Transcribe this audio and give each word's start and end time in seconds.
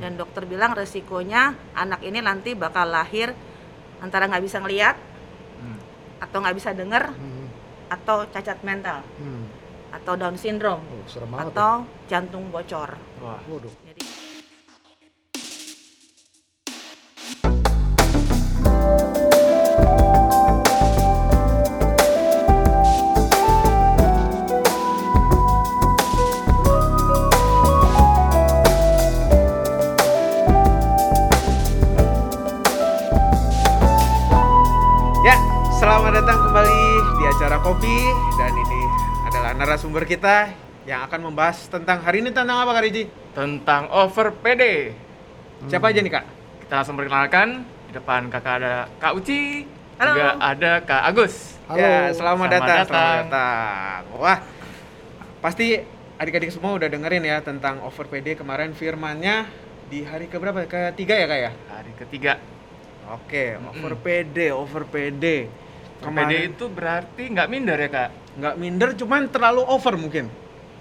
dan 0.00 0.16
dokter 0.16 0.44
bilang 0.44 0.72
resikonya 0.72 1.56
anak 1.72 2.00
ini 2.02 2.20
nanti 2.20 2.52
bakal 2.52 2.88
lahir 2.88 3.32
antara 4.00 4.28
nggak 4.28 4.44
bisa 4.44 4.60
ngelihat 4.60 4.96
Hmm. 5.56 5.78
atau 6.20 6.36
nggak 6.44 6.56
bisa 6.56 6.70
dengar 6.76 7.16
Hmm. 7.16 7.48
atau 7.88 8.28
cacat 8.28 8.60
mental 8.60 9.00
Hmm. 9.16 9.48
atau 9.92 10.12
Down 10.18 10.36
syndrome 10.36 10.84
Oh, 10.84 11.40
atau 11.40 11.86
jantung 12.06 12.52
bocor. 12.52 12.92
Wah. 13.22 13.40
ya. 13.40 13.48
Waduh. 13.48 13.85
Narasumber 39.96 40.12
kita 40.12 40.52
yang 40.84 41.08
akan 41.08 41.20
membahas 41.32 41.72
tentang 41.72 42.04
hari 42.04 42.20
ini 42.20 42.28
tentang 42.28 42.52
apa 42.52 42.68
Kak 42.76 42.84
Riji? 42.84 43.08
Tentang 43.32 43.88
over 43.88 44.28
PD. 44.44 44.92
Siapa 45.72 45.88
aja 45.88 46.04
nih 46.04 46.12
Kak? 46.12 46.24
Kita 46.60 46.72
langsung 46.76 47.00
perkenalkan. 47.00 47.64
Di 47.88 47.96
depan 47.96 48.28
kakak 48.28 48.60
ada 48.60 48.92
Kak 49.00 49.16
Uci. 49.16 49.64
Halo. 49.96 50.12
Juga 50.12 50.28
ada 50.36 50.72
Kak 50.84 51.00
Agus. 51.00 51.56
Halo. 51.64 51.80
Ya, 51.80 52.12
selamat, 52.12 52.12
Selamat 52.12 52.48
datang, 52.52 52.68
datang. 52.68 52.86
selamat 52.92 53.24
datang. 53.24 54.00
Wah, 54.20 54.38
pasti 55.40 55.66
adik-adik 56.20 56.52
semua 56.52 56.76
udah 56.76 56.88
dengerin 56.92 57.24
ya 57.24 57.40
tentang 57.40 57.80
over 57.80 58.04
PD 58.04 58.36
kemarin 58.36 58.76
firmannya 58.76 59.48
di 59.88 60.04
hari 60.04 60.28
keberapa? 60.28 60.60
Ketiga 60.68 61.16
ya 61.16 61.24
Kak 61.24 61.40
ya? 61.40 61.50
Hari 61.72 61.92
ketiga. 61.96 62.36
Oke, 63.16 63.56
over 63.56 63.96
PD, 63.96 64.52
over 64.52 64.84
PD. 64.84 65.48
Over 66.04 66.12
PD 66.12 66.52
itu 66.52 66.68
berarti 66.68 67.32
nggak 67.32 67.48
minder 67.48 67.80
ya 67.80 67.88
kak? 67.88 68.25
Nggak 68.36 68.54
minder, 68.54 68.90
cuman 68.94 69.26
terlalu 69.26 69.62
over 69.64 69.94
mungkin. 69.94 70.26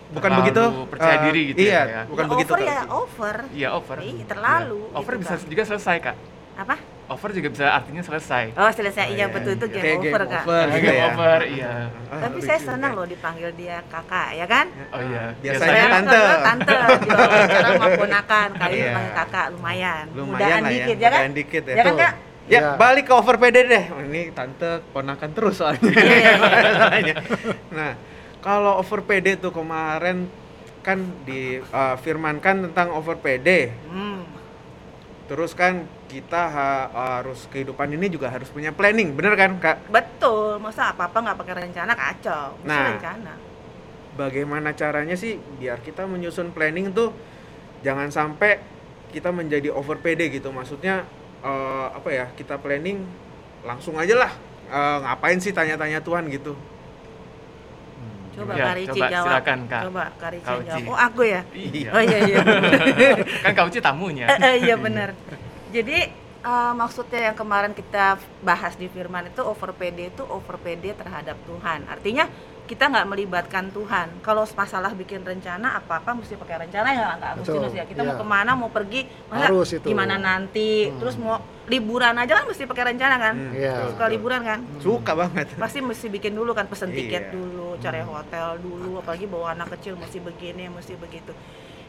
Bukan 0.05 0.21
Terlalu 0.29 0.41
begitu? 0.43 0.63
percaya 0.87 1.15
Eh, 1.15 1.23
diri 1.25 1.41
gitu 1.49 1.59
iya, 1.59 1.73
ya, 1.73 1.81
ya. 1.83 2.01
bukan 2.05 2.23
ya 2.23 2.29
begitu. 2.29 2.51
over 2.51 2.57
Kak 2.57 2.67
ya 2.67 2.77
Riji. 2.77 2.93
over. 2.93 3.35
Iya 3.49 3.69
over. 3.73 3.97
Iya, 3.97 4.23
terlalu 4.25 4.79
Iya. 4.81 4.95
Over 4.95 5.11
gitu 5.11 5.21
bisa 5.21 5.33
kan. 5.33 5.49
juga 5.49 5.63
selesai 5.65 5.97
kak. 5.99 6.15
Apa? 6.55 6.75
Over 7.05 7.29
juga 7.31 7.47
bisa 7.49 7.65
artinya 7.67 8.01
selesai. 8.01 8.45
Oh 8.55 8.69
selesai 8.71 9.05
iya 9.07 9.17
iya, 9.19 9.25
betul 9.27 9.51
itu 9.53 9.65
iya. 9.67 9.73
game 9.73 9.83
Kayak 9.83 9.97
over 9.99 10.21
game 10.21 10.31
kak. 10.31 10.43
over. 10.43 10.65
Game 10.65 10.77
gitu 10.77 10.93
ya. 10.93 11.05
over, 11.05 11.39
iya. 11.47 11.73
Ah, 12.07 12.19
Tapi 12.21 12.37
saya 12.39 12.59
senang 12.61 12.91
loh 12.93 13.05
dipanggil 13.05 13.49
dia 13.53 13.77
kakak 13.85 14.29
ya 14.33 14.45
kan? 14.45 14.65
Oh 14.89 15.01
iya. 15.01 15.23
Biasanya 15.35 15.73
Saya 15.73 15.85
tante. 15.91 16.17
kalau 16.17 16.39
tante 16.43 16.73
gitu. 17.01 17.21
Cara 17.49 17.69
mau 17.75 17.89
ponakan 17.95 18.49
kali 18.55 18.75
dipanggil 18.79 19.13
kakak 19.15 19.45
lumayan. 19.51 20.03
Lumayan 20.11 20.29
Mudaan 20.29 20.61
lah 20.61 20.69
ya, 20.69 20.71
dikit 20.71 20.97
ya 20.97 21.09
kan? 21.09 21.19
mudaan 21.19 21.33
dikit 21.33 21.63
ya. 21.65 21.73
Ya 21.73 21.83
kan 21.83 21.93
kak? 21.95 22.13
Ya, 22.45 22.59
Iya. 22.61 22.69
balik 22.77 23.09
ke 23.09 23.13
over 23.13 23.35
PD 23.35 23.57
deh. 23.65 23.83
Ini 24.05 24.29
tante 24.31 24.85
ponakan 24.93 25.29
terus 25.33 25.57
soalnya. 25.57 25.81
Iya. 25.81 26.33
Masalahnya. 26.43 27.15
nah, 27.73 27.91
kalau 28.37 28.77
over 28.77 29.01
PD 29.01 29.33
tuh 29.35 29.49
kemarin 29.49 30.29
kan 30.79 31.01
difirmankan 31.25 32.69
tentang 32.69 32.93
over 32.93 33.17
PD. 33.17 33.73
Hmm. 33.89 34.21
Terus 35.25 35.57
kan 35.57 35.81
kita 36.05 36.41
ha- 36.45 36.89
harus 37.17 37.49
kehidupan 37.49 37.89
ini 37.89 38.07
juga 38.07 38.29
harus 38.29 38.45
punya 38.47 38.69
planning, 38.69 39.09
bener 39.11 39.33
kan 39.33 39.57
kak? 39.57 39.89
Betul, 39.89 40.61
masa 40.61 40.93
apa-apa 40.93 41.17
nggak 41.19 41.37
pakai 41.41 41.53
rencana 41.65 41.91
kacau. 41.91 42.53
Mesti 42.61 42.69
Nah. 42.69 42.87
rencana. 42.93 43.33
Bagaimana 44.15 44.69
caranya 44.71 45.17
sih 45.17 45.35
biar 45.57 45.81
kita 45.81 46.05
menyusun 46.05 46.53
planning 46.53 46.93
tuh 46.93 47.09
jangan 47.81 48.07
sampai 48.07 48.61
kita 49.09 49.33
menjadi 49.33 49.73
over 49.73 49.97
PD 49.97 50.29
gitu. 50.31 50.53
Maksudnya 50.53 51.03
eh, 51.45 51.87
apa 51.93 52.09
ya? 52.09 52.25
Kita 52.33 52.57
planning 52.57 53.05
langsung 53.61 53.95
aja 53.95 54.17
lah. 54.17 54.31
Eh, 54.65 54.97
ngapain 55.05 55.37
sih 55.37 55.53
tanya-tanya 55.53 56.01
Tuhan 56.01 56.25
gitu? 56.33 56.57
Coba 58.35 58.51
Ya, 58.59 58.65
Kak 58.67 58.75
Rici 58.75 58.99
coba 58.99 59.07
jawab. 59.07 59.27
silakan, 59.31 59.59
Kak. 59.71 59.81
Coba 59.87 60.03
Kak 60.19 60.29
Rici 60.35 60.53
jawab. 60.67 60.89
Oh 60.91 60.97
aku 60.99 61.21
ya? 61.23 61.41
Iya. 61.55 61.89
Oh 61.95 62.01
iya 62.03 62.17
iya. 62.27 62.37
kan 63.47 63.51
Kak 63.55 63.65
Uci 63.71 63.79
tamunya. 63.79 64.25
Eh, 64.27 64.39
eh, 64.43 64.55
iya 64.67 64.75
benar. 64.75 65.15
Jadi 65.75 65.97
eh, 66.45 66.73
maksudnya 66.73 67.19
yang 67.23 67.35
kemarin 67.35 67.73
kita 67.73 68.15
bahas 68.39 68.73
di 68.73 68.85
firman 68.85 69.27
itu 69.27 69.41
over 69.41 69.71
PD 69.71 70.09
itu 70.09 70.23
over 70.23 70.55
PD 70.55 70.93
terhadap 70.93 71.37
Tuhan. 71.43 71.89
Artinya 71.89 72.25
kita 72.65 72.89
nggak 72.89 73.05
melibatkan 73.05 73.69
Tuhan. 73.69 74.09
Kalau 74.21 74.41
masalah 74.47 74.89
bikin 74.91 75.21
rencana 75.21 75.77
apa-apa 75.77 76.17
mesti 76.17 76.33
pakai 76.33 76.65
rencana 76.65 76.89
ya 76.89 77.13
nggak 77.13 77.31
Agustinus 77.35 77.69
Betul, 77.69 77.77
ya. 77.77 77.85
Kita 77.85 78.01
mau 78.01 78.13
iya. 78.13 78.21
ke 78.21 78.25
mana 78.25 78.51
mau 78.53 78.69
pergi 78.69 79.01
masa 79.29 79.45
Harus 79.45 79.69
itu. 79.71 79.85
gimana 79.85 80.17
nanti. 80.17 80.89
Hmm. 80.89 80.97
Terus 80.97 81.13
mau 81.15 81.37
liburan 81.65 82.17
aja 82.17 82.33
kan 82.33 82.45
mesti 82.49 82.65
pakai 82.65 82.83
rencana 82.89 83.15
kan. 83.21 83.35
Hmm, 83.37 83.53
Iya. 83.53 83.69
betul, 83.71 83.85
Suka 83.85 83.97
betul. 83.99 84.13
liburan 84.17 84.41
kan. 84.41 84.59
Suka 84.81 85.11
banget. 85.13 85.45
Pasti 85.57 85.79
mesti 85.81 86.05
bikin 86.09 86.33
dulu 86.33 86.57
kan 86.57 86.65
pesen 86.65 86.89
tiket 86.89 87.29
Iya. 87.29 87.33
dulu, 87.33 87.77
cari 87.77 88.01
hotel 88.01 88.47
dulu, 88.57 88.91
apalagi 88.97 89.25
bawa 89.25 89.53
anak 89.53 89.77
kecil 89.77 89.93
mesti 89.93 90.17
begini, 90.17 90.65
mesti 90.65 90.97
begitu. 90.97 91.37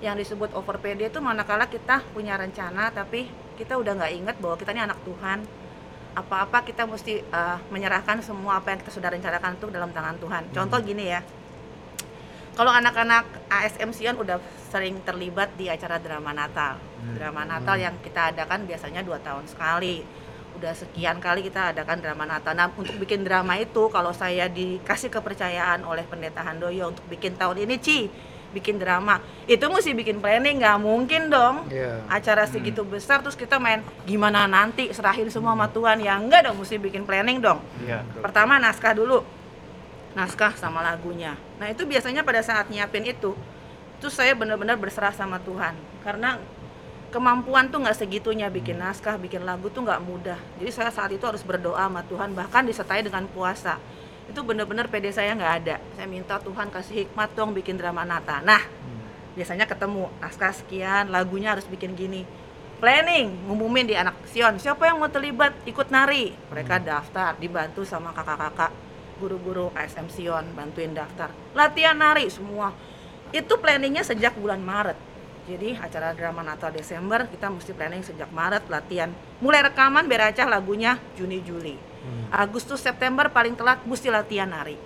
Yang 0.05 0.29
disebut 0.29 0.53
over 0.53 0.77
PD 0.77 1.09
itu 1.09 1.19
manakala 1.25 1.65
kita 1.67 2.05
punya 2.13 2.37
rencana 2.37 2.93
tapi 2.93 3.29
kita 3.57 3.81
udah 3.81 3.97
nggak 3.97 4.13
inget 4.13 4.37
bahwa 4.37 4.57
kita 4.61 4.71
ini 4.77 4.85
anak 4.85 5.01
Tuhan. 5.03 5.41
Apa-apa 6.17 6.65
kita 6.65 6.89
mesti 6.89 7.21
eh, 7.21 7.59
menyerahkan 7.73 8.21
semua 8.21 8.61
apa 8.61 8.73
yang 8.73 8.81
kita 8.81 8.93
sudah 8.93 9.09
rencanakan 9.13 9.57
itu 9.57 9.67
dalam 9.73 9.93
tangan 9.93 10.17
Tuhan. 10.21 10.43
Contoh 10.53 10.79
gini 10.85 11.13
ya. 11.13 11.21
Kalau 12.57 12.73
anak-anak 12.73 13.53
ASM 13.53 13.93
Sion 13.93 14.17
udah 14.17 14.41
sering 14.73 14.97
terlibat 15.05 15.53
di 15.61 15.69
acara 15.69 16.01
drama 16.01 16.33
Natal. 16.33 16.81
Drama 17.13 17.45
Natal 17.45 17.77
yang 17.77 18.01
kita 18.01 18.33
adakan 18.33 18.65
biasanya 18.65 19.05
dua 19.05 19.21
tahun 19.21 19.45
sekali. 19.45 20.01
Udah 20.57 20.73
sekian 20.73 21.21
kali 21.21 21.45
kita 21.45 21.77
adakan 21.77 22.01
drama 22.01 22.25
Natal. 22.25 22.57
Nah, 22.57 22.73
untuk 22.73 22.97
bikin 22.97 23.29
drama 23.29 23.61
itu 23.61 23.93
kalau 23.93 24.09
saya 24.17 24.49
dikasih 24.49 25.13
kepercayaan 25.13 25.85
oleh 25.85 26.09
Pendeta 26.09 26.41
Handoyo 26.41 26.97
untuk 26.97 27.05
bikin 27.13 27.37
tahun 27.37 27.61
ini, 27.69 27.77
Ci, 27.77 28.09
bikin 28.57 28.81
drama. 28.81 29.21
Itu 29.45 29.69
mesti 29.69 29.93
bikin 29.93 30.25
planning, 30.25 30.65
nggak 30.65 30.81
mungkin 30.81 31.29
dong. 31.29 31.69
Iya. 31.69 32.01
Acara 32.09 32.49
segitu 32.49 32.81
besar 32.89 33.21
terus 33.21 33.37
kita 33.37 33.61
main 33.61 33.85
gimana 34.09 34.49
nanti 34.49 34.89
serahin 34.97 35.29
semua 35.29 35.53
sama 35.53 35.69
Tuhan. 35.69 36.01
Ya 36.01 36.17
enggak 36.17 36.49
dong, 36.49 36.57
mesti 36.57 36.81
bikin 36.81 37.05
planning 37.05 37.45
dong. 37.45 37.61
Iya. 37.85 38.01
Pertama 38.25 38.57
naskah 38.57 38.97
dulu. 38.97 39.21
Naskah 40.17 40.57
sama 40.57 40.81
lagunya. 40.81 41.37
Nah, 41.61 41.69
itu 41.69 41.85
biasanya 41.85 42.25
pada 42.25 42.41
saat 42.41 42.73
nyiapin 42.73 43.05
itu, 43.05 43.37
terus 44.01 44.17
saya 44.17 44.33
benar-benar 44.33 44.81
berserah 44.81 45.13
sama 45.13 45.37
Tuhan. 45.45 45.77
Karena 46.01 46.41
kemampuan 47.13 47.69
tuh 47.69 47.85
nggak 47.85 47.97
segitunya 48.01 48.49
bikin 48.49 48.81
naskah, 48.81 49.21
bikin 49.21 49.45
lagu 49.45 49.69
tuh 49.69 49.85
nggak 49.85 50.01
mudah. 50.01 50.41
Jadi 50.57 50.71
saya 50.73 50.89
saat 50.89 51.13
itu 51.13 51.21
harus 51.29 51.45
berdoa 51.45 51.85
sama 51.85 52.01
Tuhan, 52.09 52.33
bahkan 52.33 52.65
disertai 52.65 53.05
dengan 53.05 53.29
puasa. 53.29 53.77
Itu 54.27 54.43
benar-benar 54.43 54.91
PD 54.91 55.15
saya 55.15 55.35
nggak 55.39 55.55
ada. 55.63 55.77
Saya 55.95 56.07
minta 56.11 56.37
Tuhan 56.43 56.69
kasih 56.71 57.07
hikmat 57.07 57.35
dong 57.39 57.55
bikin 57.55 57.79
drama 57.79 58.03
Nata. 58.03 58.43
Nah, 58.43 58.63
biasanya 59.39 59.69
ketemu 59.71 60.11
naskah 60.19 60.55
sekian, 60.55 61.09
lagunya 61.15 61.55
harus 61.55 61.69
bikin 61.71 61.95
gini. 61.95 62.27
Planning, 62.77 63.49
ngumumin 63.49 63.89
di 63.89 63.97
anak 63.97 64.21
Sion, 64.29 64.61
siapa 64.61 64.85
yang 64.85 65.01
mau 65.01 65.09
terlibat 65.09 65.57
ikut 65.65 65.89
nari. 65.89 66.37
Mereka 66.53 66.85
daftar, 66.85 67.33
dibantu 67.41 67.89
sama 67.89 68.13
kakak-kakak, 68.13 68.69
guru-guru 69.17 69.73
ASM 69.73 70.13
Sion, 70.13 70.45
bantuin 70.53 70.93
daftar. 70.93 71.33
Latihan 71.57 71.97
nari 71.97 72.29
semua. 72.29 72.77
Itu 73.33 73.57
planningnya 73.57 74.05
sejak 74.05 74.37
bulan 74.37 74.61
Maret. 74.61 74.99
Jadi 75.47 75.79
acara 75.79 76.11
drama 76.11 76.43
Natal 76.43 76.75
Desember 76.75 77.23
kita 77.31 77.47
mesti 77.47 77.71
planning 77.71 78.03
sejak 78.03 78.29
Maret 78.35 78.67
latihan. 78.67 79.15
Mulai 79.39 79.71
rekaman 79.71 80.11
beracah 80.11 80.45
lagunya 80.51 80.99
Juni 81.15 81.39
Juli. 81.47 81.79
Agustus 82.31 82.83
September 82.83 83.31
paling 83.31 83.55
telat 83.55 83.83
mesti 83.87 84.11
latihan 84.11 84.51
nari. 84.51 84.77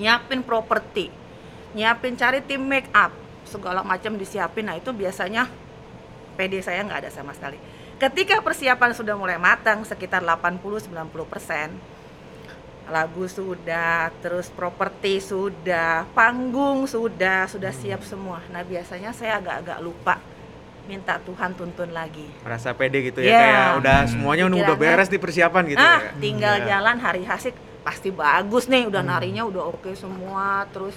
Nyiapin 0.00 0.40
properti, 0.40 1.12
nyiapin 1.76 2.16
cari 2.16 2.40
tim 2.40 2.64
make 2.64 2.88
up, 2.96 3.12
segala 3.44 3.84
macam 3.84 4.16
disiapin. 4.16 4.64
Nah 4.64 4.80
itu 4.80 4.90
biasanya 4.90 5.48
PD 6.40 6.64
saya 6.64 6.86
nggak 6.86 7.04
ada 7.04 7.10
sama 7.12 7.36
sekali. 7.36 7.60
Ketika 7.98 8.40
persiapan 8.40 8.94
sudah 8.94 9.18
mulai 9.18 9.36
matang 9.36 9.82
sekitar 9.82 10.22
80-90 10.22 10.88
persen, 11.26 11.74
lagu 12.88 13.28
sudah, 13.28 14.08
terus 14.24 14.48
properti 14.48 15.20
sudah, 15.20 16.08
panggung 16.16 16.88
sudah, 16.88 17.50
sudah 17.50 17.74
siap 17.74 18.00
semua. 18.06 18.40
Nah 18.48 18.64
biasanya 18.64 19.12
saya 19.12 19.42
agak-agak 19.42 19.78
lupa 19.82 20.37
minta 20.88 21.20
Tuhan 21.20 21.52
tuntun 21.52 21.92
lagi. 21.92 22.24
Merasa 22.40 22.72
pede 22.72 23.04
gitu 23.04 23.20
ya 23.20 23.28
Iya. 23.28 23.38
kayak 23.38 23.68
udah 23.84 23.98
semuanya 24.08 24.42
udah 24.48 24.56
Pikirannya, 24.56 24.80
beres 24.80 25.08
di 25.12 25.18
persiapan 25.20 25.62
gitu 25.68 25.84
ah, 25.84 26.00
ya. 26.00 26.10
tinggal 26.16 26.54
Iya. 26.56 26.66
jalan 26.72 26.96
hari 26.96 27.22
hasik 27.28 27.54
pasti 27.84 28.08
bagus 28.08 28.66
nih, 28.66 28.88
udah 28.88 29.04
narinya 29.04 29.44
udah 29.44 29.68
oke 29.68 29.92
semua, 29.92 30.64
terus 30.72 30.96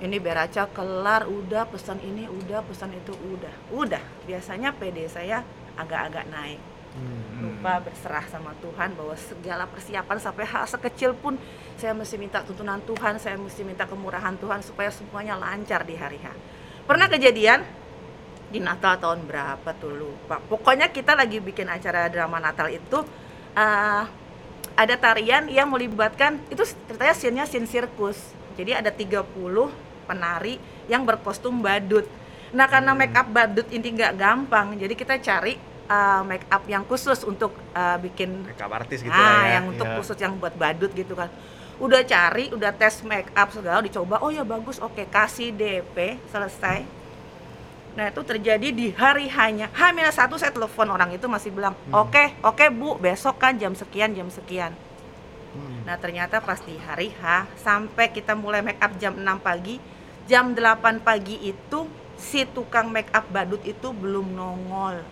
ini 0.00 0.16
beraca 0.16 0.64
kelar, 0.72 1.28
udah 1.28 1.68
pesan 1.68 2.00
ini, 2.00 2.24
udah 2.28 2.64
pesan 2.64 2.92
itu, 2.92 3.12
udah, 3.12 3.54
udah. 3.76 4.02
Biasanya 4.24 4.72
PD 4.72 5.04
saya 5.06 5.44
agak-agak 5.76 6.26
naik. 6.32 6.60
Hmm. 6.90 7.46
lupa 7.46 7.78
berserah 7.86 8.26
sama 8.26 8.50
Tuhan 8.58 8.98
bahwa 8.98 9.14
segala 9.14 9.62
persiapan 9.70 10.18
sampai 10.18 10.42
hal 10.42 10.66
sekecil 10.66 11.14
pun 11.14 11.38
saya 11.78 11.94
mesti 11.94 12.18
minta 12.18 12.42
tuntunan 12.42 12.82
Tuhan, 12.82 13.14
saya 13.14 13.38
mesti 13.38 13.62
minta 13.62 13.86
kemurahan 13.86 14.34
Tuhan 14.34 14.58
supaya 14.58 14.90
semuanya 14.90 15.38
lancar 15.38 15.86
di 15.86 15.94
hari 15.94 16.18
H. 16.18 16.34
Pernah 16.90 17.06
kejadian 17.06 17.62
di 18.50 18.58
Natal 18.58 18.98
tahun 18.98 19.24
berapa 19.24 19.70
tuh 19.78 19.94
lupa. 19.94 20.42
Pokoknya 20.42 20.90
kita 20.90 21.14
lagi 21.14 21.38
bikin 21.38 21.70
acara 21.70 22.10
drama 22.10 22.42
Natal 22.42 22.66
itu 22.68 22.98
eh, 23.54 24.04
ada 24.74 24.94
tarian 24.98 25.46
yang 25.46 25.70
melibatkan 25.70 26.42
itu 26.50 26.66
ceritanya 26.86 27.14
scene-nya 27.14 27.44
scene 27.46 27.70
sirkus. 27.70 28.18
Jadi 28.58 28.74
ada 28.74 28.90
30 28.90 29.22
penari 30.04 30.58
yang 30.90 31.06
berkostum 31.06 31.62
badut. 31.62 32.04
Nah, 32.50 32.66
karena 32.66 32.90
make 32.98 33.14
up 33.14 33.30
badut 33.30 33.70
ini 33.70 33.94
nggak 33.94 34.18
gampang, 34.18 34.74
jadi 34.74 34.94
kita 34.98 35.14
cari 35.22 35.54
eh, 35.86 36.22
make 36.26 36.50
up 36.50 36.66
yang 36.66 36.82
khusus 36.82 37.22
untuk 37.22 37.54
eh, 37.70 37.96
bikin 38.02 38.42
makeup 38.50 38.74
artis 38.74 39.06
gitu 39.06 39.14
ah, 39.14 39.22
lah 39.22 39.38
ya 39.46 39.62
yang 39.62 39.64
untuk 39.70 39.86
Iya. 39.86 39.96
khusus 40.02 40.18
yang 40.18 40.34
buat 40.42 40.58
badut 40.58 40.90
gitu 40.90 41.14
kan. 41.14 41.30
Udah 41.78 42.02
cari, 42.04 42.50
udah 42.50 42.74
tes 42.74 43.00
make 43.06 43.30
up 43.32 43.54
segala 43.54 43.80
dicoba. 43.80 44.18
Oh 44.20 44.28
ya 44.28 44.42
bagus, 44.42 44.82
oke 44.82 45.06
kasih 45.06 45.54
DP 45.54 46.18
selesai. 46.28 46.99
Nah 47.98 48.06
itu 48.10 48.22
terjadi 48.22 48.68
di 48.70 48.94
hari 48.94 49.26
hanya 49.26 49.66
H-1 49.74 50.30
saya 50.38 50.52
telepon 50.54 50.86
orang 50.86 51.10
itu 51.10 51.26
masih 51.26 51.50
bilang 51.50 51.74
Hmm. 51.90 52.06
oke 52.06 52.38
oke 52.46 52.64
bu 52.70 52.94
besok 52.96 53.42
kan 53.42 53.58
jam 53.58 53.74
sekian 53.74 54.14
jam 54.14 54.30
sekian. 54.30 54.72
Hmm. 55.50 55.82
Nah 55.82 55.98
ternyata 55.98 56.38
pas 56.38 56.62
di 56.62 56.78
hari 56.78 57.10
H 57.18 57.50
sampai 57.58 58.14
kita 58.14 58.38
mulai 58.38 58.62
make 58.62 58.78
up 58.78 58.94
jam 59.02 59.18
6 59.18 59.42
pagi, 59.42 59.82
jam 60.30 60.54
8 60.54 61.02
pagi 61.02 61.50
itu 61.50 61.90
si 62.14 62.46
tukang 62.46 62.92
make 62.92 63.10
up 63.10 63.26
badut 63.32 63.64
itu 63.66 63.90
belum 63.90 64.36
nongol. 64.36 65.02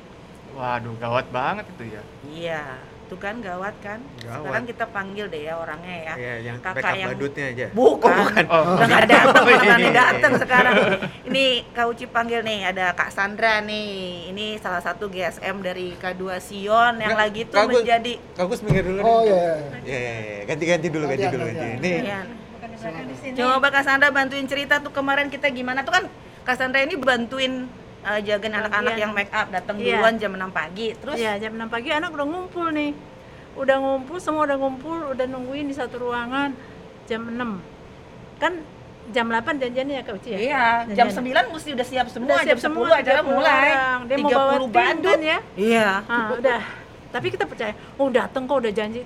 Waduh, 0.54 0.94
gawat 0.96 1.28
banget 1.28 1.66
itu 1.76 1.84
ya. 1.92 2.02
Iya, 2.24 2.64
itu 3.08 3.16
kan 3.16 3.40
gawat 3.40 3.72
kan. 3.80 4.04
Gawat. 4.20 4.44
Sekarang 4.44 4.64
kita 4.68 4.84
panggil 4.86 5.26
deh 5.26 5.48
ya 5.48 5.56
orangnya 5.56 5.96
ya. 5.98 6.14
Iya, 6.14 6.34
yang 6.44 6.56
Kakak 6.60 6.92
yang- 6.92 7.08
badutnya 7.08 7.46
aja 7.48 7.66
Bukan. 7.72 8.44
Oh, 8.46 8.76
Udah 8.76 8.84
nggak 8.86 9.04
datang, 9.16 9.32
Oh, 9.38 9.44
mana 9.48 9.74
nih 9.74 9.80
iya. 9.82 9.96
datang 9.96 10.32
sekarang. 10.36 10.74
Ini 11.28 11.44
Kak 11.72 11.86
Uci 11.88 12.04
panggil 12.06 12.44
nih, 12.44 12.68
ada 12.68 12.92
Kak 12.92 13.08
Sandra 13.08 13.64
nih. 13.64 13.88
Ini 14.28 14.60
salah 14.60 14.84
satu 14.84 15.08
GSM 15.08 15.56
dari 15.58 15.96
K2 15.96 16.22
Sion 16.38 17.00
yang 17.00 17.16
Nggak, 17.16 17.24
lagi 17.24 17.40
tuh 17.46 17.56
Kak 17.56 17.64
Gus. 17.66 17.76
menjadi 17.80 18.12
Kagus 18.36 18.60
minggir 18.60 18.84
dulu 18.84 19.00
Oh 19.00 19.20
iya. 19.22 19.32
iya. 19.32 19.48
Iya, 19.80 19.98
iya, 19.98 20.12
iya. 20.20 20.40
ganti-ganti 20.44 20.86
dulu, 20.86 21.04
ganti 21.06 21.26
dulu, 21.26 21.44
ganti. 21.46 21.66
Ini 21.80 21.90
Iya. 22.04 22.20
Coba 23.34 23.66
Kak 23.70 23.82
Sandra 23.82 24.08
bantuin 24.10 24.44
cerita 24.44 24.78
tuh 24.78 24.92
kemarin 24.92 25.26
kita 25.26 25.48
gimana 25.48 25.80
tuh 25.80 25.90
kan 25.92 26.04
Kak 26.44 26.54
Sandra 26.54 26.78
ini 26.78 26.94
bantuin 26.94 27.66
uh, 28.00 28.20
jagain 28.20 28.52
anak-anak 28.52 28.94
yang 28.94 29.10
make 29.10 29.30
up 29.30 29.48
datang 29.48 29.76
Iya. 29.76 29.98
duluan 29.98 30.14
jam 30.16 30.32
6 30.32 30.50
pagi. 30.50 30.88
Terus 30.94 31.16
Iya, 31.16 31.32
jam 31.38 31.52
6 31.54 31.66
pagi 31.66 31.88
anak 31.90 32.10
udah 32.10 32.26
ngumpul 32.26 32.66
nih. 32.70 32.92
Udah 33.54 33.76
ngumpul, 33.76 34.16
semua 34.18 34.44
udah 34.44 34.56
ngumpul, 34.56 34.98
udah 35.10 35.24
nungguin 35.24 35.66
di 35.66 35.74
satu 35.74 35.98
ruangan 36.00 36.54
jam 37.04 37.26
6. 37.26 37.58
Kan 38.38 38.62
jam 39.08 39.26
8 39.26 39.56
janjiannya 39.56 39.94
ya 39.98 40.02
Kak 40.04 40.14
Uci 40.14 40.28
ya? 40.30 40.38
Iya, 40.38 40.66
jam 40.94 41.08
Janjian. 41.08 41.48
9 41.48 41.50
mesti 41.50 41.70
udah 41.72 41.86
siap 41.86 42.06
semua, 42.06 42.28
Udah 42.28 42.38
siap 42.38 42.48
jam 42.54 42.58
10 42.60 42.64
semua, 42.68 42.86
acara 42.92 43.18
30 43.18 43.28
mulai. 43.28 43.70
Dia 44.04 44.16
mau 44.16 44.30
bawa 44.30 44.52
tim 44.54 44.70
badut. 44.70 45.10
kan 45.10 45.20
ya? 45.24 45.38
Iya. 45.56 45.88
Ah, 46.04 46.28
udah. 46.32 46.60
Tapi 47.08 47.26
kita 47.32 47.44
percaya, 47.44 47.72
oh 47.96 48.08
dateng 48.08 48.44
kok 48.44 48.58
udah 48.58 48.70
janji. 48.70 49.02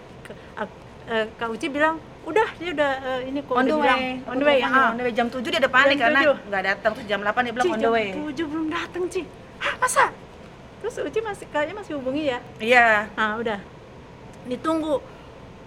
Ak- 0.52 0.80
eh, 1.06 1.26
Kak 1.32 1.48
Uci 1.48 1.70
bilang, 1.70 1.96
udah 2.22 2.48
dia 2.54 2.70
udah 2.72 2.92
eh, 3.02 3.20
ini 3.26 3.40
kok 3.40 3.52
On 3.52 3.60
udah 3.60 3.68
the 3.68 3.78
bilang, 3.78 3.98
way, 3.98 4.30
on 4.30 4.36
the 4.36 4.46
way. 4.46 4.58
Ah. 4.60 4.90
on 4.90 4.96
the 4.96 5.04
way. 5.04 5.12
Jam 5.12 5.26
7 5.26 5.42
dia 5.42 5.58
ada 5.58 5.66
panik 5.68 5.96
Jam 5.96 6.04
karena 6.06 6.20
7. 6.32 6.48
nggak 6.48 6.62
datang 6.64 6.90
terus 6.94 7.06
jam 7.06 7.20
8 7.20 7.34
dia 7.40 7.52
bilang 7.52 7.66
Ci, 7.66 7.70
on 7.70 7.76
the 7.76 7.82
jam 7.82 7.92
way. 7.92 8.08
7 8.14 8.52
belum 8.52 8.66
dateng 8.68 9.02
Ci. 9.08 9.22
Hah 9.58 9.74
masa? 9.76 10.04
Terus 10.78 10.94
Uci 10.98 11.20
masih 11.20 11.46
kayaknya 11.46 11.74
masih 11.76 11.92
hubungi 11.94 12.24
ya. 12.26 12.38
Iya. 12.58 13.06
Ah 13.14 13.34
udah 13.36 13.58
ditunggu 14.44 14.98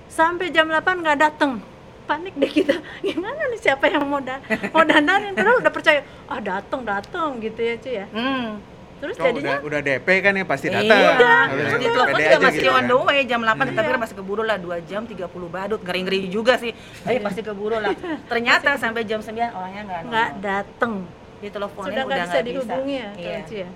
sampai 0.06 0.52
jam 0.52 0.68
8 0.68 0.76
nggak 1.00 1.18
dateng 1.18 1.64
panik 2.04 2.36
deh 2.36 2.52
kita 2.54 2.76
gimana 3.08 3.42
nih 3.48 3.58
siapa 3.58 3.88
yang 3.88 4.06
mau 4.06 4.20
da 4.20 4.38
mau 4.70 4.84
dandanin 4.84 5.34
padahal 5.34 5.58
udah 5.58 5.74
percaya 5.74 6.00
ah 6.28 6.38
dateng 6.38 6.86
dateng 6.86 7.40
gitu 7.40 7.58
ya 7.58 7.76
cuy 7.76 7.94
ya 7.96 8.06
Hmm. 8.14 8.62
Terus 8.96 9.16
Oh, 9.16 9.26
jadinya 9.26 9.56
udah, 9.58 9.68
udah 9.68 9.80
DP 9.82 10.08
kan 10.20 10.34
ya 10.34 10.46
pasti 10.46 10.68
Iya. 10.68 10.76
datang. 10.78 11.02
Terus 11.46 11.68
Udah, 11.68 11.78
di 11.78 11.88
telepon 11.88 12.16
juga 12.18 12.38
masih 12.42 12.58
gitu 12.58 12.70
on 12.70 12.76
kan. 12.76 12.86
the 12.86 12.98
way 13.02 13.20
jam 13.24 13.40
8 13.40 13.52
kita 13.52 13.72
Iya. 13.74 13.86
pikir 13.86 13.98
masih 13.98 14.16
keburu 14.16 14.44
lah 14.44 14.58
2 14.58 14.78
jam 14.82 15.02
30 15.04 15.20
badut 15.48 15.80
ngeri-ngeri 15.80 16.20
juga 16.28 16.54
sih. 16.56 16.72
Tapi 16.74 17.18
pasti 17.20 17.42
keburu 17.42 17.78
lah. 17.78 17.94
Ternyata 18.26 18.70
sampai 18.76 19.02
jam 19.04 19.20
9 19.20 19.30
orangnya 19.50 19.82
nggak 19.84 20.02
nggak 20.06 20.30
nongol. 20.30 20.42
dateng 20.42 20.94
Di 21.36 21.48
teleponin 21.48 21.86
sudah 21.86 22.04
udah 22.04 22.16
nggak 22.16 22.26
bisa 22.26 22.38
bisa. 22.38 22.48
dihubungi 22.48 22.96
ya 22.96 23.10
Iya. 23.16 23.40
Ya 23.46 23.68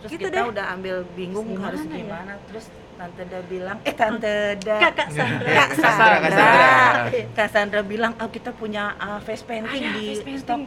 Terus 0.00 0.10
Gitu 0.10 0.22
kita 0.22 0.32
deh. 0.34 0.48
udah 0.48 0.64
ambil 0.70 0.96
bingung 1.10 1.44
Terus 1.46 1.60
harus 1.60 1.80
gimana 1.82 1.92
ya? 1.92 2.00
gimana. 2.00 2.32
Terus 2.46 2.66
tante 2.96 3.22
Da 3.24 3.40
bilang, 3.42 3.78
eh 3.82 3.94
tante 3.94 4.34
Da. 4.58 4.76
kakak 4.78 5.08
Sandra 5.10 5.48
Kak 5.50 5.70
Sandra, 5.74 6.16
Kak 6.16 6.30
Sandra. 6.30 6.30
Sandra. 6.30 7.20
Kak 7.34 7.48
Sandra 7.50 7.80
bilang, 7.82 8.12
oh 8.14 8.28
kita 8.28 8.50
punya 8.50 8.92
uh, 8.94 9.18
face 9.18 9.40
painting 9.42 9.82
Ah, 9.82 9.88
ya, 9.88 9.92
di 9.94 10.04
face 10.10 10.20
painting. 10.22 10.38
stok. 10.38 10.60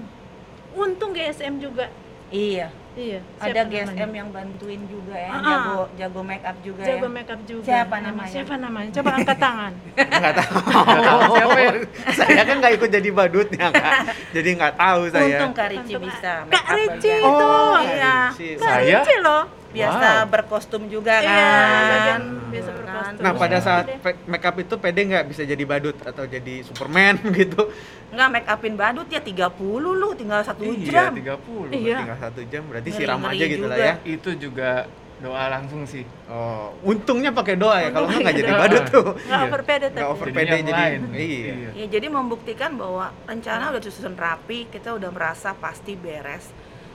untung 0.75 1.11
GSM 1.11 1.53
juga 1.57 1.85
Iya. 2.29 2.73
Iya 2.95 3.19
Ada 3.37 3.51
siapa 3.59 3.71
GSM 3.71 3.89
namanya? 3.97 4.13
yang 4.15 4.29
bantuin 4.29 4.81
juga 4.85 5.15
ya, 5.15 5.27
Ah, 5.27 5.33
ah. 5.33 5.43
jago 5.43 5.77
jago 5.95 6.21
make 6.21 6.43
up 6.43 6.57
juga 6.59 6.81
jago 6.83 7.03
ya. 7.03 7.11
make 7.11 7.27
up 7.27 7.41
juga 7.43 7.65
Siapa 7.65 7.95
Nama- 7.95 8.07
namanya? 8.07 8.29
siapa 8.29 8.53
namanya 8.55 8.89
coba 8.91 9.09
angkat 9.13 9.37
tangan 9.39 9.73
Nggak 10.13 10.33
tahu. 10.35 10.55
Siapa 11.33 11.57
ya? 11.57 11.71
saya 12.13 12.41
kan 12.43 12.55
nggak 12.55 12.73
ikut 12.75 12.89
jadi 12.91 13.09
badutnya, 13.09 13.67
Kak. 13.71 13.93
Jadi 14.31 14.49
nggak 14.53 14.73
tahu 14.75 15.01
saya. 15.09 15.25
Untung 15.27 15.53
Kak 15.53 15.67
Ricci 15.69 15.93
bisa 15.97 16.33
Kak 16.43 16.47
make 16.47 16.63
up 16.63 16.77
Ricci 16.77 17.09
itu. 17.11 17.27
Oh, 17.43 17.77
iya. 17.79 18.17
Kak 18.29 18.59
Saya? 18.59 18.99
Ricci 18.99 19.15
loh 19.19 19.43
Biasa 19.73 20.07
Wow. 20.19 20.29
berkostum 20.29 20.81
juga 20.85 21.17
kan. 21.17 21.33
Iya, 21.33 21.49
bagian 21.83 22.23
biasa 22.47 22.69
Kan? 22.69 22.77
berkostum. 22.77 23.19
Nah, 23.19 23.31
pada 23.33 23.57
Iya. 23.57 23.65
saat 23.65 23.85
Deh. 23.85 23.97
pe- 23.99 24.21
makeup 24.25 24.55
itu 24.55 24.75
pede 24.77 25.01
nggak 25.03 25.25
bisa 25.25 25.41
jadi 25.43 25.63
badut 25.63 25.97
atau 25.99 26.23
jadi 26.25 26.55
Superman 26.61 27.17
gitu? 27.35 27.61
Nggak 28.09 28.27
make 28.29 28.47
upin 28.47 28.73
badut 28.75 29.07
ya 29.07 29.19
30 29.19 29.49
lu 29.91 30.13
tinggal 30.13 30.39
satu 30.39 30.61
Iya, 30.63 31.09
jam. 31.09 31.11
30. 31.11 31.73
Iya. 31.73 31.97
Tinggal 31.99 32.19
satu 32.21 32.41
jam, 32.45 32.63
berarti 32.63 32.87
Ngeri-ngeri 32.87 33.09
siram 33.09 33.21
aja 33.25 33.45
gitu 33.47 33.65
lah 33.65 33.77
ya. 33.79 33.93
Itu 34.03 34.29
juga 34.37 34.85
doa 35.15 35.45
langsung 35.47 35.81
sih. 35.83 36.03
Oh, 36.27 36.75
untungnya 36.83 37.31
pakai 37.31 37.55
doa 37.55 37.79
ya. 37.79 37.89
Kalau 37.89 38.05
nggak 38.05 38.21
nggak 38.21 38.35
jadi 38.35 38.51
Iya. 38.51 38.59
badut 38.59 38.83
tuh. 38.87 39.07
nggak 39.15 39.25
Iya. 39.31 39.47
overpede 39.47 39.85
Nggak 39.85 39.95
tapi 39.95 40.11
over 40.11 40.27
Jadinya 40.27 40.37
pede 40.37 40.53
yang 40.53 40.67
jadi. 40.67 40.83
lain. 40.83 41.01
Iya. 41.15 41.69
Ya, 41.73 41.85
jadi 41.89 42.07
membuktikan 42.07 42.71
bahwa 42.75 43.05
rencana 43.23 43.63
udah 43.71 43.81
disusun 43.81 44.13
rapi, 44.13 44.67
kita 44.67 44.93
udah 44.93 45.09
merasa 45.09 45.55
pasti 45.55 45.95
beres. 45.95 46.53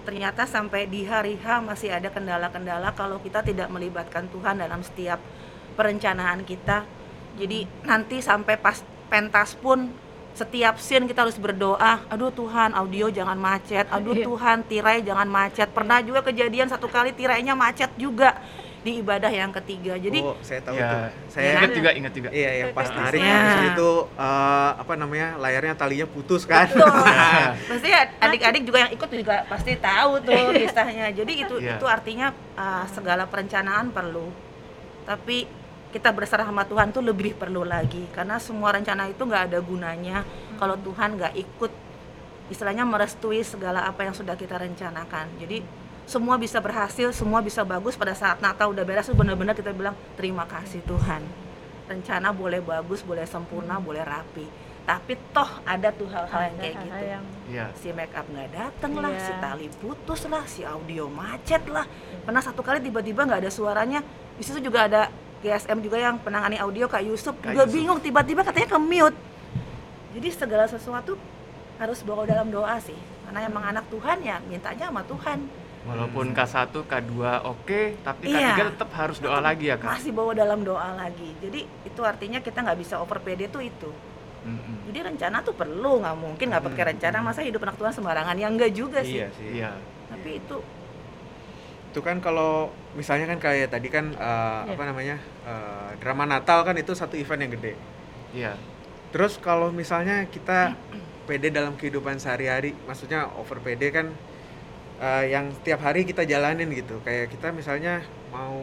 Ternyata 0.09 0.49
sampai 0.49 0.89
di 0.89 1.05
hari 1.05 1.37
H 1.37 1.61
masih 1.61 1.93
ada 1.93 2.09
kendala-kendala 2.09 2.97
kalau 2.97 3.21
kita 3.21 3.45
tidak 3.45 3.69
melibatkan 3.69 4.25
Tuhan 4.33 4.57
dalam 4.57 4.81
setiap 4.81 5.21
perencanaan 5.77 6.49
kita. 6.49 6.89
Jadi 7.37 7.69
nanti 7.85 8.25
sampai 8.25 8.57
pas 8.57 8.81
pentas 9.13 9.53
pun 9.53 9.93
setiap 10.33 10.81
scene 10.81 11.05
kita 11.05 11.29
harus 11.29 11.37
berdoa, 11.37 12.09
aduh 12.09 12.33
Tuhan 12.33 12.73
audio 12.73 13.13
jangan 13.13 13.37
macet, 13.37 13.85
aduh 13.93 14.17
Iya. 14.17 14.25
Tuhan 14.25 14.59
tirai 14.65 15.05
jangan 15.05 15.29
macet. 15.29 15.69
Pernah 15.77 16.01
juga 16.01 16.25
kejadian 16.25 16.73
satu 16.73 16.89
kali 16.89 17.13
tirainya 17.13 17.53
macet 17.53 17.93
juga 18.01 18.41
di 18.79 19.03
ibadah 19.03 19.29
yang 19.29 19.51
ketiga. 19.51 19.99
Jadi 19.99 20.23
oh, 20.23 20.39
saya 20.41 20.61
tahu 20.63 20.79
Ya, 20.79 20.87
tuh. 20.87 21.01
Saya 21.35 21.49
ingat 21.59 21.71
juga, 21.75 21.91
ingat 21.91 22.13
juga. 22.15 22.29
Iya, 22.31 22.51
yang 22.63 22.71
pas 22.73 22.87
gitu. 22.87 22.99
habis 23.03 23.21
Ya. 23.21 23.75
itu 23.75 23.91
eh, 24.15 24.71
apa 24.79 24.93
namanya 24.95 25.29
layarnya 25.37 25.75
talinya 25.75 26.07
putus 26.07 26.47
kan. 26.47 26.71
Betul. 26.71 26.87
pasti 27.75 27.89
adik-adik 28.23 28.63
juga 28.63 28.79
yang 28.87 28.93
ikut 28.95 29.09
juga 29.11 29.35
pasti 29.47 29.73
tahu 29.75 30.23
tuh 30.23 30.45
kisahnya. 30.63 31.11
Jadi 31.11 31.33
itu 31.43 31.55
Iya. 31.59 31.75
itu 31.77 31.85
artinya 31.91 32.31
uh, 32.55 32.87
segala 32.87 33.27
perencanaan 33.27 33.91
perlu. 33.91 34.31
Tapi 35.03 35.49
kita 35.89 36.13
berserah 36.13 36.45
sama 36.45 36.69
Tuhan 36.69 36.93
tuh 36.93 37.01
lebih 37.01 37.33
perlu 37.33 37.65
lagi 37.65 38.05
karena 38.13 38.37
semua 38.37 38.77
rencana 38.77 39.09
itu 39.09 39.25
nggak 39.25 39.49
ada 39.49 39.59
gunanya 39.65 40.21
kalau 40.61 40.77
Tuhan 40.77 41.17
nggak 41.17 41.33
ikut 41.33 41.73
istilahnya 42.49 42.85
merestui 42.85 43.41
segala 43.41 43.89
apa 43.89 44.05
yang 44.05 44.13
sudah 44.13 44.37
kita 44.37 44.61
rencanakan. 44.61 45.27
Jadi 45.41 45.65
semua 46.09 46.41
bisa 46.41 46.57
berhasil, 46.59 47.13
semua 47.13 47.45
bisa 47.45 47.61
bagus 47.63 47.93
pada 47.93 48.17
saat 48.17 48.41
Natal 48.41 48.73
udah 48.73 48.81
beres 48.81 49.05
tuh 49.05 49.13
benar-benar 49.13 49.53
kita 49.53 49.77
bilang 49.77 49.93
terima 50.17 50.49
kasih 50.49 50.81
Tuhan. 50.89 51.21
Rencana 51.85 52.33
boleh 52.33 52.65
bagus, 52.65 53.05
boleh 53.05 53.29
sempurna, 53.29 53.77
boleh 53.77 54.01
rapi. 54.01 54.49
Tapi 54.89 55.21
toh 55.37 55.45
ada 55.69 55.93
tuh 55.93 56.09
hal-hal 56.09 56.49
yang 56.49 56.57
kayak 56.57 56.75
gitu 56.81 57.05
yang 57.05 57.25
Iya. 57.45 57.67
si 57.77 57.93
make 57.93 58.17
up 58.17 58.25
nggak 58.25 58.49
dateng 58.57 58.97
lah, 58.97 59.13
Iya. 59.13 59.21
si 59.21 59.33
tali 59.37 59.69
putus 59.69 60.21
lah, 60.25 60.45
si 60.49 60.65
audio 60.65 61.13
macet 61.13 61.61
lah. 61.69 61.85
Pernah 62.25 62.41
satu 62.41 62.65
kali 62.65 62.81
tiba-tiba 62.81 63.29
nggak 63.29 63.45
ada 63.45 63.53
suaranya. 63.53 64.01
Di 64.41 64.45
situ 64.49 64.65
juga 64.65 64.89
ada 64.89 65.13
GSM 65.45 65.85
juga 65.85 66.01
yang 66.01 66.17
penangani 66.17 66.57
audio 66.57 66.89
Kak 66.89 67.05
Yusuf 67.05 67.37
Kak 67.37 67.53
juga 67.53 67.69
Yusuf. 67.69 67.75
bingung 67.77 68.01
tiba-tiba 68.01 68.41
katanya 68.41 68.69
ke 68.73 68.79
mute. 68.81 69.19
Jadi 70.17 70.29
segala 70.33 70.65
sesuatu 70.65 71.21
harus 71.77 72.01
bawa 72.01 72.25
dalam 72.25 72.49
doa 72.49 72.81
sih. 72.81 72.97
Karena 73.29 73.45
emang 73.45 73.65
anak 73.69 73.85
Tuhan 73.93 74.25
ya 74.25 74.41
mintanya 74.41 74.89
sama 74.89 75.05
Tuhan. 75.05 75.68
Walaupun 75.87 76.35
K1, 76.35 76.75
K2 76.75 77.13
oke, 77.45 77.81
tapi 78.03 78.25
Iya. 78.29 78.57
K3 78.57 78.61
tetap 78.75 78.91
harus 78.93 79.19
doa 79.19 79.39
lagi 79.39 79.71
ya, 79.71 79.77
Kak. 79.77 79.95
Masih 79.95 80.13
bawa 80.13 80.33
dalam 80.35 80.61
doa 80.61 80.91
lagi. 80.93 81.31
Jadi 81.39 81.61
itu 81.65 82.01
artinya 82.03 82.39
kita 82.39 82.61
nggak 82.61 82.79
bisa 82.79 82.99
over 82.99 83.19
PD 83.19 83.47
tuh 83.47 83.63
itu. 83.63 83.91
Mm-mm. 84.39 84.87
Jadi 84.89 84.99
rencana 85.05 85.41
tuh 85.41 85.53
perlu, 85.53 86.01
nggak 86.01 86.17
mungkin 86.17 86.47
nggak 86.49 86.65
pakai 86.65 86.83
Hmm. 86.83 86.91
rencana 86.97 87.17
masa 87.21 87.41
hidup 87.41 87.61
anak 87.61 87.77
Tuhan 87.77 87.93
sembarangan 87.93 88.35
ya 88.35 88.49
enggak 88.49 88.71
juga 88.73 89.01
sih. 89.01 89.19
Iya 89.19 89.29
sih. 89.35 89.49
Iya. 89.55 89.71
Tapi 90.09 90.31
itu 90.39 90.57
Itu 91.89 92.05
kan 92.05 92.21
kalau 92.21 92.69
misalnya 92.93 93.25
kan 93.27 93.41
kayak 93.41 93.73
tadi 93.73 93.89
kan 93.89 94.13
eh, 94.13 94.61
Iya. 94.63 94.77
apa 94.77 94.83
namanya? 94.85 95.17
eh, 95.43 95.91
drama 95.99 96.25
Natal 96.25 96.61
kan 96.63 96.77
itu 96.77 96.93
satu 96.93 97.17
event 97.17 97.41
yang 97.41 97.53
gede. 97.55 97.73
Iya. 98.31 98.53
Terus 99.09 99.41
kalau 99.41 99.73
misalnya 99.73 100.29
kita 100.29 100.77
pede 101.27 101.49
dalam 101.49 101.75
kehidupan 101.75 102.21
sehari-hari, 102.21 102.77
maksudnya 102.85 103.33
over 103.35 103.57
pede 103.59 103.89
kan 103.89 104.13
eh, 104.99 105.25
yang 105.29 105.51
setiap 105.53 105.81
hari 105.81 106.03
kita 106.03 106.23
jalanin 106.23 106.69
gitu. 106.69 106.99
Kayak 107.01 107.31
kita 107.31 107.51
misalnya 107.51 108.03
mau 108.29 108.55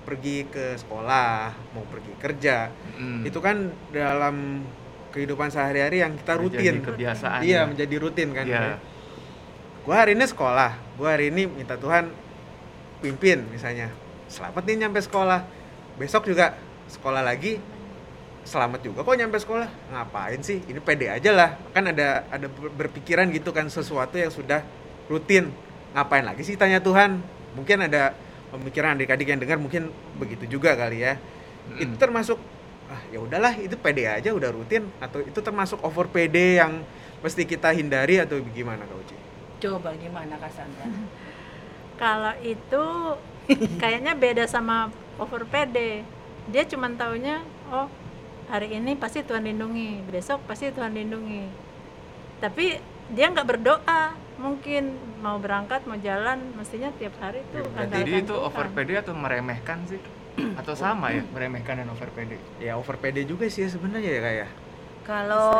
pergi 0.00 0.44
ke 0.44 0.74
sekolah 0.76 1.52
mau 1.70 1.84
pergi 1.84 2.12
kerja 2.16 2.72
Mm. 2.96 3.22
itu 3.22 3.38
kan 3.38 3.56
dalam 3.88 4.64
kehidupan 5.10 5.48
sehari-hari 5.48 6.00
yang 6.00 6.14
kita 6.14 6.34
Menjadi 6.34 6.56
rutin. 6.56 6.74
kebiasaan 6.82 7.40
iya 7.42 7.54
ya. 7.54 7.68
menjadi 7.68 7.94
rutin 7.96 8.28
kan. 8.30 8.44
Iya. 8.44 8.76
gue 9.80 9.94
hari 9.94 10.12
ini 10.12 10.24
sekolah 10.24 10.70
gue 10.94 11.08
hari 11.08 11.28
ini 11.28 11.46
minta 11.46 11.74
Tuhan 11.74 12.12
pimpin 12.98 13.44
misalnya. 13.46 13.88
Selamat 14.26 14.62
nih 14.62 14.76
nyampe 14.78 15.00
sekolah. 15.00 15.40
Besok 15.96 16.26
juga 16.26 16.54
sekolah 16.86 17.20
lagi 17.20 17.56
selamat 18.42 18.80
juga 18.82 19.00
kok 19.00 19.14
nyampe 19.14 19.36
sekolah. 19.36 19.68
Ngapain 19.90 20.40
sih? 20.40 20.60
Ini 20.62 20.80
pede 20.80 21.08
aja 21.08 21.30
lah. 21.30 21.50
Kan 21.70 21.86
ada 21.86 22.24
ada 22.26 22.46
ber- 22.46 22.72
berpikiran 22.74 23.28
gitu 23.30 23.50
kan 23.50 23.66
sesuatu 23.66 24.16
yang 24.16 24.28
sudah 24.28 24.60
rutin 25.10 25.50
ngapain 25.90 26.22
lagi 26.22 26.46
sih 26.46 26.54
tanya 26.54 26.78
Tuhan 26.78 27.18
mungkin 27.58 27.82
ada 27.82 28.14
pemikiran 28.54 28.94
adik-adik 28.94 29.26
yang 29.26 29.40
dengar 29.42 29.58
mungkin 29.58 29.90
begitu 30.22 30.46
juga 30.46 30.78
kali 30.78 31.02
ya 31.02 31.18
itu 31.78 31.94
Mm. 31.94 31.98
termasuk 31.98 32.38
ah 32.90 32.98
ya 33.14 33.22
udahlah 33.22 33.54
itu 33.54 33.78
pede 33.78 34.02
aja 34.06 34.34
udah 34.34 34.50
rutin 34.50 34.86
atau 34.98 35.22
itu 35.22 35.38
termasuk 35.38 35.78
over 35.86 36.10
pede 36.10 36.58
yang 36.58 36.82
mesti 37.22 37.46
kita 37.46 37.70
hindari 37.70 38.18
atau 38.18 38.42
gimana 38.50 38.82
kak 38.82 38.98
Uci? 39.06 39.16
Coba 39.62 39.94
gimana 39.94 40.34
Cassandra? 40.40 40.88
Kalau 42.02 42.34
itu 42.42 42.84
kayaknya 43.78 44.16
beda 44.16 44.48
sama 44.50 44.88
over 45.20 45.44
PD. 45.46 46.02
Dia 46.50 46.64
cuma 46.66 46.90
taunya 46.96 47.44
oh 47.70 47.86
hari 48.50 48.74
ini 48.74 48.98
pasti 48.98 49.22
Tuhan 49.22 49.46
lindungi, 49.46 50.02
besok 50.10 50.42
pasti 50.48 50.72
Tuhan 50.74 50.90
lindungi. 50.96 51.46
Tapi 52.40 52.80
dia 53.14 53.30
nggak 53.30 53.46
berdoa. 53.46 54.16
Mungkin 54.40 54.96
mau 55.20 55.36
berangkat, 55.36 55.84
mau 55.84 56.00
jalan, 56.00 56.40
mestinya 56.56 56.88
tiap 56.96 57.12
hari 57.20 57.44
itu 57.44 57.60
Ya, 57.60 57.68
berarti 57.68 57.92
Jadi 58.00 58.12
itu 58.24 58.34
over 58.34 58.66
PD 58.72 58.90
atau 58.96 59.12
meremehkan 59.12 59.84
sih? 59.84 60.00
Atau 60.60 60.72
sama 60.72 61.12
ya, 61.12 61.20
meremehkan 61.28 61.84
dan 61.84 61.88
over 61.92 62.08
PD? 62.16 62.40
Ya 62.56 62.80
over 62.80 62.96
pede 62.96 63.28
juga 63.28 63.44
sih 63.52 63.68
sebenarnya 63.68 64.10
ya 64.16 64.20
kayak. 64.24 64.48
Kalau 65.04 65.52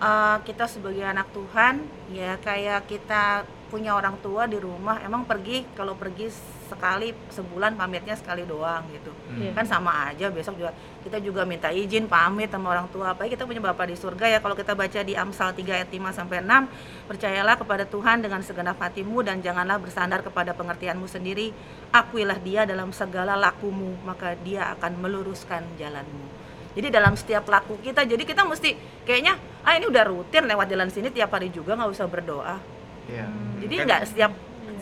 uh, 0.00 0.38
kita 0.48 0.64
sebagai 0.64 1.04
anak 1.04 1.28
Tuhan, 1.36 1.84
ya 2.08 2.40
kayak 2.40 2.88
kita 2.88 3.44
punya 3.72 3.96
orang 3.96 4.20
tua 4.20 4.44
di 4.44 4.60
rumah, 4.60 5.00
emang 5.00 5.24
pergi 5.24 5.64
kalau 5.72 5.96
pergi 5.96 6.28
sekali 6.68 7.16
sebulan 7.32 7.72
pamitnya 7.72 8.12
sekali 8.12 8.44
doang 8.44 8.84
gitu. 8.92 9.08
Iya. 9.40 9.56
Kan 9.56 9.64
sama 9.64 10.12
aja 10.12 10.28
besok 10.28 10.60
juga 10.60 10.76
kita 11.00 11.16
juga 11.24 11.48
minta 11.48 11.72
izin 11.72 12.04
pamit 12.04 12.52
sama 12.52 12.68
orang 12.76 12.84
tua. 12.92 13.16
Apalagi 13.16 13.32
kita 13.32 13.48
punya 13.48 13.64
Bapa 13.64 13.88
di 13.88 13.96
surga 13.96 14.28
ya. 14.28 14.38
Kalau 14.44 14.52
kita 14.52 14.76
baca 14.76 15.00
di 15.00 15.16
Amsal 15.16 15.56
3 15.56 15.64
ayat 15.72 15.88
5 15.88 16.12
sampai 16.12 16.44
6, 16.44 17.08
percayalah 17.08 17.56
kepada 17.56 17.84
Tuhan 17.88 18.20
dengan 18.20 18.44
segenap 18.44 18.76
hatimu 18.76 19.24
dan 19.24 19.40
janganlah 19.40 19.80
bersandar 19.80 20.20
kepada 20.20 20.52
pengertianmu 20.52 21.08
sendiri. 21.08 21.56
Akuilah 21.96 22.36
Dia 22.44 22.68
dalam 22.68 22.92
segala 22.92 23.40
lakumu, 23.40 23.96
maka 24.04 24.36
Dia 24.44 24.76
akan 24.76 25.00
meluruskan 25.00 25.64
jalanmu. 25.80 26.44
Jadi 26.72 26.88
dalam 26.88 27.16
setiap 27.16 27.44
laku 27.52 27.76
kita, 27.84 28.04
jadi 28.08 28.24
kita 28.24 28.48
mesti 28.48 28.76
kayaknya 29.04 29.36
ah 29.60 29.76
ini 29.76 29.92
udah 29.92 30.04
rutin 30.08 30.48
lewat 30.48 30.72
jalan 30.72 30.88
sini 30.88 31.12
tiap 31.12 31.28
hari 31.36 31.52
juga 31.52 31.76
nggak 31.76 31.92
usah 31.92 32.08
berdoa. 32.08 32.56
Iya. 33.06 33.26
Jadi 33.62 33.74
Kan- 33.78 33.86
nggak 33.86 34.02
setiap 34.06 34.32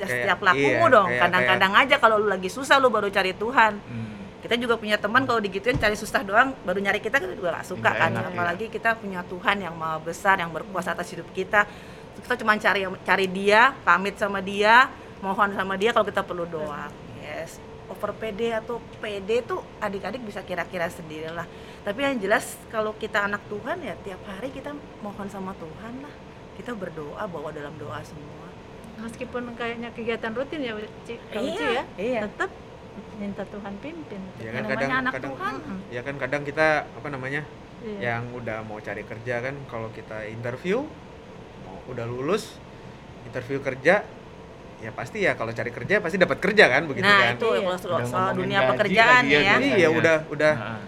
Kayak- 0.01 0.11
setiap 0.25 0.39
lakumu 0.41 0.85
iya, 0.89 0.95
dong. 0.97 1.09
Kadang-kadang 1.13 1.73
aja 1.77 1.97
kalau 2.01 2.17
lu 2.17 2.29
lagi 2.29 2.49
susah 2.49 2.81
lu 2.81 2.89
baru 2.89 3.09
cari 3.09 3.37
Tuhan. 3.37 3.73
Hmm. 3.77 4.09
Kita 4.41 4.57
juga 4.57 4.81
punya 4.81 4.97
teman 4.97 5.29
kalau 5.29 5.37
digituin 5.37 5.77
cari 5.77 5.93
susah 5.93 6.25
doang 6.25 6.57
baru 6.65 6.81
nyari 6.81 6.97
kita 6.97 7.21
kita 7.21 7.37
juga 7.37 7.61
gak 7.61 7.69
suka 7.69 7.93
Nggak 7.93 8.01
kan. 8.01 8.11
enak, 8.17 8.25
Apalagi 8.33 8.67
kita 8.73 8.91
punya 8.97 9.21
Tuhan 9.21 9.57
yang 9.61 9.77
maha 9.77 10.01
besar 10.01 10.41
yang 10.41 10.49
berkuasa 10.49 10.97
atas 10.97 11.13
hidup 11.13 11.29
kita. 11.31 11.69
Kita 12.17 12.41
cuma 12.41 12.57
cari 12.57 12.89
cari 13.05 13.27
dia, 13.29 13.77
pamit 13.85 14.17
sama 14.17 14.41
dia, 14.41 14.89
mohon 15.21 15.53
sama 15.53 15.77
dia 15.77 15.93
kalau 15.93 16.09
kita 16.09 16.25
perlu 16.25 16.49
doa. 16.49 16.89
Yes. 17.21 17.61
Over 17.93 18.17
PD 18.17 18.55
atau 18.55 18.81
PD 18.97 19.45
tuh 19.45 19.61
adik-adik 19.77 20.25
bisa 20.25 20.41
kira-kira 20.41 20.89
sendirilah. 20.89 21.45
Tapi 21.85 22.01
yang 22.01 22.17
jelas 22.17 22.57
kalau 22.73 22.97
kita 22.97 23.29
anak 23.29 23.45
Tuhan 23.45 23.77
ya 23.83 23.93
tiap 24.01 24.25
hari 24.25 24.49
kita 24.49 24.73
mohon 25.05 25.29
sama 25.29 25.53
Tuhan 25.53 26.01
lah. 26.01 26.15
Kita 26.61 26.77
berdoa 26.77 27.25
bawa 27.25 27.49
dalam 27.57 27.73
doa 27.81 28.05
semua. 28.05 28.45
Meskipun 29.01 29.57
kayaknya 29.57 29.89
kegiatan 29.97 30.29
rutin 30.29 30.61
ya, 30.61 30.77
Ci, 31.09 31.17
Kak 31.33 31.41
Iya, 31.41 31.49
Uci 31.49 31.65
ya, 31.65 31.83
iya. 31.97 32.21
tetap 32.29 32.53
minta 33.17 33.49
Tuhan 33.49 33.73
pimpin. 33.81 34.21
Ya 34.37 34.53
kan 34.53 34.61
namanya 34.61 34.69
kadang 34.77 34.93
anak 34.93 35.13
kadang 35.17 35.33
Tuhan. 35.33 35.55
ya 35.89 36.01
kan 36.05 36.15
kadang 36.21 36.43
kita 36.45 36.69
apa 36.85 37.09
namanya 37.09 37.43
Iya. 37.81 37.97
yang 38.13 38.29
udah 38.37 38.61
mau 38.61 38.77
cari 38.77 39.09
kerja 39.09 39.41
kan 39.41 39.57
kalau 39.73 39.89
kita 39.89 40.29
interview 40.29 40.85
mau 41.65 41.81
udah 41.89 42.05
lulus 42.05 42.61
interview 43.25 43.65
kerja 43.65 44.05
ya 44.81 44.91
pasti 44.93 45.25
ya 45.25 45.33
kalau 45.33 45.57
cari 45.57 45.73
kerja 45.73 45.97
pasti 45.97 46.21
dapat 46.21 46.37
kerja 46.37 46.69
kan 46.69 46.85
begitu 46.85 47.09
nah 47.09 47.25
kan 47.25 47.41
itu 47.41 47.49
Iya. 47.57 47.73
kalau 47.73 48.05
soal, 48.05 48.31
dunia 48.37 48.61
pekerjaan 48.69 49.23
ya. 49.25 49.41
ya, 49.41 49.55
ya. 49.57 49.77
iya 49.81 49.89
udah 49.89 50.17
udah 50.29 50.53
Nah, 50.53 50.81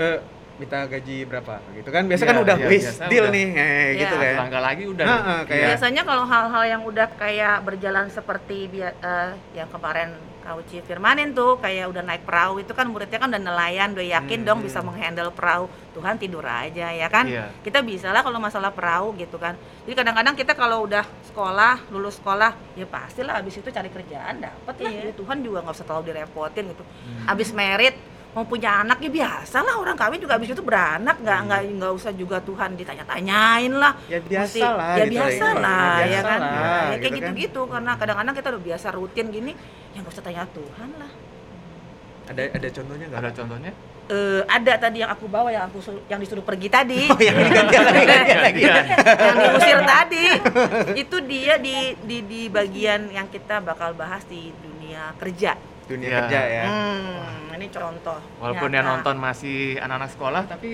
eh, 0.00 0.18
minta 0.60 0.84
gaji 0.84 1.24
berapa 1.24 1.54
gitu 1.72 1.88
kan 1.88 2.04
biasa 2.04 2.22
Iya, 2.22 2.28
kan 2.28 2.36
udah 2.38 2.56
iya, 2.58 2.68
wis 2.68 2.84
biasa 2.84 3.04
deal 3.08 3.24
udah. 3.24 3.32
nih 3.32 3.46
eh, 3.50 3.64
Iya. 3.64 3.88
gitu 3.98 4.14
kan 4.14 4.32
langkah 4.38 4.60
lagi 4.60 4.84
udah. 4.84 5.04
Nah, 5.04 5.16
eh, 5.16 5.42
kayak- 5.46 5.68
Biasanya 5.70 6.02
kalau 6.04 6.24
hal-hal 6.24 6.64
yang 6.68 6.82
udah 6.84 7.06
kayak 7.14 7.56
berjalan 7.62 8.06
seperti 8.08 8.58
eh, 8.76 9.28
yang 9.52 9.68
kemarin 9.68 10.12
Kak 10.40 10.56
Uci 10.56 10.80
firmanin 10.80 11.30
tuh 11.30 11.56
kayak 11.56 11.84
udah 11.86 12.02
naik 12.02 12.24
perahu 12.24 12.58
itu 12.58 12.72
kan 12.72 12.84
muridnya 12.84 13.16
kan 13.16 13.28
udah 13.28 13.42
nelayan 13.42 13.92
udah 13.92 14.06
yakin 14.10 14.40
Hmm. 14.40 14.46
dong 14.46 14.60
bisa 14.60 14.80
menghandle 14.80 15.28
perahu 15.30 15.64
Tuhan 15.92 16.16
tidur 16.16 16.42
aja 16.42 16.88
ya 16.90 17.08
kan 17.08 17.24
Iya. 17.24 17.52
kita 17.60 17.80
bisa 17.80 18.08
lah 18.08 18.20
kalau 18.20 18.36
masalah 18.38 18.68
perahu 18.70 19.12
gitu 19.14 19.36
kan 19.36 19.52
jadi 19.84 20.00
kadang-kadang 20.00 20.34
kita 20.34 20.52
kalau 20.54 20.82
udah 20.82 21.04
sekolah 21.24 21.84
lulus 21.88 22.16
sekolah 22.16 22.56
ya 22.72 22.82
pastilah 22.84 23.36
abis 23.36 23.58
itu 23.58 23.68
cari 23.68 23.88
kerjaan 23.88 24.40
dapet 24.40 24.74
lah 24.78 24.90
Iya. 24.90 25.00
Ya, 25.02 25.12
Tuhan 25.12 25.38
juga 25.40 25.60
nggak 25.60 25.76
usah 25.76 25.86
terlalu 25.86 26.04
direpotin 26.08 26.64
gitu 26.66 26.84
Hmm. 26.84 27.26
abis 27.28 27.48
merit 27.52 27.94
mau 28.30 28.44
punya 28.44 28.70
anak 28.80 28.98
ya 29.00 29.10
biasa 29.10 29.58
lah 29.60 29.74
orang 29.76 29.94
kawin 29.94 30.18
juga 30.18 30.38
abis 30.38 30.50
itu 30.50 30.62
beranak 30.62 31.18
nggak 31.18 31.34
Hmm. 31.36 31.46
nggak 31.46 31.60
nggak 31.76 31.92
usah 31.92 32.12
juga 32.12 32.38
Tuhan 32.38 32.74
ditanya-tanyain 32.74 33.72
lah 33.72 33.92
ya 34.06 34.18
biasa 34.20 34.46
Mesti- 34.46 34.62
lah 34.62 34.92
ya 34.92 35.02
gitu 35.02 35.12
biasa 35.12 35.44
ya. 35.44 35.54
lah 35.56 35.66
Ya, 35.74 35.90
ya 35.90 36.06
biasa 36.06 36.28
kan 36.28 36.40
lah, 36.40 36.46
ya, 36.46 36.70
kayak 36.70 36.94
gitu 36.94 37.02
kan. 37.02 37.16
gitu-gitu 37.18 37.60
karena 37.66 37.90
kadang-kadang 37.94 38.34
kita 38.34 38.48
udah 38.48 38.62
biasa 38.64 38.86
rutin 38.92 39.26
gini 39.28 39.52
ya 39.90 39.98
nggak 39.98 40.12
usah 40.12 40.22
tanya 40.22 40.46
Tuhan 40.48 40.90
lah 40.96 41.10
ada 42.24 42.42
ada 42.48 42.68
contohnya 42.70 43.04
nggak 43.06 43.20
Ada 43.20 43.30
contohnya? 43.34 43.72
Eh, 44.08 44.42
ada 44.44 44.72
tadi 44.76 44.98
yang 44.98 45.06
aku 45.08 45.26
bawa 45.26 45.48
yang 45.48 45.64
aku 45.64 45.78
yang 46.04 46.18
disuruh 46.18 46.42
pergi 46.42 46.66
tadi 46.66 47.06
oh 47.06 47.14
yang 47.16 47.34
diganti 47.36 47.78
lagi 47.78 48.02
ganti 48.04 48.34
lagi 48.36 48.60
Iya. 48.60 48.74
yang 49.22 49.36
diusir 49.40 49.78
tadi 49.84 50.24
itu 50.96 51.16
dia 51.24 51.54
di, 51.56 51.74
di 52.00 52.18
di 52.20 52.40
bagian 52.46 53.06
yang 53.08 53.26
kita 53.26 53.58
bakal 53.60 53.90
bahas 53.92 54.22
di 54.24 54.50
dunia 54.56 55.14
kerja 55.16 55.54
dunia 55.90 56.08
Iya. 56.08 56.18
kerja 56.22 56.40
ya 56.48 56.64
hmm, 56.64 57.52
ini 57.52 57.66
contoh 57.68 58.18
Walaupun 58.38 58.68
nyata. 58.68 58.76
yang 58.76 58.86
nonton 58.88 59.16
masih 59.18 59.58
anak-anak 59.76 60.10
sekolah 60.10 60.42
tapi 60.46 60.70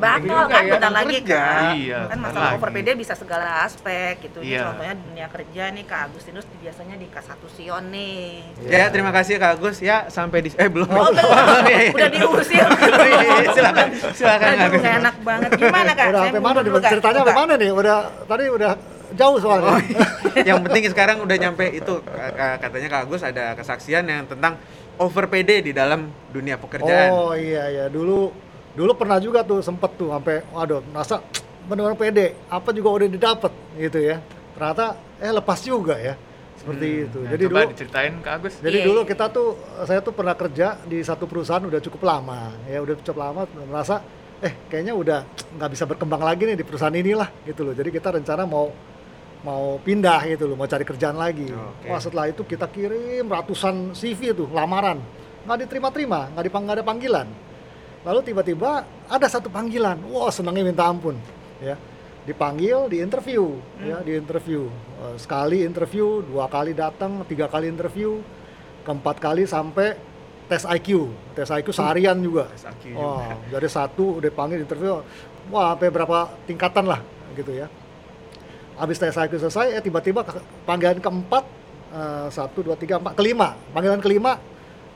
bakal 0.00 0.24
juga 0.24 0.48
kan 0.48 0.62
ya, 0.64 0.72
bentar 0.72 0.92
lagi 0.94 1.16
kerja. 1.20 1.36
kan 1.36 1.72
Iya, 1.76 2.00
kan 2.08 2.18
masalah 2.18 2.56
lagi. 2.56 2.92
bisa 2.96 3.12
segala 3.12 3.46
aspek 3.60 4.12
gitu 4.22 4.40
Ini 4.40 4.48
Iya. 4.48 4.62
contohnya 4.64 4.94
dunia 4.96 5.26
kerja 5.28 5.62
nih 5.68 5.84
Kak 5.84 6.00
Agustinus 6.06 6.46
biasanya 6.56 6.96
di 6.96 7.06
K1 7.06 7.28
Sion 7.50 7.84
nih 7.90 8.24
ya 8.64 8.88
terima 8.88 9.10
kasih 9.10 9.36
kak 9.36 9.50
Agus 9.52 9.76
ya 9.78 10.08
sampai 10.08 10.40
di 10.40 10.48
eh 10.54 10.68
belum 10.68 10.88
Oh, 10.88 11.04
belum. 11.04 11.20
iya. 11.68 11.92
udah 11.92 12.08
diusir. 12.08 12.64
Oh, 12.70 13.06
iya, 13.06 13.28
iya, 13.36 13.48
silakan 13.52 13.86
silakan 14.10 14.40
Kak 14.40 14.54
Aduh, 14.54 14.64
Agus 14.64 14.80
nggak 14.80 14.96
enak 14.96 15.16
banget. 15.20 15.50
Gimana 15.58 15.90
kak? 15.92 16.06
udah 16.06 16.20
sampai 16.22 16.40
mana 16.40 16.56
nih 16.56 16.64
dulu, 16.64 16.78
Kak. 16.78 16.90
ceritanya 16.90 17.18
sampai 17.18 17.28
Kak. 17.28 17.40
mana 17.42 17.52
nih 17.54 17.70
udah 17.70 17.98
tadi 18.24 18.44
udah 18.48 18.72
jauh 19.12 19.38
soalnya. 19.38 19.70
Oh, 19.70 19.80
yang 20.48 20.62
penting 20.62 20.88
sekarang 20.88 21.20
udah 21.20 21.36
nyampe 21.36 21.64
itu. 21.68 21.94
Ka- 22.00 22.32
ka- 22.32 22.58
katanya 22.60 22.88
Kak 22.88 23.02
Agus 23.04 23.22
ada 23.22 23.54
kesaksian 23.54 24.04
yang 24.04 24.24
tentang 24.24 24.58
over 24.96 25.24
PD 25.26 25.62
di 25.62 25.72
dalam 25.72 26.12
dunia 26.28 26.54
pekerjaan. 26.54 27.08
oh 27.10 27.32
iya 27.32 27.66
iya. 27.68 27.84
Dulu 27.86 28.30
dulu 28.70 28.92
pernah 28.94 29.18
juga 29.18 29.42
tuh 29.42 29.58
sempet 29.60 29.90
tuh 29.94 30.10
sampai 30.10 30.46
waduh 30.48 30.78
merasa 30.86 31.18
benar-benar 31.66 31.96
pede 31.96 32.38
apa 32.46 32.70
juga 32.70 32.88
udah 32.92 33.08
didapat 33.08 33.52
gitu 33.74 33.98
ya. 33.98 34.18
Ternyata 34.54 34.86
eh 35.18 35.30
lepas 35.30 35.58
juga 35.60 35.96
ya. 35.96 36.14
Seperti 36.54 36.86
Hmm, 36.86 37.04
itu. 37.08 37.18
Nah, 37.24 37.30
jadi 37.32 37.42
coba 37.42 37.52
dulu 37.56 37.70
diceritain 37.72 38.14
Kak 38.20 38.32
Agus. 38.36 38.54
jadi 38.60 38.78
Iya, 38.78 38.86
dulu 38.86 39.00
iya. 39.00 39.08
kita 39.08 39.24
tuh 39.28 39.48
saya 39.82 40.00
tuh 40.00 40.12
pernah 40.12 40.36
kerja 40.36 40.76
di 40.84 41.00
satu 41.00 41.24
perusahaan 41.24 41.64
udah 41.64 41.80
cukup 41.80 42.04
lama. 42.04 42.52
Ya 42.68 42.78
udah 42.78 42.94
cukup 43.00 43.16
lama 43.16 43.40
merasa 43.64 44.04
eh 44.40 44.52
kayaknya 44.68 44.92
udah 44.92 45.18
nggak 45.56 45.70
bisa 45.72 45.84
berkembang 45.84 46.20
lagi 46.20 46.44
nih 46.44 46.60
di 46.60 46.64
perusahaan 46.64 46.92
inilah. 46.92 47.32
Gitu 47.48 47.64
loh. 47.64 47.72
Jadi 47.72 47.88
kita 47.88 48.12
rencana 48.12 48.44
mau 48.44 48.68
mau 49.40 49.80
pindah 49.80 50.20
gitu 50.28 50.44
loh 50.52 50.56
mau 50.56 50.68
cari 50.68 50.84
kerjaan 50.84 51.16
lagi. 51.16 51.48
Oke. 51.48 51.88
wah 51.88 52.00
setelah 52.00 52.28
itu 52.28 52.44
kita 52.44 52.68
kirim 52.68 53.24
ratusan 53.24 53.96
CV 53.96 54.36
tuh 54.36 54.48
lamaran. 54.52 55.00
Nggak 55.48 55.66
diterima-terima 55.66 56.28
nggak 56.36 56.44
dipang 56.44 56.62
nggak 56.68 56.76
ada 56.80 56.84
panggilan. 56.84 57.28
Lalu 58.04 58.20
tiba-tiba 58.24 58.84
ada 59.08 59.26
satu 59.28 59.48
panggilan. 59.48 59.96
Wah 60.12 60.28
senangnya 60.28 60.64
minta 60.68 60.84
ampun 60.84 61.16
ya. 61.60 61.76
Dipanggil 62.20 62.92
di 62.92 63.00
interview 63.00 63.56
ya 63.80 64.04
di 64.04 64.12
interview 64.12 64.68
Eh, 65.00 65.16
sekali 65.16 65.64
interview 65.64 66.20
dua 66.20 66.44
kali 66.44 66.76
datang 66.76 67.24
tiga 67.24 67.48
kali 67.48 67.72
interview 67.72 68.20
keempat 68.84 69.16
kali 69.16 69.48
sampai 69.48 69.96
tes 70.44 70.68
IQ 70.68 71.08
tes 71.32 71.48
IQ 71.48 71.72
seharian 71.72 72.20
juga. 72.20 72.44
Tes 72.52 72.68
IQ 72.68 72.92
juga. 72.92 73.36
dari 73.48 73.68
satu 73.72 74.20
udah 74.20 74.28
panggil 74.36 74.60
interview 74.68 75.00
wah 75.48 75.72
sampai 75.72 75.88
berapa 75.88 76.18
tingkatan 76.44 76.84
lah 76.84 77.00
gitu 77.32 77.56
ya 77.56 77.72
habis 78.80 78.96
tes 78.96 79.12
IQ 79.12 79.36
selesai 79.38 79.66
eh 79.70 79.80
tiba-tiba 79.80 80.20
ke- 80.22 80.40
panggilan 80.64 80.96
keempat 80.96 81.44
eh, 81.90 82.26
satu 82.28 82.58
dua 82.62 82.74
tiga 82.74 82.96
empat 82.96 83.12
kelima 83.12 83.52
panggilan 83.70 84.00
kelima 84.00 84.40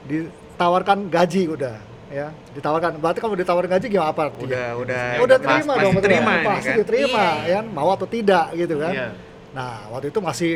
ditawarkan 0.04 1.06
gaji 1.06 1.42
udah 1.48 1.76
ya 2.08 2.30
ditawarkan 2.52 2.96
berarti 2.96 3.18
kamu 3.18 3.34
ditawarin 3.36 3.70
gaji 3.70 3.86
gimana 3.88 4.08
apa 4.08 4.22
artinya? 4.28 4.46
Udah 4.46 4.68
udah 4.78 5.04
udah 5.20 5.36
pas- 5.36 5.44
terima 5.50 5.72
pasti 5.72 5.82
dong 5.82 5.92
betul. 5.92 6.06
terima 6.06 6.32
ini 6.32 6.46
pasti 6.46 6.68
kan. 6.68 6.76
diterima 6.78 7.24
Iya. 7.42 7.48
ya 7.50 7.60
mau 7.64 7.88
atau 7.90 8.06
tidak 8.06 8.46
gitu 8.54 8.74
kan 8.78 8.92
Iya. 8.92 9.08
nah 9.50 9.72
waktu 9.88 10.06
itu 10.08 10.20
masih 10.20 10.52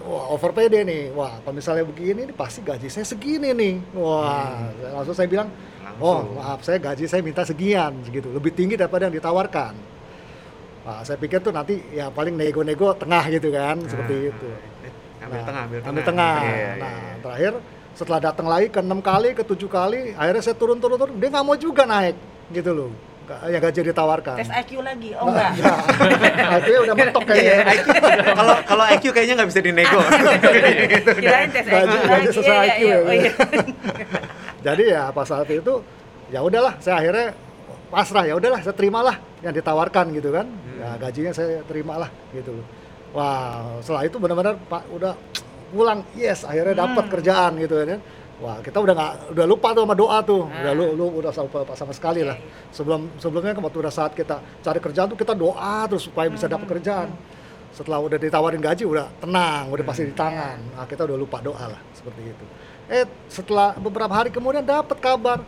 wah 0.00 0.24
over 0.30 0.50
pede 0.50 0.80
nih 0.82 1.02
wah 1.10 1.32
kalau 1.38 1.54
misalnya 1.54 1.82
begini 1.82 2.20
ini 2.22 2.32
pasti 2.32 2.60
gaji 2.60 2.86
saya 2.86 3.04
segini 3.04 3.50
nih 3.52 3.74
wah 3.94 4.54
langsung 4.92 5.12
saya 5.12 5.26
bilang 5.26 5.48
oh 5.96 6.20
Langsung. 6.20 6.36
maaf 6.36 6.60
saya 6.60 6.78
gaji 6.78 7.04
saya 7.04 7.20
minta 7.20 7.42
sekian 7.42 7.92
gitu 8.06 8.28
lebih 8.28 8.52
tinggi 8.52 8.74
daripada 8.74 9.04
yang 9.04 9.16
ditawarkan 9.16 9.72
Wah, 10.84 11.00
saya 11.00 11.16
pikir 11.16 11.40
tuh 11.40 11.48
nanti 11.48 11.80
ya 11.90 12.08
paling 12.08 12.34
nego-nego 12.34 12.92
tengah 12.94 13.24
gitu 13.26 13.48
kan 13.48 13.80
seperti 13.82 14.14
Nah, 14.14 14.30
itu 14.30 14.48
Ambil 15.18 15.32
Nah, 15.34 15.46
tengah, 15.46 15.62
ambil 15.62 15.78
tengah. 15.78 15.88
ambil 15.88 16.04
tengah. 16.04 16.36
Iya, 16.36 16.52
iya, 16.52 16.72
nah, 16.76 16.92
iya. 16.92 17.14
terakhir 17.18 17.52
setelah 17.94 18.20
datang 18.22 18.44
lagi 18.44 18.66
ke 18.68 18.78
enam 18.78 19.00
kali, 19.00 19.32
ke 19.32 19.42
tujuh 19.42 19.66
kali, 19.66 20.12
akhirnya 20.12 20.42
saya 20.42 20.52
turun 20.52 20.76
turun 20.76 20.98
turun, 20.98 21.16
dia 21.16 21.28
nggak 21.30 21.40
mau 21.42 21.56
juga 21.56 21.82
naik, 21.84 22.12
gitu 22.50 22.70
loh. 22.70 22.90
Ya 23.24 23.56
gaji 23.56 23.88
ditawarkan. 23.88 24.36
tes 24.36 24.52
IQ 24.52 24.84
lagi 24.84 25.16
oh 25.16 25.24
enggak 25.24 25.56
Akhirnya 26.36 26.80
udah 26.84 26.92
mentok 26.94 27.22
Iya, 27.24 27.32
kayaknya. 27.32 27.56
IQ. 27.72 27.86
Kalau 28.36 28.54
kalau 28.62 28.84
IQ 28.84 29.04
kayaknya 29.08 29.34
nggak 29.40 29.48
bisa 29.48 29.60
dinego. 29.64 30.00
kirain 31.24 31.48
tes 31.48 31.64
IQ 31.64 31.72
Gaji- 31.72 31.88
gaji 31.96 32.08
lagi 32.12 32.28
sesuai 32.28 32.52
Iya, 32.52 32.68
IQ 32.68 32.76
iya, 32.76 32.92
ya, 32.92 32.98
oh, 33.00 33.14
iya. 33.14 33.32
Jadi 34.60 34.84
ya 34.86 35.02
pas 35.08 35.24
saat 35.24 35.48
itu 35.48 35.74
ya 36.28 36.40
udahlah, 36.40 36.76
saya 36.78 36.94
akhirnya 36.98 37.32
pasrah 37.88 38.24
ya 38.24 38.34
udahlah, 38.34 38.60
saya 38.60 38.74
terimalah 38.74 39.16
yang 39.40 39.52
ditawarkan 39.52 40.04
gitu 40.12 40.28
kan. 40.28 40.44
Ya 40.84 41.00
gajinya 41.00 41.32
saya 41.32 41.64
terimalah 41.64 42.12
gitu 42.36 42.60
loh. 42.60 42.66
Wah, 43.16 43.80
setelah 43.80 44.04
itu 44.04 44.20
benar-benar 44.20 44.60
Pak 44.68 44.92
udah 44.92 45.16
pulang, 45.72 46.04
yes, 46.12 46.44
akhirnya 46.44 46.84
dapat 46.84 47.08
kerjaan 47.08 47.56
gitu 47.56 47.80
kan. 47.80 48.00
Wah, 48.42 48.60
kita 48.60 48.82
udah 48.82 48.92
nggak 48.92 49.12
udah 49.32 49.46
lupa 49.48 49.72
tuh 49.72 49.82
sama 49.88 49.94
doa 49.96 50.18
tuh. 50.20 50.42
Udah 50.44 50.72
lu 50.76 50.92
lu 50.92 51.06
udah 51.22 51.32
sama, 51.32 51.48
sama 51.72 51.92
sekali 51.96 52.20
lah. 52.20 52.36
Sebelum 52.68 53.16
sebelumnya 53.16 53.56
kan 53.56 53.64
waktu 53.64 53.78
udah 53.80 53.94
saat 53.94 54.12
kita 54.12 54.42
cari 54.60 54.78
kerjaan 54.82 55.08
tuh 55.08 55.16
kita 55.16 55.32
doa 55.32 55.88
terus 55.88 56.04
supaya 56.04 56.28
bisa 56.28 56.44
dapat 56.50 56.66
kerjaan. 56.68 57.08
Setelah 57.72 58.04
udah 58.04 58.18
ditawarin 58.20 58.60
gaji 58.60 58.84
udah 58.84 59.08
tenang, 59.22 59.72
udah 59.72 59.84
pasti 59.88 60.04
di 60.04 60.14
tangan. 60.14 60.58
Nah, 60.76 60.84
kita 60.84 61.08
udah 61.08 61.16
lupa 61.16 61.40
doa 61.40 61.64
lah 61.74 61.80
seperti 61.96 62.22
itu. 62.28 62.44
Eh, 62.92 63.08
setelah 63.32 63.72
beberapa 63.80 64.12
hari 64.12 64.28
kemudian 64.28 64.60
dapat 64.60 65.00
kabar 65.00 65.40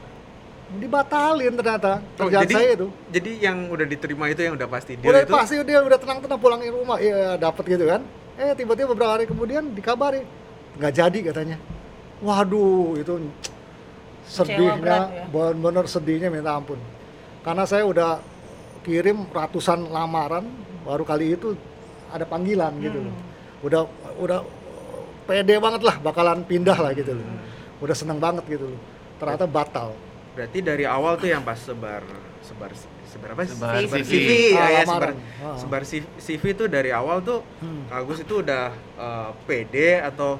dibatalin 0.66 1.54
ternyata 1.54 2.02
Oh, 2.18 2.26
kerjaan 2.26 2.42
jadi, 2.42 2.54
saya 2.54 2.70
itu. 2.74 2.86
Jadi 3.14 3.30
yang 3.38 3.70
udah 3.70 3.86
diterima 3.86 4.24
itu 4.26 4.40
yang 4.42 4.54
udah 4.58 4.68
pasti 4.68 4.98
dia 4.98 5.06
udah 5.06 5.22
itu. 5.22 5.32
pasti 5.32 5.54
dia 5.62 5.78
udah 5.78 5.98
tenang-tenang 5.98 6.40
pulang 6.42 6.60
ke 6.60 6.70
rumah, 6.74 6.98
iya 6.98 7.38
dapat 7.38 7.64
gitu 7.70 7.84
kan. 7.86 8.02
Eh 8.36 8.52
tiba-tiba 8.58 8.90
beberapa 8.90 9.14
hari 9.14 9.24
kemudian 9.30 9.70
dikabari 9.72 10.26
nggak 10.76 10.92
jadi 10.92 11.18
katanya. 11.30 11.56
Waduh 12.18 12.98
itu 12.98 13.30
sedihnya, 14.26 14.98
ya. 15.06 15.24
bener-bener 15.30 15.86
sedihnya 15.86 16.28
minta 16.32 16.58
ampun. 16.58 16.80
Karena 17.46 17.62
saya 17.62 17.86
udah 17.86 18.18
kirim 18.82 19.30
ratusan 19.30 19.86
lamaran, 19.86 20.50
baru 20.82 21.06
kali 21.06 21.38
itu 21.38 21.54
ada 22.10 22.26
panggilan 22.26 22.74
gitu 22.82 22.98
loh. 23.06 23.14
Udah 23.62 23.82
udah 24.18 24.38
pede 25.30 25.58
banget 25.62 25.82
lah 25.86 25.96
bakalan 26.02 26.42
pindah 26.42 26.74
lah 26.74 26.90
gitu 26.90 27.14
loh. 27.14 27.26
Udah 27.78 27.94
seneng 27.94 28.18
banget 28.18 28.42
gitu 28.50 28.66
loh. 28.66 28.80
Ternyata 29.22 29.46
batal. 29.46 29.94
Berarti 30.36 30.58
dari 30.60 30.84
awal 30.84 31.16
tuh 31.16 31.26
yang 31.26 31.40
pas 31.40 31.56
sebar 31.56 32.04
sebar 32.44 32.70
sebar 33.06 33.28
apa 33.32 33.42
sih? 33.42 33.56
Sebar 33.56 33.72
Sebar 33.80 33.98
CV. 33.98 34.12
CV, 34.12 34.30
Ah, 34.52 34.68
ya, 34.68 34.68
ya, 34.68 34.82
sebar, 34.84 35.10
lamaran. 35.10 35.16
Ah. 35.40 35.56
sebar 35.56 35.82
CV, 35.82 36.04
CV 36.18 36.42
tuh 36.52 36.68
dari 36.68 36.90
awal 36.92 37.18
tuh 37.20 37.40
Hmm. 37.56 37.88
Agus 37.88 38.20
itu 38.20 38.34
udah 38.38 38.68
eh, 38.74 39.30
pede 39.42 39.96
atau 39.98 40.36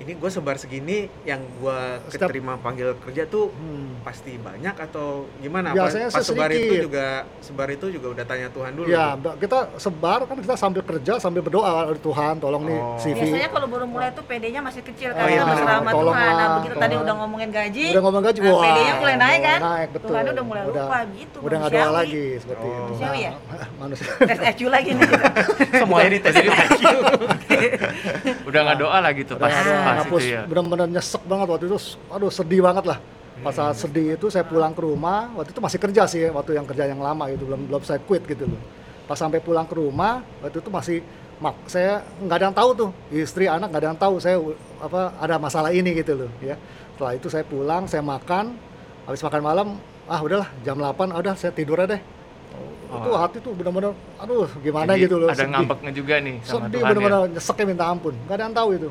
ini 0.00 0.16
gue 0.16 0.30
sebar 0.30 0.56
segini 0.56 0.98
yang 1.22 1.44
gue 1.54 1.78
keterima 2.08 2.56
panggil 2.56 2.96
kerja 2.98 3.24
tuh 3.24 3.52
Hmm. 3.52 4.00
pasti 4.00 4.34
banyak 4.34 4.72
atau 4.72 5.28
gimana? 5.36 5.70
Biasanya 5.70 6.08
pas, 6.08 6.24
sebar 6.24 6.48
itu 6.50 6.74
juga 6.80 7.06
sebar 7.38 7.68
itu 7.68 7.86
juga 7.90 8.06
udah 8.10 8.24
tanya 8.24 8.48
Tuhan 8.48 8.72
dulu. 8.72 8.88
Ya, 8.88 9.12
tuh. 9.14 9.36
Kita 9.36 9.58
sebar 9.76 10.24
kan 10.24 10.36
kita 10.36 10.56
sambil 10.56 10.80
kerja 10.80 11.20
sambil 11.20 11.40
berdoa 11.40 11.84
"Aduh, 11.86 12.00
Tuhan 12.02 12.40
tolong 12.40 12.64
nih 12.64 12.80
Oh. 12.80 12.96
CV. 12.96 13.12
biasanya 13.20 13.48
kalau 13.50 13.66
baru 13.68 13.84
mulai 13.84 14.08
tuh 14.10 14.24
PD-nya 14.24 14.60
masih 14.60 14.80
kecil 14.82 15.12
kan 15.12 15.20
Oh, 15.20 15.28
iya, 15.28 15.44
Tolong 15.44 15.84
Tuhan 16.10 16.32
nah 16.32 16.48
begitu 16.56 16.74
tadi 16.74 16.88
tolong. 16.90 17.04
udah 17.04 17.14
ngomongin 17.18 17.50
gaji 17.50 17.84
Udah 17.92 18.02
ngomong 18.02 18.22
gaji, 18.24 18.38
nah, 18.40 18.48
wah, 18.50 18.62
PD-nya 18.64 18.94
mulai 18.96 19.16
naik 19.18 19.40
kan 19.42 19.60
naik, 19.60 19.88
betul. 19.92 20.08
Tuhan 20.08 20.24
udah 20.26 20.44
mulai 20.46 20.62
Udah- 20.64 20.86
lupa 20.88 20.98
gitu 21.12 21.38
Udah 21.40 21.56
nggak 21.60 21.72
doa 21.74 21.90
lagi 21.94 22.24
seperti 22.38 22.64
Oh. 22.64 22.72
itu. 22.72 22.80
Manusiawi 22.80 23.20
ya? 23.20 23.32
Nah, 23.36 23.68
manusia. 23.82 24.08
tes 24.18 24.38
IQ 24.48 24.60
lagi 24.66 24.90
nih 24.90 25.08
Semuanya 25.80 26.08
dites 26.10 26.34
IQ. 26.40 26.82
Udah 28.48 28.60
nggak 28.62 28.78
doa 28.78 28.96
nggak 29.00 29.14
doa, 29.20 29.36
pas 29.36 29.52
ngapus, 29.98 30.22
itu 30.22 30.34
ya. 30.36 30.42
bener-bener 30.46 30.86
nyesek 30.90 31.22
banget 31.26 31.46
waktu 31.50 31.64
itu. 31.66 31.78
Aduh 32.12 32.30
sedih 32.30 32.60
banget 32.62 32.84
lah. 32.86 32.98
Pas 33.40 33.56
saat 33.56 33.76
sedih 33.80 34.20
itu 34.20 34.26
saya 34.28 34.44
pulang 34.44 34.76
ke 34.76 34.84
rumah, 34.84 35.32
waktu 35.32 35.50
itu 35.56 35.60
masih 35.64 35.78
kerja 35.80 36.02
sih, 36.04 36.28
waktu 36.28 36.60
yang 36.60 36.66
kerja 36.68 36.84
yang 36.84 37.00
lama 37.00 37.24
itu 37.32 37.42
belum 37.48 37.72
belum 37.72 37.82
saya 37.82 37.96
quit 38.04 38.28
gitu 38.28 38.44
loh. 38.44 38.60
Pas 39.08 39.16
sampai 39.16 39.40
pulang 39.40 39.64
ke 39.64 39.74
rumah, 39.74 40.20
waktu 40.44 40.60
itu 40.60 40.68
masih 40.68 40.98
mak 41.40 41.56
saya 41.64 42.04
nggak 42.20 42.36
ada 42.36 42.44
yang 42.52 42.56
tahu 42.56 42.70
tuh 42.76 42.90
istri 43.08 43.48
anak 43.48 43.72
nggak 43.72 43.80
ada 43.80 43.88
yang 43.96 44.00
tahu 44.00 44.14
saya 44.20 44.36
apa 44.76 45.16
ada 45.16 45.40
masalah 45.40 45.72
ini 45.72 45.96
gitu 45.96 46.12
loh 46.12 46.30
ya 46.44 46.52
setelah 46.92 47.16
itu 47.16 47.32
saya 47.32 47.44
pulang 47.48 47.88
saya 47.88 48.04
makan 48.04 48.52
habis 49.08 49.24
makan 49.24 49.40
malam 49.40 49.68
ah 50.04 50.20
udahlah 50.20 50.52
jam 50.60 50.76
8 50.76 51.00
ah, 51.00 51.16
udah 51.16 51.34
saya 51.40 51.48
tidur 51.56 51.80
aja 51.80 51.96
deh 51.96 52.02
itu 52.90 53.08
Oh. 53.08 53.16
hati 53.16 53.38
tuh 53.40 53.54
bener-bener 53.54 53.94
aduh 54.18 54.50
gimana 54.60 54.98
Jadi 54.98 55.06
gitu 55.06 55.16
loh 55.22 55.30
Ada 55.30 55.46
sedih. 55.46 55.52
ngambeknya 55.54 55.92
juga 55.94 56.14
nih 56.20 56.36
sama 56.42 56.66
sedih 56.66 56.80
Tuhan 56.82 56.94
ya. 56.98 57.18
nyeseknya 57.38 57.64
minta 57.70 57.84
ampun 57.86 58.14
gak 58.26 58.34
ada 58.36 58.42
yang 58.44 58.54
tahu 58.54 58.68
itu 58.76 58.88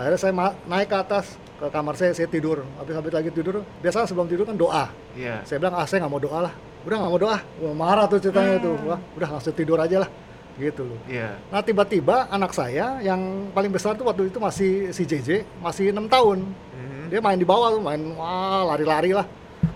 akhirnya 0.00 0.18
saya 0.18 0.32
ma- 0.32 0.56
naik 0.64 0.88
ke 0.88 0.96
atas 0.96 1.26
ke 1.60 1.68
kamar 1.68 1.92
saya 1.92 2.16
saya 2.16 2.24
tidur. 2.24 2.64
Habis 2.80 2.94
habis 2.96 3.12
lagi 3.12 3.30
tidur 3.30 3.60
biasa 3.78 4.08
sebelum 4.08 4.26
tidur 4.26 4.48
kan 4.48 4.56
doa. 4.56 4.88
Iya. 5.12 5.44
saya 5.44 5.60
bilang 5.60 5.76
ah 5.76 5.84
saya 5.84 6.00
nggak 6.02 6.12
mau 6.12 6.22
doa 6.22 6.38
lah. 6.48 6.54
Udah 6.80 6.96
nggak 6.96 7.12
mau 7.12 7.20
doa 7.20 7.38
Wah, 7.60 7.74
marah 7.76 8.08
tuh 8.08 8.16
ceritanya 8.16 8.56
tuh. 8.56 8.76
Wah 8.88 9.00
udah 9.14 9.28
langsung 9.36 9.52
tidur 9.52 9.76
aja 9.76 10.00
lah. 10.00 10.10
Gitu 10.56 10.82
loh. 10.84 10.98
Iya. 11.04 11.36
nah 11.48 11.60
tiba-tiba 11.60 12.28
anak 12.28 12.52
saya 12.52 13.00
yang 13.00 13.48
paling 13.52 13.72
besar 13.72 13.96
tuh 13.96 14.04
waktu 14.04 14.28
itu 14.28 14.36
masih 14.36 14.92
si 14.92 15.04
JJ 15.04 15.44
masih 15.60 15.92
enam 15.92 16.08
tahun. 16.08 16.44
Mhm. 16.48 17.04
dia 17.12 17.20
main 17.20 17.36
di 17.36 17.44
bawah 17.44 17.76
tuh 17.76 17.82
main 17.82 18.00
wah 18.16 18.64
lari-lari 18.72 19.12
lah 19.12 19.24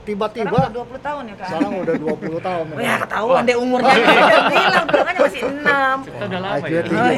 tiba-tiba 0.05 0.53
udah 0.55 0.71
20 0.71 1.01
tahun 1.01 1.23
ya 1.25 1.35
kan 1.35 1.49
sekarang 1.49 1.73
udah 1.81 1.95
20 1.97 2.39
tahun 2.41 2.65
Oh 2.69 2.79
ya 2.79 2.95
ketahuan 3.01 3.43
deh 3.43 3.57
umurnya 3.57 3.95
Dia 3.99 4.41
bilang 4.47 4.87
bilangnya 4.87 5.21
masih 5.21 5.43
6 5.43 6.07
Kita 6.07 6.25
udah 6.25 6.41
lama 6.41 6.57
IQ-nya 6.61 6.77
ya. 6.77 6.83
tinggi. 6.85 7.15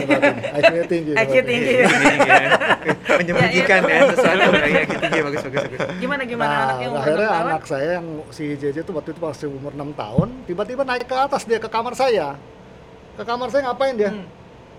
IQ-nya 0.54 0.84
tinggi 0.86 1.12
IQ 1.12 1.32
tinggi 1.42 1.72
ya. 1.74 1.88
Menyembunyikan 3.18 3.80
ya 3.82 3.98
sesuatu 4.08 4.48
kayak 4.52 4.84
gitu 4.86 5.00
tinggi 5.00 5.20
bagus 5.20 5.40
bagus 5.42 5.62
bagus. 5.66 5.80
gimana 5.96 6.22
gimana 6.22 6.46
Nah, 6.46 6.62
anaknya 6.62 6.86
umur 6.88 7.00
akhirnya 7.02 7.26
6 7.26 7.32
tahun 7.32 7.46
anak 7.46 7.62
saya 7.64 7.88
yang 7.98 8.06
si 8.30 8.44
JJ 8.54 8.76
itu 8.78 8.92
waktu 8.92 9.10
itu 9.10 9.20
masih 9.20 9.46
umur 9.48 9.72
6 9.72 9.90
tahun, 9.92 10.28
tiba-tiba 10.44 10.82
naik 10.82 11.04
ke 11.04 11.16
atas 11.16 11.42
dia 11.42 11.58
ke 11.58 11.66
kamar 11.66 11.92
saya. 11.92 12.38
Ke 13.14 13.22
kamar 13.22 13.48
saya 13.48 13.66
ngapain 13.66 13.94
dia? 13.94 14.10
Hmm. 14.12 14.26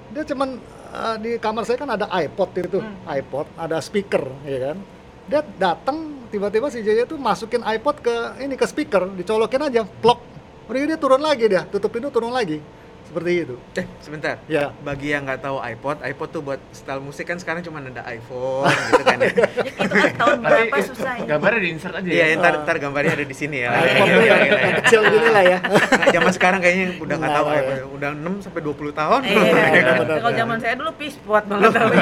Dia 0.10 0.24
cuman 0.24 0.50
eh, 0.88 1.16
di 1.20 1.32
kamar 1.38 1.64
saya 1.64 1.78
kan 1.78 1.90
ada 1.90 2.08
iPod 2.08 2.50
itu, 2.54 2.80
Hmm. 2.80 2.96
iPod, 3.10 3.48
ada 3.58 3.78
speaker, 3.80 4.24
ya 4.44 4.72
kan? 4.72 4.78
Dia 5.28 5.44
datang 5.44 6.28
tiba-tiba 6.32 6.72
si 6.72 6.80
JJ 6.84 7.08
itu 7.08 7.16
masukin 7.20 7.64
iPod 7.64 8.00
ke 8.00 8.16
ini 8.44 8.56
ke 8.56 8.64
speaker, 8.64 9.12
dicolokin 9.12 9.64
aja, 9.68 9.84
plok. 9.84 10.20
Udah 10.68 10.80
dia 10.84 11.00
turun 11.00 11.24
lagi 11.24 11.48
dia, 11.48 11.64
tutup 11.68 11.92
pintu 11.92 12.12
turun 12.12 12.32
lagi. 12.32 12.60
Seperti 13.08 13.32
itu. 13.40 13.56
Eh 13.74 13.86
sebentar. 14.00 14.36
Ya. 14.46 14.76
Bagi 14.78 15.10
yang 15.10 15.24
nggak 15.24 15.40
tahu 15.40 15.58
iPod, 15.58 16.04
iPod 16.04 16.28
tuh 16.28 16.42
buat 16.42 16.60
style 16.70 17.00
musik 17.00 17.24
kan 17.24 17.40
sekarang 17.40 17.64
cuma 17.64 17.80
ada 17.80 18.04
iPhone 18.06 18.68
gitu 18.68 19.02
kan 19.02 19.18
ya. 19.18 19.30
Ya, 19.32 19.48
itu 19.88 19.96
kan 19.96 20.12
tahun 20.14 20.38
berapa 20.44 20.76
susah 20.84 21.14
ya 21.16 21.26
gambarnya 21.26 21.60
di 21.60 21.70
insert 21.72 21.96
aja 21.96 22.08
Iya, 22.08 22.26
ya. 22.28 22.36
ntar, 22.36 22.54
ntar 22.62 22.76
gambarnya 22.78 23.14
ada 23.14 23.24
di 23.24 23.32
sini 23.32 23.64
ya. 23.64 23.72
iPod 23.72 23.88
Gitu, 23.98 24.12
tuh 24.12 24.24
yang 24.28 24.40
gitu, 24.44 24.56
yang 24.56 24.68
ya. 24.68 24.78
kecil 24.84 25.02
gini 25.08 25.30
lah 25.32 25.44
ya. 25.46 25.58
Nah, 25.64 26.08
zaman 26.12 26.32
sekarang 26.36 26.60
kayaknya 26.60 26.86
udah 27.00 27.16
nggak 27.16 27.32
tahu 27.34 27.46
iPod. 27.48 27.76
Udah 27.96 28.10
6 28.12 28.44
sampai 28.44 28.62
20 28.62 28.92
tahun. 28.94 29.20
Iya, 29.24 29.82
kalau 30.20 30.32
zaman 30.34 30.58
saya 30.60 30.74
dulu 30.76 30.92
pispot 30.94 31.44
banget 31.48 31.72
tapi 31.80 31.96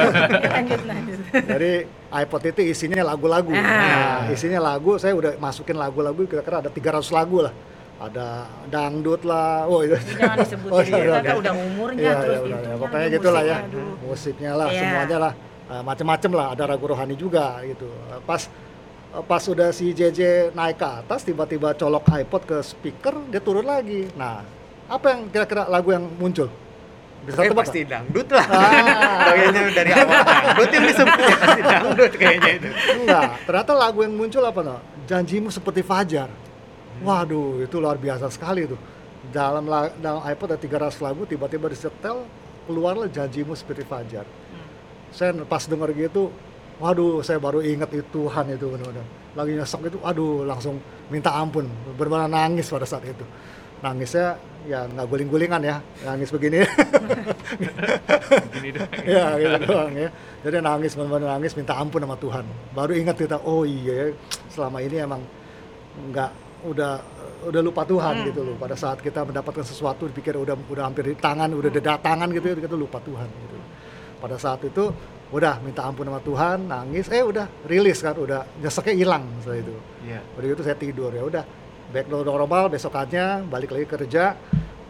lanjut 0.50 0.82
lanjut. 0.84 1.20
Jadi 1.32 1.72
iPod 2.16 2.42
itu 2.46 2.62
isinya 2.66 3.02
lagu-lagu. 3.06 3.52
Ah. 3.52 3.62
Nah, 3.62 4.34
isinya 4.34 4.58
lagu, 4.60 4.98
saya 4.98 5.14
udah 5.14 5.38
masukin 5.38 5.76
lagu-lagu 5.76 6.26
kira-kira 6.26 6.60
ada 6.60 6.72
300 6.72 7.06
lagu 7.12 7.46
lah. 7.46 7.54
Ada 7.96 8.28
dangdut 8.68 9.24
lah. 9.24 9.64
Oh, 9.66 9.80
itu. 9.80 9.96
Jangan 10.20 10.38
disebutin 10.44 10.74
Oh, 10.76 10.82
iya, 10.84 10.96
kita 11.00 11.00
iya. 11.16 11.22
kan 11.24 11.36
udah 11.40 11.54
umurnya 11.56 12.02
Iya, 12.02 12.14
terus 12.20 12.36
iya, 12.36 12.44
udah, 12.44 12.60
itu 12.60 12.68
ya. 12.68 12.76
Pokoknya 12.76 13.08
gitulah 13.08 13.44
ya. 13.44 13.58
Musiknya 14.04 14.52
lah, 14.54 14.68
Iya. 14.68 14.80
semuanya 14.84 15.18
lah. 15.20 15.34
Eh, 15.66 15.82
macem-macem 15.82 16.32
lah, 16.32 16.48
ada 16.52 16.64
ragu 16.68 16.86
rohani 16.86 17.16
juga 17.16 17.46
gitu. 17.64 17.88
Eh, 17.88 18.20
Pas 18.22 18.42
eh, 19.10 19.24
pas 19.24 19.42
udah 19.42 19.70
si 19.72 19.90
JJ 19.90 20.20
naik 20.52 20.76
ke 20.76 20.86
atas, 20.86 21.24
tiba-tiba 21.24 21.72
colok 21.74 22.04
iPod 22.12 22.42
ke 22.44 22.58
speaker, 22.62 23.16
dia 23.32 23.40
turun 23.40 23.64
lagi. 23.64 24.12
Nah, 24.14 24.44
apa 24.86 25.06
yang 25.10 25.32
kira-kira 25.32 25.64
lagu 25.66 25.90
yang 25.90 26.04
muncul? 26.20 26.52
Bisa 27.26 27.42
Eh, 27.42 27.50
tebak 27.50 27.66
pasti 27.66 27.82
dangdut 27.82 28.28
lah. 28.30 28.46
Ah. 28.46 29.26
Kayaknya 29.34 29.62
dari 29.74 29.90
awal 29.90 30.20
dangdut 30.22 30.70
yang 30.70 30.86
disebut 30.86 31.18
ya 31.18 31.36
pasti 31.42 31.62
dangdut 31.64 32.12
kayaknya 32.14 32.52
itu. 32.54 32.68
Enggak, 33.02 33.30
ternyata 33.48 33.72
lagu 33.74 34.00
yang 34.04 34.14
muncul 34.14 34.44
apa 34.46 34.60
no? 34.62 34.78
Janjimu 35.08 35.50
seperti 35.50 35.82
fajar. 35.82 36.30
Waduh, 37.04 37.60
itu 37.66 37.76
luar 37.82 37.98
biasa 37.98 38.32
sekali 38.32 38.64
tuh. 38.70 38.80
Dalam, 39.34 39.66
la- 39.66 39.92
dalam 39.98 40.22
iPod 40.24 40.54
ada 40.54 40.60
300 40.62 41.02
lagu, 41.02 41.26
tiba-tiba 41.26 41.68
disetel, 41.68 42.24
keluarlah 42.66 43.10
janjimu 43.10 43.54
seperti 43.54 43.84
fajar. 43.84 44.26
saya 45.10 45.32
pas 45.48 45.64
dengar 45.64 45.96
gitu 45.96 46.28
waduh 46.76 47.24
saya 47.24 47.40
baru 47.40 47.64
ingat 47.64 47.88
itu 47.96 48.04
Tuhan 48.12 48.52
itu 48.52 48.68
benar-benar. 48.68 49.08
Lagi 49.32 49.56
nyesek 49.56 49.88
itu 49.88 49.96
aduh 50.04 50.44
langsung 50.44 50.76
minta 51.08 51.32
ampun. 51.32 51.72
Benar-benar 51.96 52.28
nangis 52.28 52.68
pada 52.68 52.84
saat 52.84 53.08
itu. 53.08 53.24
Nangisnya 53.80 54.36
ya 54.68 54.84
nggak 54.84 55.08
guling-gulingan 55.08 55.62
ya 55.64 55.80
nangis 56.04 56.36
begini. 56.36 56.68
Gini 58.52 58.70
doang. 58.76 58.92
ya 59.16 59.26
gitu 59.40 59.56
doang 59.72 59.94
ya. 59.96 60.10
Jadi 60.44 60.56
nangis 60.60 60.92
benar-benar 61.00 61.40
nangis 61.40 61.54
minta 61.56 61.74
ampun 61.80 62.04
sama 62.04 62.18
Tuhan. 62.20 62.46
Baru 62.76 62.92
ingat 62.92 63.16
kita 63.16 63.38
oh 63.40 63.64
iya 63.64 63.94
ya, 63.94 64.06
selama 64.52 64.84
ini 64.84 64.96
emang 65.00 65.22
nggak 66.12 66.32
udah 66.66 66.92
udah 67.46 67.62
lupa 67.62 67.86
Tuhan 67.86 68.26
gitu 68.30 68.42
loh. 68.42 68.56
Pada 68.58 68.74
saat 68.74 69.00
kita 69.00 69.22
mendapatkan 69.22 69.62
sesuatu 69.62 70.10
dipikir 70.10 70.34
udah 70.34 70.58
udah 70.58 70.84
hampir 70.90 71.06
di 71.06 71.16
tangan 71.16 71.50
udah 71.54 71.70
ada 71.70 72.02
tangan 72.02 72.28
gitu 72.34 72.58
kita 72.58 72.76
lupa 72.76 72.98
Tuhan 73.02 73.30
gitu. 73.30 73.58
Pada 74.20 74.36
saat 74.42 74.66
itu 74.66 74.90
udah 75.30 75.62
minta 75.62 75.86
ampun 75.86 76.06
sama 76.06 76.22
Tuhan 76.22 76.58
nangis 76.70 77.10
eh 77.10 77.22
udah 77.26 77.46
rilis 77.66 78.02
kan 78.02 78.18
udah 78.18 78.46
nyeseknya 78.62 78.94
hilang 78.98 79.24
setelah 79.42 79.60
itu. 79.62 79.76
Iya. 80.06 80.22
udah 80.38 80.48
gitu 80.54 80.62
saya 80.66 80.78
tidur 80.78 81.12
ya 81.14 81.24
udah 81.26 81.44
back 81.94 82.06
to 82.10 82.18
normal 82.26 82.70
besokannya 82.70 83.46
balik 83.46 83.70
lagi 83.74 83.86
kerja. 83.86 84.34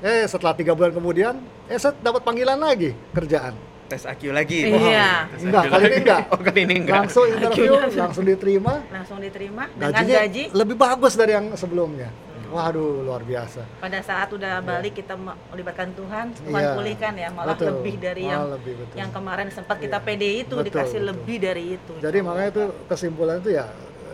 Eh 0.04 0.28
setelah 0.28 0.54
tiga 0.56 0.72
bulan 0.76 0.92
kemudian 0.96 1.34
eh 1.68 1.80
saya 1.80 1.96
dapat 2.00 2.24
panggilan 2.24 2.60
lagi 2.60 2.96
kerjaan 3.12 3.75
tes 3.96 4.04
IQ 4.06 4.22
lagi. 4.36 4.60
Iya. 4.68 5.32
Terus 5.32 5.42
enggak 5.48 5.64
saya 5.64 5.72
kali 5.72 5.86
ini 5.88 5.98
enggak. 6.04 6.22
Oh 6.36 6.40
kali 6.44 6.60
ini 6.62 6.76
enggak. 6.84 6.96
Langsung 7.00 7.26
interview 7.26 7.72
langsung 7.96 8.26
diterima. 8.28 8.74
Langsung 8.92 9.18
diterima 9.24 9.64
dengan 9.72 9.92
gajinya 9.96 10.20
gaji. 10.28 10.44
lebih 10.52 10.76
bagus 10.76 11.14
dari 11.16 11.32
yang 11.32 11.48
sebelumnya. 11.56 12.10
Waduh 12.46 13.04
luar 13.04 13.24
biasa. 13.24 13.64
Pada 13.80 14.00
saat 14.00 14.32
udah 14.32 14.60
balik 14.62 14.96
kita 14.96 15.16
melibatkan 15.16 15.92
Tuhan. 15.92 16.26
Tuhan 16.36 16.62
Iya. 16.62 16.72
pulihkan 16.76 17.14
ya 17.16 17.30
malah 17.32 17.56
Betul. 17.56 17.68
lebih 17.74 17.96
dari 17.98 18.24
Malah 18.24 18.32
yang 18.32 18.44
lebih, 18.54 18.74
betul. 18.80 18.96
yang 18.96 19.10
kemarin 19.12 19.48
sempat 19.50 19.78
kita 19.80 19.98
Iya. 19.98 20.06
pede 20.06 20.30
itu 20.38 20.54
Betul, 20.54 20.68
dikasih 20.68 21.00
betul. 21.00 21.10
lebih 21.12 21.38
dari 21.40 21.64
itu. 21.76 21.94
Jadi 22.00 22.18
makanya 22.20 22.50
itu 22.52 22.64
kesimpulan 22.86 23.36
itu 23.40 23.52
ya 23.52 23.66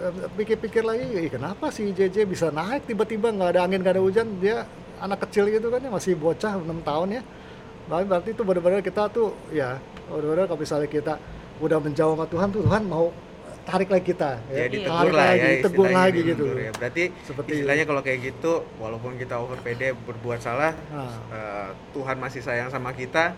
eh, 0.01 0.13
pikir-pikir 0.33 0.81
lagi 0.81 1.03
"Ih, 1.05 1.29
kenapa 1.29 1.69
si 1.69 1.89
JJ 1.91 2.25
bisa 2.25 2.49
naik? 2.49 2.85
Tiba-tiba 2.85 3.29
nggak 3.29 3.49
ada 3.53 3.61
angin 3.61 3.81
nggak 3.81 3.93
ada 3.99 4.01
hujan 4.01 4.25
dia 4.37 4.65
anak 4.97 5.25
kecil 5.27 5.49
gitu 5.49 5.69
kan 5.69 5.77
ya 5.77 5.89
masih 5.89 6.13
bocah 6.13 6.57
6 6.57 6.81
tahun 6.81 7.07
ya 7.17 7.23
Berarti- 7.83 8.07
berarti 8.07 8.29
itu 8.31 8.43
benar-benar 8.43 8.81
kita 8.81 9.03
tuh 9.07 9.29
ya 9.49 9.77
benar-benar 10.07 10.45
kalau 10.45 10.59
misalnya 10.59 10.87
kita 10.87 11.13
udah 11.57 11.77
menjauh 11.77 12.13
sama 12.13 12.25
Tuhan 12.25 12.47
tuh 12.49 12.61
Tuhan 12.61 12.83
mau 12.85 13.05
tarik 13.61 13.87
lagi 13.87 14.05
kita 14.07 14.41
ya. 14.47 14.65
Tarik 14.65 14.71
ditegur 14.75 15.11
lah 15.11 15.25
lagi, 15.27 15.39
ya 15.39 15.49
tegur 15.61 15.85
istilahnya 15.85 16.01
lagi 16.01 16.19
gitu. 16.19 16.27
ditegur 16.41 16.57
ya. 16.57 16.71
berarti 16.73 17.03
Seperti- 17.21 17.51
istilahnya 17.53 17.85
kalau 17.85 18.01
kayak 18.01 18.19
gitu 18.23 18.51
walaupun 18.75 19.11
kita 19.15 19.35
over 19.35 19.57
PD 19.57 19.81
berbuat 19.95 20.39
salah 20.39 20.73
Nah, 20.89 21.13
eh, 21.29 21.69
Tuhan 21.91 22.17
masih 22.17 22.41
sayang 22.41 22.67
sama 22.67 22.89
kita 22.91 23.37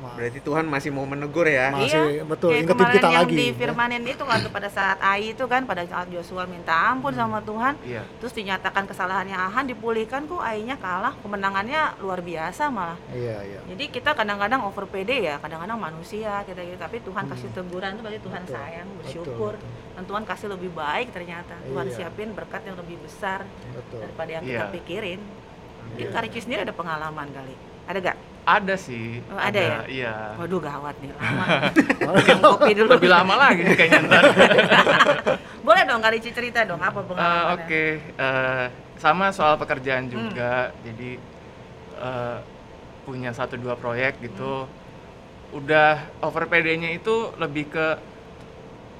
berarti 0.00 0.40
Tuhan 0.40 0.64
masih 0.64 0.88
mau 0.88 1.04
menegur 1.04 1.44
ya 1.44 1.68
Masih, 1.70 2.24
betul, 2.24 2.50
Kayak 2.50 2.62
ingetin 2.62 2.76
kemarin 2.78 2.96
kita 2.96 3.06
yang 3.06 3.20
lagi, 3.20 3.34
di 3.34 3.46
ya. 3.46 3.54
firmanin 3.54 4.02
itu 4.02 4.22
waktu 4.22 4.48
pada 4.48 4.68
saat 4.68 4.98
Ai 4.98 5.30
itu 5.30 5.44
kan 5.44 5.62
pada 5.62 5.82
saat 5.82 6.08
Joshua 6.08 6.44
minta 6.44 6.72
ampun 6.72 7.12
sama 7.12 7.38
Tuhan 7.40 7.76
Iya. 7.82 8.02
terus 8.16 8.32
dinyatakan 8.32 8.84
kesalahannya 8.84 9.34
Ahan 9.34 9.64
dipulihkan 9.66 10.24
kok 10.24 10.40
Ainya 10.40 10.74
kalah 10.74 11.12
kemenangannya 11.20 12.00
luar 12.00 12.20
biasa 12.20 12.68
malah 12.68 12.96
iya 13.10 13.40
iya 13.42 13.60
jadi 13.66 13.84
kita 13.90 14.10
kadang-kadang 14.12 14.60
over 14.62 14.84
PD 14.84 15.10
ya 15.22 15.36
kadang-kadang 15.36 15.76
manusia 15.76 16.40
kita 16.42 16.60
gitu 16.60 16.78
tapi 16.78 16.96
Tuhan 17.00 17.22
Hmm. 17.22 17.30
kasih 17.30 17.48
teguran 17.50 17.90
itu 17.90 18.00
berarti 18.00 18.20
Tuhan 18.20 18.42
Betul, 18.42 18.54
sayang 18.54 18.86
betul, 18.86 18.98
bersyukur 18.98 19.52
betul. 19.54 19.92
dan 19.92 20.04
Tuhan 20.04 20.22
kasih 20.24 20.48
lebih 20.50 20.70
baik 20.70 21.08
ternyata 21.10 21.54
Tuhan 21.62 21.86
Iya. 21.86 21.94
siapin 21.94 22.28
berkat 22.30 22.62
yang 22.62 22.76
lebih 22.76 22.96
besar 22.98 23.44
betul 23.68 24.00
daripada 24.00 24.30
yang 24.32 24.42
Iya. 24.42 24.52
kita 24.54 24.66
pikirin 24.72 25.20
Iya. 25.92 26.08
Karici 26.08 26.40
sendiri 26.40 26.62
ada 26.62 26.72
pengalaman 26.72 27.28
kali 27.28 27.52
ada 27.84 27.98
gak? 28.00 28.16
Ada 28.50 28.74
sih. 28.74 29.22
Oh, 29.30 29.38
ada 29.38 29.60
ya? 29.60 29.78
Iya. 29.86 30.14
Waduh 30.34 30.58
gawat 30.58 30.98
nih 30.98 31.14
lama 31.14 31.44
kopi 32.42 32.70
dulu 32.74 32.88
Lebih 32.90 33.06
lama 33.08 33.34
lagi 33.38 33.62
kayaknya 33.62 34.00
ntar. 34.02 34.22
boleh 35.66 35.82
dong 35.86 36.02
Karici 36.02 36.30
cerita 36.30 36.66
dong 36.66 36.82
apa 36.82 36.98
Eh, 36.98 37.06
pengalamannya 37.06 37.54
Oke, 37.54 37.84
eh, 38.02 38.66
sama 38.98 39.30
soal 39.30 39.54
pekerjaan 39.54 40.10
Hmm. 40.10 40.12
juga. 40.12 40.74
Jadi 40.82 41.10
eh, 41.94 42.38
punya 43.00 43.30
satu 43.30 43.54
dua 43.54 43.78
proyek 43.78 44.18
gitu. 44.20 44.66
Hmm. 44.66 45.56
Udah 45.56 45.94
over 46.20 46.46
PD-nya 46.46 46.90
itu 46.90 47.30
lebih 47.36 47.70
ke 47.70 47.86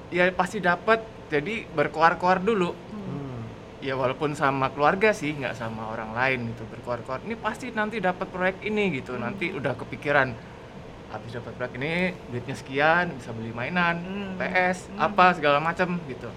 ya 0.09 0.31
pasti 0.31 0.59
dapat. 0.59 1.03
Jadi 1.27 1.63
berkoar-koar 1.65 2.39
dulu. 2.39 2.71
Hmm. 3.81 3.87
Ya 3.89 3.97
walaupun 3.97 4.31
sama 4.31 4.69
keluarga 4.69 5.09
sih, 5.11 5.33
nggak 5.33 5.57
sama 5.57 5.89
orang 5.89 6.13
lain 6.13 6.53
gitu 6.53 6.63
berkoar-koar. 6.69 7.25
Ini 7.25 7.33
pasti 7.35 7.73
nanti 7.73 7.97
dapat 7.97 8.29
proyek 8.29 8.61
ini 8.61 8.93
gitu. 8.95 9.17
Nanti 9.17 9.49
udah 9.49 9.73
kepikiran 9.75 10.29
habis 11.09 11.33
dapat 11.33 11.51
proyek 11.51 11.73
ini 11.75 11.91
duitnya 12.29 12.55
sekian 12.55 13.17
bisa 13.17 13.33
beli 13.33 13.49
mainan, 13.51 13.97
Hmm. 13.97 14.37
PS, 14.37 14.87
Hmm. 14.87 15.01
apa 15.01 15.33
segala 15.33 15.57
macam 15.59 15.97
gitu. 16.05 16.29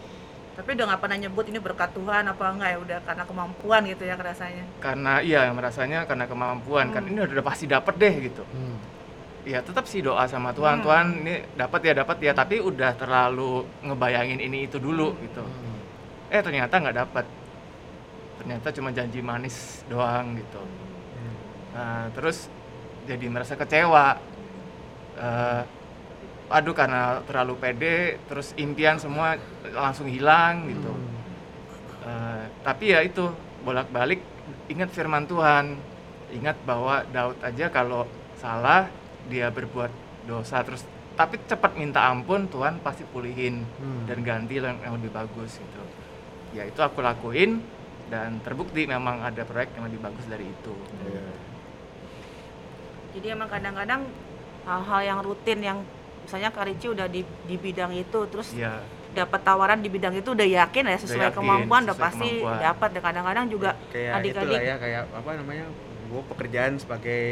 tapi 0.54 0.70
udah 0.70 0.86
nggak 0.86 1.02
pernah 1.02 1.18
nyebut 1.18 1.50
ini 1.50 1.58
berkat 1.58 1.90
Tuhan 1.92 2.30
apa 2.30 2.46
enggak 2.46 2.70
ya 2.70 2.78
udah 2.78 2.98
karena 3.02 3.24
kemampuan 3.26 3.82
gitu 3.90 4.06
ya 4.06 4.14
rasanya 4.14 4.62
karena 4.78 5.18
iya 5.18 5.50
merasanya 5.50 6.06
karena 6.06 6.30
kemampuan 6.30 6.94
kan 6.94 7.02
Hmm. 7.02 7.10
ini 7.10 7.26
udah 7.26 7.42
pasti 7.42 7.66
dapet 7.66 7.98
deh 7.98 8.14
gitu 8.22 8.46
Hmm. 8.46 8.78
ya 9.42 9.58
tetap 9.58 9.82
sih 9.84 9.98
doa 9.98 10.22
sama 10.30 10.54
Tuhan 10.54 10.78
Hmm. 10.78 10.84
Tuhan 10.86 11.06
ini 11.26 11.34
dapat 11.58 11.80
ya 11.82 11.92
dapat 11.98 12.22
ya 12.22 12.32
tapi 12.32 12.62
udah 12.62 12.94
terlalu 12.94 13.66
ngebayangin 13.82 14.38
ini 14.38 14.70
itu 14.70 14.78
dulu 14.78 15.18
gitu 15.26 15.42
Hmm. 15.42 15.73
Eh 16.34 16.42
ternyata 16.42 16.74
nggak 16.82 16.98
dapat 16.98 17.26
ternyata 18.42 18.74
cuma 18.74 18.90
janji 18.90 19.22
manis 19.22 19.86
doang 19.86 20.34
gitu. 20.34 20.58
Nah, 21.70 22.10
terus 22.10 22.50
jadi 23.06 23.30
merasa 23.30 23.54
kecewa. 23.54 24.18
Eh, 25.14 25.62
aduh 26.50 26.74
karena 26.74 27.22
terlalu 27.24 27.54
pede 27.56 28.18
terus 28.26 28.50
impian 28.58 28.98
semua 28.98 29.38
langsung 29.70 30.10
hilang 30.10 30.66
gitu. 30.66 30.90
Hmm. 30.90 31.14
Eh, 32.04 32.44
tapi 32.66 32.90
ya 32.90 33.00
itu 33.06 33.30
bolak-balik 33.62 34.18
ingat 34.66 34.90
firman 34.90 35.30
Tuhan. 35.30 35.78
Ingat 36.34 36.58
bahwa 36.66 37.06
Daud 37.14 37.38
aja 37.46 37.70
kalau 37.70 38.10
salah 38.34 38.90
dia 39.30 39.54
berbuat 39.54 39.94
dosa 40.26 40.66
terus 40.66 40.82
tapi 41.14 41.38
cepat 41.46 41.78
minta 41.78 42.10
ampun 42.10 42.50
Tuhan 42.50 42.82
pasti 42.82 43.06
pulihin 43.06 43.62
Hmm. 43.78 44.02
dan 44.10 44.18
ganti 44.26 44.58
yang, 44.58 44.74
yang 44.82 44.98
lebih 44.98 45.14
bagus 45.14 45.62
gitu 45.62 45.82
ya 46.54 46.62
itu 46.64 46.78
aku 46.78 47.02
lakuin 47.02 47.58
dan 48.06 48.38
terbukti 48.40 48.86
memang 48.86 49.20
ada 49.20 49.42
proyek 49.42 49.74
yang 49.74 49.90
lebih 49.90 50.00
bagus 50.00 50.24
dari 50.24 50.46
itu 50.46 50.74
Iya. 51.02 51.24
jadi 53.12 53.26
emang 53.34 53.48
kadang-kadang 53.48 54.06
hal-hal 54.64 55.00
yang 55.02 55.18
rutin 55.20 55.58
yang 55.60 55.78
misalnya 56.24 56.48
Karici 56.48 56.88
udah 56.88 57.04
di, 57.04 57.20
di 57.44 57.56
bidang 57.58 57.92
itu 57.92 58.18
terus 58.30 58.54
ya 58.54 58.80
dapat 59.14 59.46
tawaran 59.46 59.78
di 59.78 59.86
bidang 59.86 60.10
itu 60.10 60.34
udah 60.34 60.42
yakin 60.42 60.90
ya 60.90 60.98
sesuai 60.98 61.30
yakin, 61.30 61.38
kemampuan 61.38 61.86
udah 61.86 61.94
sesuai 61.94 62.06
pasti 62.10 62.30
kemampuan. 62.34 62.58
dapat 62.58 62.88
dan 62.90 63.02
kadang-kadang 63.02 63.46
juga 63.46 63.70
kayak 63.90 64.12
adik-adik 64.18 64.58
ya 64.58 64.76
kayak 64.76 65.02
apa 65.10 65.30
namanya 65.38 65.66
gue 66.04 66.22
pekerjaan 66.34 66.72
sebagai 66.78 67.22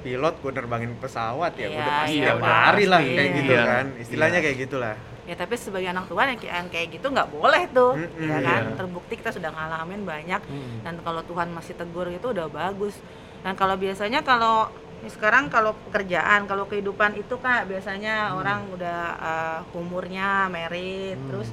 pilot 0.00 0.34
gue 0.36 0.52
nerbangin 0.52 0.92
pesawat 0.96 1.52
ya 1.54 1.66
Iya, 1.66 1.76
udah 1.76 1.92
pasti 1.94 2.12
iya, 2.12 2.24
tiap 2.26 2.36
udah 2.38 2.56
hari 2.64 2.84
lah 2.84 3.00
kayak 3.00 3.30
gitu 3.34 3.52
Iya. 3.52 3.62
kan 3.64 3.84
istilahnya 3.96 4.38
Iya. 4.38 4.44
kayak 4.44 4.58
gitulah 4.58 4.94
ya 5.22 5.34
tapi 5.36 5.54
sebagai 5.54 5.88
anak 5.88 6.04
Tuhan 6.06 6.26
yang 6.26 6.38
kayak, 6.38 6.54
yang 6.56 6.68
kayak 6.68 6.88
gitu 6.90 7.06
nggak 7.06 7.28
boleh 7.30 7.62
tuh 7.70 7.92
Mm-mm. 7.94 8.26
ya 8.26 8.38
kan 8.40 8.62
Iya. 8.64 8.76
terbukti 8.76 9.14
kita 9.14 9.30
sudah 9.30 9.50
ngalamin 9.50 10.02
banyak 10.02 10.40
Hmm. 10.42 10.78
dan 10.82 10.94
kalau 10.98 11.22
Tuhan 11.22 11.48
masih 11.50 11.74
tegur 11.74 12.08
itu 12.08 12.26
udah 12.26 12.46
bagus 12.46 12.96
dan 13.40 13.54
kalau 13.54 13.76
biasanya 13.76 14.20
kalau 14.20 14.66
ini 14.98 15.08
sekarang 15.08 15.48
kalau 15.48 15.72
pekerjaan 15.86 16.44
kalau 16.44 16.66
kehidupan 16.66 17.14
itu 17.14 17.32
kak 17.36 17.64
biasanya 17.64 18.34
orang 18.34 18.68
udah 18.68 19.00
uh, 19.16 19.58
umurnya 19.72 20.44
merit 20.46 21.16
Hmm. 21.16 21.28
terus 21.30 21.48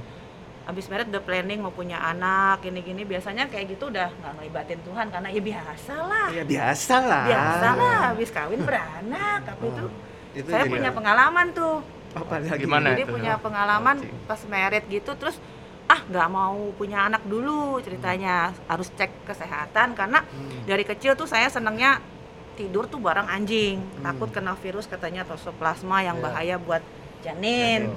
habis 0.67 0.85
merit 0.85 1.07
udah 1.07 1.23
planning 1.23 1.59
mau 1.59 1.71
punya 1.71 1.95
anak 1.97 2.59
gini-gini 2.59 3.01
biasanya 3.01 3.47
kayak 3.47 3.71
gitu 3.71 3.87
udah 3.87 4.11
nggak 4.11 4.33
ngelibatin 4.35 4.79
Tuhan 4.83 5.07
karena 5.07 5.27
ya 5.31 5.39
biasa 5.41 5.93
lah 6.03 6.27
ya 6.29 6.43
biasa 6.43 6.95
lah 7.01 7.23
biasa 7.25 7.67
lah 7.73 7.97
habis 8.11 8.29
kawin 8.29 8.61
beranak 8.61 9.39
tapi 9.47 9.63
itu 9.65 9.83
itu 10.35 10.47
saya 10.51 10.67
punya 10.67 10.91
pengalaman 10.91 11.47
tuh 11.49 11.79
apa 12.11 12.33
lagi 12.37 12.59
Gimana? 12.59 12.91
jadi 12.91 13.03
itu? 13.03 13.13
punya 13.13 13.33
pengalaman 13.39 13.95
Cing. 14.01 14.27
pas 14.27 14.41
merit 14.43 14.83
gitu 14.87 15.11
terus 15.15 15.39
ah 15.87 16.03
nggak 16.03 16.27
mau 16.27 16.59
punya 16.75 17.07
anak 17.07 17.23
dulu 17.23 17.79
ceritanya 17.79 18.51
harus 18.67 18.91
cek 18.91 19.23
kesehatan 19.23 19.95
karena 19.95 20.19
Hmm. 20.19 20.67
dari 20.67 20.83
kecil 20.83 21.15
tuh 21.15 21.25
saya 21.25 21.47
senangnya 21.47 22.03
tidur 22.53 22.85
tuh 22.85 22.99
bareng 22.99 23.23
anjing 23.25 23.79
Hmm. 23.79 24.03
takut 24.03 24.29
kena 24.29 24.51
virus 24.53 24.83
katanya 24.83 25.23
toxoplasma 25.23 26.03
yang 26.03 26.19
Iya. 26.19 26.23
bahaya 26.23 26.55
buat 26.59 26.83
janin 27.23 27.95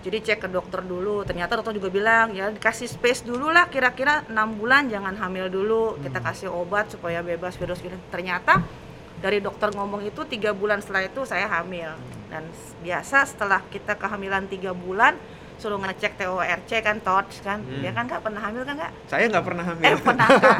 jadi 0.00 0.18
cek 0.24 0.38
ke 0.44 0.48
dokter 0.48 0.80
dulu. 0.80 1.22
Ternyata 1.28 1.60
dokter 1.60 1.76
juga 1.76 1.92
bilang 1.92 2.32
ya 2.32 2.48
dikasih 2.48 2.88
space 2.88 3.24
dulu 3.24 3.52
lah 3.52 3.68
kira-kira 3.68 4.24
enam 4.32 4.56
bulan 4.56 4.88
jangan 4.88 5.12
hamil 5.16 5.52
dulu. 5.52 6.00
Kita 6.00 6.18
Hmm. 6.20 6.28
kasih 6.32 6.48
obat 6.48 6.88
supaya 6.92 7.20
bebas 7.20 7.56
virus. 7.60 7.84
Gitu. 7.84 7.96
Ternyata 8.08 8.64
dari 9.20 9.44
dokter 9.44 9.68
ngomong 9.76 10.00
itu 10.08 10.24
tiga 10.24 10.56
bulan 10.56 10.80
setelah 10.80 11.04
itu 11.04 11.20
saya 11.28 11.46
hamil. 11.48 11.92
Hmm. 11.92 12.18
dan 12.30 12.46
biasa 12.86 13.26
setelah 13.26 13.58
kita 13.74 13.98
kehamilan 13.98 14.46
tiga 14.46 14.70
bulan 14.70 15.18
suruh 15.60 15.76
ngecek 15.76 16.16
TORC 16.16 16.40
kan 16.80 16.96
TORCH 16.98 17.34
kan 17.40 17.60
Hmm. 17.60 17.78
dia 17.78 17.92
kan 17.92 18.04
nggak 18.04 18.22
pernah 18.22 18.40
hamil 18.40 18.62
kan 18.62 18.74
nggak 18.74 18.92
Saya 19.06 19.24
nggak 19.28 19.44
pernah 19.44 19.64
hamil. 19.66 19.84
eh 19.84 19.96
pernah 19.98 20.26
Kak. 20.26 20.56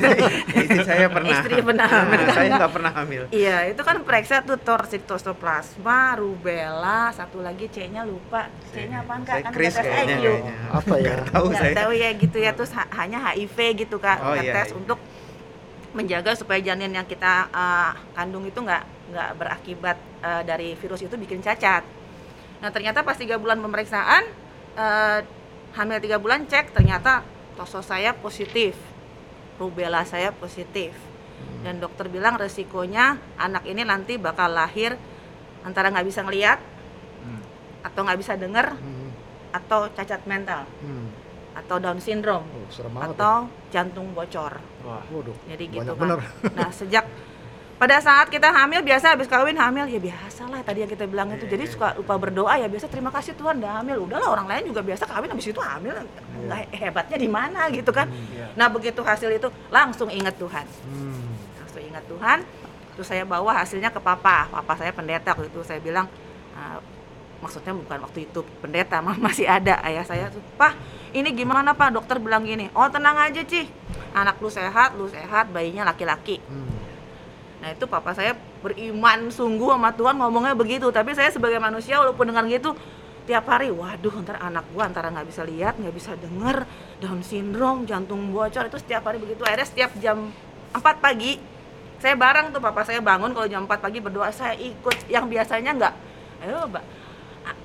Istri 0.64 0.80
saya 0.82 1.06
pernah. 1.06 1.36
Istri 1.36 1.56
pernah 1.60 1.86
hamil, 1.86 2.18
Nah, 2.18 2.32
saya 2.32 2.48
kan? 2.48 2.58
nggak 2.58 2.72
pernah 2.72 2.92
hamil. 2.94 3.22
Iya, 3.30 3.56
itu 3.68 3.82
kan 3.82 3.96
periksa 4.00 4.40
tuh 4.40 4.56
torsitostoplasma, 4.58 6.00
rubella, 6.16 7.12
satu 7.12 7.38
lagi 7.38 7.68
C-nya 7.68 8.02
lupa. 8.02 8.48
C-nya 8.70 9.02
apaan 9.02 9.22
Kak? 9.22 9.34
Saya 9.34 9.44
Kan 9.44 9.52
Chris 9.52 9.74
kayaknya. 9.74 10.16
IQ. 10.16 10.24
kayaknya. 10.24 10.54
Apa 10.70 10.94
ya? 10.94 11.04
Nggak 11.04 11.26
tahu 11.28 11.44
Nggak 11.46 11.60
saya. 11.60 11.74
tahu 11.76 11.90
ya 11.92 12.08
gitu 12.14 12.38
ya, 12.38 12.50
terus 12.52 12.72
ha- 12.72 12.90
hanya 12.96 13.18
HIV 13.26 13.56
gitu 13.78 13.96
Kak. 13.98 14.18
Oh, 14.18 14.34
iya, 14.34 14.52
tes 14.54 14.70
iya. 14.70 14.76
untuk 14.76 14.98
menjaga 15.90 16.32
supaya 16.32 16.60
janin 16.62 16.90
yang 16.90 17.04
kita 17.04 17.48
uh, 17.48 17.92
kandung 18.12 18.44
itu 18.44 18.56
nggak 18.56 18.84
nggak 19.08 19.30
berakibat 19.34 19.96
uh, 20.20 20.42
dari 20.42 20.72
virus 20.74 21.00
itu 21.00 21.14
bikin 21.14 21.40
cacat. 21.40 21.84
Nah 22.58 22.70
ternyata 22.70 23.02
pas 23.02 23.14
tiga 23.14 23.38
bulan 23.38 23.58
pemeriksaan, 23.58 24.26
uh, 24.74 25.18
hamil 25.72 25.98
tiga 25.98 26.18
bulan 26.18 26.42
cek 26.44 26.72
ternyata 26.72 27.22
toso 27.54 27.78
saya 27.80 28.14
positif, 28.14 28.74
rubella 29.56 30.02
saya 30.02 30.30
positif. 30.30 30.94
Dan 31.58 31.78
dokter 31.78 32.06
bilang 32.06 32.34
resikonya 32.34 33.18
anak 33.34 33.62
ini 33.64 33.82
nanti 33.82 34.14
bakal 34.14 34.50
lahir 34.50 34.94
antara 35.62 35.90
nggak 35.90 36.06
bisa 36.06 36.22
ngelihat 36.22 36.58
Hmm. 37.18 37.42
atau 37.82 38.00
nggak 38.02 38.18
bisa 38.18 38.34
dengar 38.34 38.74
Hmm. 38.74 39.10
atau 39.50 39.90
cacat 39.90 40.22
mental 40.24 40.66
Hmm. 40.78 41.10
atau 41.52 41.82
Down 41.82 41.98
syndrome 41.98 42.46
Oh, 42.46 43.02
atau 43.02 43.50
jantung 43.68 44.14
bocor. 44.14 44.54
Wah. 44.82 45.02
ya. 45.02 45.10
Waduh. 45.10 45.34
Jadi 45.50 45.64
gitu 45.68 45.82
kan. 45.82 45.98
bener. 45.98 46.18
Nah, 46.54 46.70
sejak 46.70 47.04
pada 47.78 48.02
saat 48.02 48.26
kita 48.26 48.50
hamil 48.50 48.82
biasa 48.82 49.14
habis 49.14 49.30
kawin 49.30 49.54
hamil 49.54 49.86
ya 49.86 50.02
biasa 50.02 50.50
lah 50.50 50.66
tadi 50.66 50.82
yang 50.82 50.90
kita 50.90 51.06
bilang 51.06 51.30
itu. 51.30 51.46
Jadi 51.46 51.64
suka 51.70 51.94
lupa 51.94 52.18
berdoa 52.18 52.58
ya 52.58 52.66
biasa 52.66 52.90
terima 52.90 53.14
kasih 53.14 53.38
Tuhan 53.38 53.62
udah 53.62 53.78
hamil. 53.78 54.02
Udahlah 54.02 54.34
orang 54.34 54.46
lain 54.50 54.74
juga 54.74 54.82
biasa 54.82 55.06
kawin 55.06 55.30
habis 55.30 55.46
itu 55.46 55.62
hamil. 55.62 55.94
Nggak 56.42 56.74
hebatnya 56.74 57.16
di 57.22 57.28
mana 57.30 57.70
gitu 57.70 57.94
kan. 57.94 58.10
Iya. 58.10 58.50
Nah, 58.58 58.66
begitu 58.66 58.98
hasil 58.98 59.30
itu 59.30 59.46
langsung 59.70 60.10
ingat 60.10 60.34
Tuhan. 60.34 60.66
Hmm. 60.90 61.30
Langsung 61.62 61.82
ingat 61.86 62.04
Tuhan. 62.10 62.38
Terus 62.98 63.06
saya 63.06 63.22
bawa 63.22 63.62
hasilnya 63.62 63.94
ke 63.94 64.02
papa. 64.02 64.50
Papa 64.50 64.74
saya 64.74 64.90
pendeta 64.90 65.38
waktu 65.38 65.46
itu 65.46 65.62
saya 65.62 65.78
bilang 65.78 66.10
"Ah, 66.58 66.82
maksudnya 67.38 67.70
bukan 67.70 68.02
waktu 68.02 68.26
itu 68.26 68.42
pendeta 68.58 68.98
masih 69.26 69.46
ada 69.46 69.78
ayah 69.86 70.02
saya 70.02 70.26
tuh 70.26 70.42
pak 70.58 70.74
ini 71.14 71.30
gimana 71.30 71.70
pak 71.70 71.94
dokter 71.94 72.18
bilang 72.18 72.42
gini 72.42 72.66
oh 72.74 72.90
tenang 72.90 73.14
aja 73.14 73.38
Ci 73.46 73.70
anak 74.10 74.42
lu 74.42 74.50
sehat 74.50 74.98
lu 74.98 75.06
sehat 75.06 75.54
bayinya 75.54 75.86
laki-laki 75.86 76.42
Hmm. 76.42 76.77
Nah 77.58 77.74
itu 77.74 77.84
papa 77.90 78.14
saya 78.14 78.38
beriman 78.62 79.34
sungguh 79.34 79.74
sama 79.74 79.90
Tuhan 79.94 80.14
ngomongnya 80.18 80.54
begitu. 80.54 80.90
Tapi 80.94 81.14
saya 81.14 81.30
sebagai 81.30 81.58
manusia 81.58 81.98
walaupun 81.98 82.30
dengar 82.30 82.46
gitu 82.46 82.74
tiap 83.28 83.44
hari 83.44 83.68
waduh 83.68 84.24
ntar 84.24 84.40
anak 84.40 84.64
gua 84.72 84.88
antara 84.88 85.12
nggak 85.12 85.28
bisa 85.28 85.44
lihat 85.44 85.76
nggak 85.76 85.92
bisa 85.92 86.16
denger 86.16 86.64
Down 87.02 87.20
syndrome 87.26 87.84
jantung 87.84 88.30
bocor. 88.30 88.66
Itu 88.70 88.78
setiap 88.78 89.06
hari 89.06 89.18
begitu 89.18 89.42
akhirnya 89.42 89.68
setiap 89.68 89.90
jam 89.98 90.30
4 90.72 90.80
pagi 91.02 91.38
saya 91.98 92.14
bareng 92.14 92.54
tuh 92.54 92.62
papa 92.62 92.86
saya 92.86 93.02
bangun 93.02 93.34
kalau 93.34 93.50
jam 93.50 93.66
4 93.66 93.84
pagi 93.84 93.98
berdoa 93.98 94.30
saya 94.30 94.54
ikut. 94.54 95.10
Yang 95.10 95.24
biasanya 95.28 95.70
nggak 95.74 95.94
ayo 96.46 96.70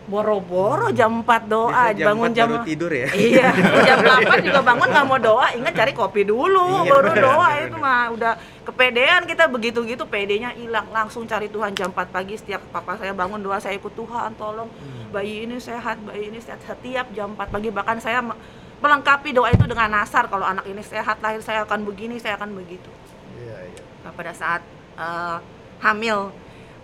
boro-boro 0.03 0.91
jam 0.91 1.23
4 1.23 1.47
doa 1.47 1.71
Biasa 1.71 1.95
jam 1.95 2.07
bangun 2.11 2.29
4 2.31 2.37
jam 2.37 2.47
baru 2.51 2.65
tidur 2.67 2.91
ya. 2.91 3.07
Iya, 3.31 3.47
jam 3.87 3.97
8 4.03 4.47
juga 4.47 4.61
bangun 4.61 4.87
nggak 4.91 5.05
mau 5.07 5.19
doa, 5.19 5.47
ingat 5.55 5.73
cari 5.73 5.91
kopi 5.95 6.21
dulu, 6.27 6.83
Iya, 6.83 6.91
baru 6.91 7.09
bener, 7.11 7.23
doa 7.23 7.47
bener, 7.47 7.65
itu 7.71 7.77
mah 7.79 8.03
udah 8.11 8.33
kepedean 8.63 9.21
kita 9.23 9.43
begitu-gitu 9.47 10.03
pedenya 10.03 10.51
hilang, 10.53 10.87
langsung 10.91 11.23
cari 11.23 11.47
Tuhan 11.47 11.71
jam 11.71 11.89
4 11.95 12.11
pagi 12.11 12.35
setiap 12.35 12.61
papa 12.69 12.99
saya 12.99 13.15
bangun 13.15 13.39
doa 13.39 13.57
saya 13.57 13.79
ikut 13.79 13.95
Tuhan 13.95 14.35
tolong 14.35 14.67
bayi 15.09 15.47
ini 15.47 15.55
sehat, 15.57 15.99
bayi 16.03 16.27
ini 16.27 16.39
sehat 16.43 16.59
setiap 16.63 17.07
jam 17.15 17.31
4 17.35 17.47
pagi 17.47 17.71
bahkan 17.71 17.95
saya 17.97 18.19
me- 18.19 18.35
melengkapi 18.83 19.31
doa 19.31 19.47
itu 19.47 19.63
dengan 19.63 19.87
nasar 19.87 20.27
kalau 20.27 20.43
anak 20.43 20.67
ini 20.67 20.83
sehat 20.83 21.23
lahir 21.23 21.39
saya 21.39 21.63
akan 21.63 21.87
begini, 21.87 22.19
saya 22.19 22.35
akan 22.35 22.51
begitu. 22.51 22.91
Iya, 23.39 23.71
iya. 23.71 23.81
Nah, 24.03 24.11
pada 24.11 24.35
saat 24.35 24.59
eh, 24.99 25.37
hamil 25.79 26.35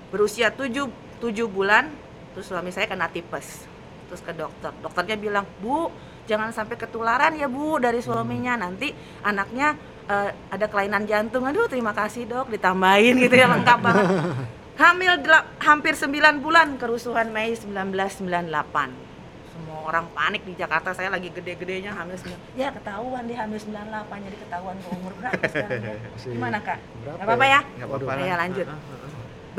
berusia 0.08 0.48
7 0.48 0.88
7 1.20 1.44
bulan 1.52 1.92
terus 2.39 2.56
suami 2.56 2.71
saya 2.71 2.88
kena 2.88 3.12
tipes. 3.12 3.67
Terus 4.08 4.23
ke 4.23 4.32
dokter. 4.32 4.71
Dokternya 4.80 5.19
bilang 5.19 5.43
bu 5.60 5.91
jangan 6.23 6.56
sampai 6.56 6.80
ketularan 6.80 7.36
ya 7.36 7.52
bu 7.52 7.84
dari 7.84 7.99
suaminya. 7.99 8.56
Nanti 8.56 8.95
anaknya 9.28 9.75
eh, 10.08 10.32
ada 10.47 10.71
kelainan 10.71 11.04
jantung. 11.04 11.43
Aduh 11.43 11.67
terima 11.67 11.91
kasih 11.91 12.23
dok 12.23 12.47
ditambahin 12.47 13.19
gitu 13.19 13.36
ya 13.36 13.52
lengkap 13.52 13.80
banget. 13.84 14.08
Hamil 14.80 15.19
hampir 15.60 15.91
9 15.91 16.39
bulan 16.39 16.80
kerusuhan 16.80 17.28
Mei 17.36 17.52
1998 17.52 19.12
semua 19.60 19.84
orang 19.84 20.08
panik 20.15 20.47
di 20.47 20.56
Jakarta 20.56 20.95
saya 20.95 21.12
lagi 21.12 21.28
gede-gedenya 21.36 21.91
hamil 21.91 22.15
9 22.15 22.56
ya 22.56 22.71
ketahuan 22.71 23.28
dia 23.28 23.43
hamil 23.43 23.60
98 23.60 23.75
jadi 24.23 24.38
ketahuan 24.39 24.75
ke 24.80 24.88
umur 24.95 25.12
berapa 25.19 25.43
sekarang 25.52 25.82
ya. 25.84 25.93
Gimana 26.32 26.58
kak? 26.63 26.80
berapa 26.80 27.15
nggak 27.19 27.28
apa-apa 27.28 27.45
ya? 27.45 27.60
Nggak 27.75 27.88
apa-apa 27.91 28.12
Iya, 28.15 28.23
lah. 28.23 28.38
lanjut. 28.39 28.67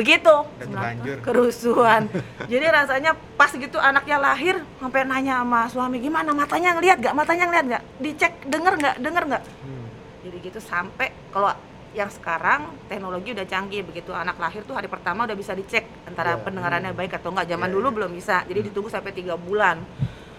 Begitu. 0.01 0.35
Terlanjur. 0.59 1.17
kerusuhan. 1.21 2.03
Jadi 2.53 2.67
rasanya 2.67 3.13
pas 3.37 3.51
gitu 3.51 3.77
anaknya 3.77 4.17
lahir 4.17 4.57
sampai 4.77 5.05
nanya 5.05 5.41
sama 5.41 5.61
suami 5.67 5.97
gimana 5.99 6.33
matanya 6.33 6.75
ngelihat 6.75 6.99
nggak? 6.99 7.15
Matanya 7.15 7.45
ngelihat 7.47 7.67
nggak? 7.69 7.83
Dicek 7.99 8.33
denger 8.45 8.75
nggak? 8.77 8.97
Denger 8.99 9.23
nggak? 9.29 9.43
Hmm. 9.61 9.87
jadi 10.21 10.37
gitu 10.43 10.61
sampai 10.61 11.09
kalau 11.29 11.49
yang 11.91 12.07
sekarang 12.07 12.71
teknologi 12.87 13.33
udah 13.33 13.43
canggih 13.43 13.83
begitu 13.83 14.13
anak 14.13 14.37
lahir 14.37 14.63
tuh 14.63 14.77
hari 14.77 14.87
pertama 14.87 15.25
udah 15.25 15.35
bisa 15.35 15.53
dicek 15.53 15.89
antara 16.05 16.37
Iya. 16.37 16.45
pendengarannya 16.45 16.93
baik 16.93 17.17
atau 17.17 17.33
enggak 17.33 17.49
zaman 17.49 17.67
Iya, 17.67 17.75
dulu 17.75 17.89
iya. 17.89 17.97
belum 17.97 18.11
bisa. 18.15 18.37
Jadi 18.45 18.61
ditunggu 18.63 18.89
sampai 18.89 19.11
tiga 19.11 19.35
bulan. 19.35 19.81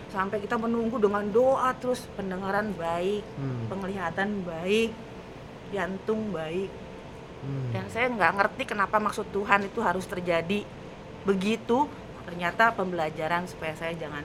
Sampai 0.08 0.38
kita 0.38 0.56
menunggu 0.56 0.96
dengan 0.96 1.24
doa 1.28 1.74
terus 1.74 2.06
pendengaran 2.14 2.72
baik 2.74 3.24
Hmm. 3.36 3.68
penglihatan 3.68 4.44
baik 4.44 4.92
jantung 5.70 6.30
baik 6.30 6.70
Hmm. 7.42 7.70
dan 7.72 7.86
saya 7.88 8.06
nggak 8.08 8.32
ngerti 8.34 8.64
kenapa 8.66 8.98
maksud 8.98 9.26
Tuhan 9.28 9.66
itu 9.66 9.80
harus 9.80 10.06
terjadi 10.06 10.62
begitu 11.22 11.90
ternyata 12.22 12.70
pembelajaran 12.72 13.46
supaya 13.46 13.74
saya 13.74 13.94
jangan 13.94 14.22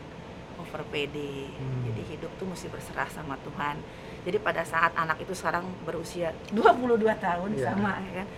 over 0.56 0.84
PD 0.86 1.16
Hmm. 1.50 1.80
jadi 1.86 2.02
hidup 2.06 2.32
tuh 2.36 2.44
mesti 2.46 2.68
berserah 2.68 3.08
sama 3.08 3.36
Tuhan 3.38 3.80
jadi 4.22 4.36
pada 4.36 4.62
saat 4.62 4.92
anak 4.92 5.16
itu 5.18 5.32
sekarang 5.32 5.64
berusia 5.82 6.32
22 6.50 6.84
tahun 7.16 7.50
Iya. 7.52 7.72
sama 7.72 7.96
ya 8.02 8.12
kan 8.16 8.28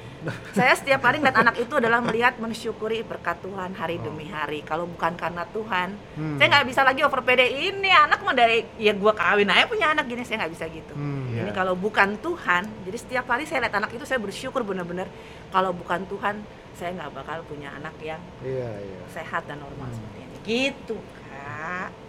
saya 0.51 0.75
setiap 0.75 0.99
hari 1.01 1.19
ngeliat 1.19 1.39
anak 1.39 1.57
itu 1.57 1.71
adalah 1.73 1.99
melihat 2.01 2.35
mensyukuri 2.37 3.01
berkat 3.01 3.39
Tuhan 3.39 3.71
hari 3.73 3.97
Oh. 3.97 4.05
demi 4.05 4.27
hari 4.27 4.61
kalau 4.61 4.85
bukan 4.85 5.15
karena 5.15 5.47
Tuhan 5.47 5.95
Hmm. 6.13 6.37
saya 6.37 6.47
nggak 6.49 6.67
bisa 6.67 6.83
lagi 6.83 7.01
over 7.01 7.21
PD 7.21 7.43
ini 7.69 7.87
anak 7.89 8.21
mah 8.21 8.33
dari 8.33 8.67
ya 8.77 8.91
gua 8.93 9.13
kawin 9.13 9.47
aja 9.47 9.65
punya 9.65 9.91
anak 9.91 10.05
gini 10.05 10.23
saya 10.23 10.43
nggak 10.43 10.53
bisa 10.53 10.67
gitu 10.67 10.93
Hmm. 10.93 11.31
Iya. 11.31 11.41
ini 11.41 11.53
kalau 11.53 11.75
bukan 11.75 12.19
Tuhan, 12.19 12.67
jadi 12.83 12.97
setiap 12.97 13.25
hari 13.27 13.45
saya 13.45 13.63
lihat 13.63 13.75
anak 13.75 13.91
itu 13.91 14.03
saya 14.03 14.19
bersyukur 14.19 14.63
benar-benar 14.63 15.07
kalau 15.49 15.71
bukan 15.71 16.03
Tuhan 16.05 16.43
saya 16.73 16.95
nggak 16.95 17.11
bakal 17.13 17.43
punya 17.45 17.71
anak 17.73 17.95
yang 18.01 18.19
Iya, 18.41 18.71
iya. 18.77 18.99
sehat 19.09 19.47
dan 19.47 19.59
normal 19.59 19.87
Hmm. 19.87 19.95
seperti 19.95 20.19
ini. 20.21 20.37
Gitu 20.43 20.97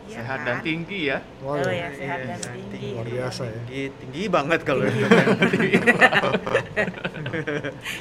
Iya 0.10 0.18
Sehat 0.20 0.38
kan? 0.40 0.48
dan 0.48 0.58
tinggi 0.66 1.00
ya. 1.06 1.18
Wow. 1.40 1.54
Oh, 1.54 1.70
ya, 1.70 1.88
sehat 1.94 2.18
Iya, 2.18 2.26
dan 2.26 2.40
iya, 2.42 2.54
tinggi. 2.66 2.90
Luar 2.92 3.06
biasa 3.06 3.42
ya. 3.46 3.52
Tinggi, 3.62 3.82
tinggi 4.02 4.22
banget 4.26 4.60
kalau 4.66 4.82
Tinggi 4.90 5.78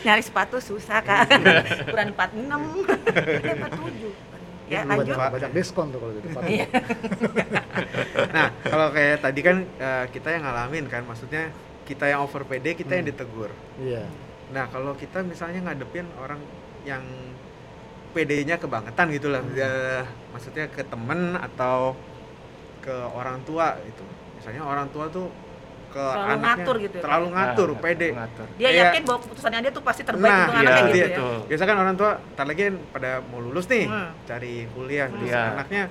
Nyari 0.04 0.22
sepatu 0.22 0.56
susah 0.58 0.98
kak. 1.00 1.20
Ukuran 1.84 2.08
46 2.16 3.44
Eh 3.44 3.54
47 3.54 4.12
Ya 4.68 4.84
Hmm, 4.84 4.90
lanjut. 4.90 5.14
Banyak, 5.16 5.32
banyak 5.32 5.50
diskon 5.54 5.86
tuh 5.88 5.98
kalau 5.98 6.12
gitu. 6.12 6.26
Iya. 6.44 6.66
Nah, 8.28 8.52
kalau 8.60 8.86
kayak 8.90 9.16
tadi 9.20 9.40
kan 9.40 9.56
eh, 9.64 10.04
kita 10.12 10.28
yang 10.28 10.42
ngalamin 10.44 10.84
kan, 10.86 11.02
maksudnya 11.02 11.48
kita 11.84 12.04
yang 12.04 12.20
over 12.20 12.44
PD, 12.44 12.74
kita 12.74 12.94
yang 12.94 13.04
Hmm. 13.04 13.12
ditegur. 13.12 13.50
Iya. 13.80 14.04
Nah, 14.48 14.64
kalau 14.68 14.92
kita 14.92 15.22
misalnya 15.22 15.60
ngadepin 15.62 16.04
orang 16.18 16.40
yang 16.84 17.00
PD-nya 18.18 18.58
kebangetan 18.58 19.06
gitu 19.14 19.30
lah, 19.30 19.38
Hmm. 19.38 19.54
ya, 19.54 19.70
maksudnya 20.34 20.66
ke 20.66 20.82
temen 20.82 21.38
atau 21.38 21.94
ke 22.80 22.90
orang 23.14 23.38
tua 23.42 23.78
itu. 23.80 24.02
Misalnya 24.34 24.66
orang 24.66 24.90
tua 24.90 25.06
tuh 25.06 25.30
ke 25.88 26.02
Terlalu 26.02 26.26
anaknya 26.28 26.42
ngatur 26.58 26.76
gitu 26.78 26.94
ya, 26.94 27.02
terlalu 27.02 27.26
ngatur, 27.30 27.68
Nah, 27.70 27.80
PD. 27.80 28.02
Ngatur. 28.12 28.46
Dia 28.50 28.60
Kayak- 28.60 28.82
yakin 28.82 29.02
bahwa 29.06 29.18
keputusannya 29.22 29.60
dia 29.62 29.72
tuh 29.72 29.84
pasti 29.86 30.02
terbaik 30.02 30.28
Nah, 30.28 30.38
untuk 30.42 30.52
iya, 30.52 30.60
anaknya 30.60 30.82
gitu 30.82 30.90
iya. 30.90 31.00
ya. 31.00 31.08
Betul. 31.14 31.36
Biasa 31.48 31.62
kan 31.64 31.76
orang 31.78 31.94
tua, 31.94 32.10
ntar 32.34 32.44
lagi 32.44 32.64
pada 32.90 33.10
mau 33.24 33.40
lulus 33.40 33.66
nih, 33.66 33.84
Hmm. 33.86 34.10
cari 34.26 34.54
kuliah, 34.68 35.06
terus 35.08 35.30
Iya. 35.30 35.42
anaknya 35.54 35.82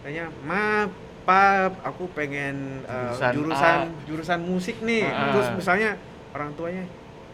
kayaknya, 0.00 0.24
ma, 0.40 0.62
pap, 1.20 1.72
aku 1.82 2.04
pengen 2.10 2.56
uh, 2.84 3.10
Jurusan 3.12 3.32
jurusan 3.34 3.76
A." 3.76 3.88
jurusan 4.04 4.40
musik 4.40 4.76
nih. 4.80 5.04
Ah. 5.04 5.30
Terus 5.30 5.46
misalnya 5.54 5.90
orang 6.30 6.50
tuanya, 6.54 6.84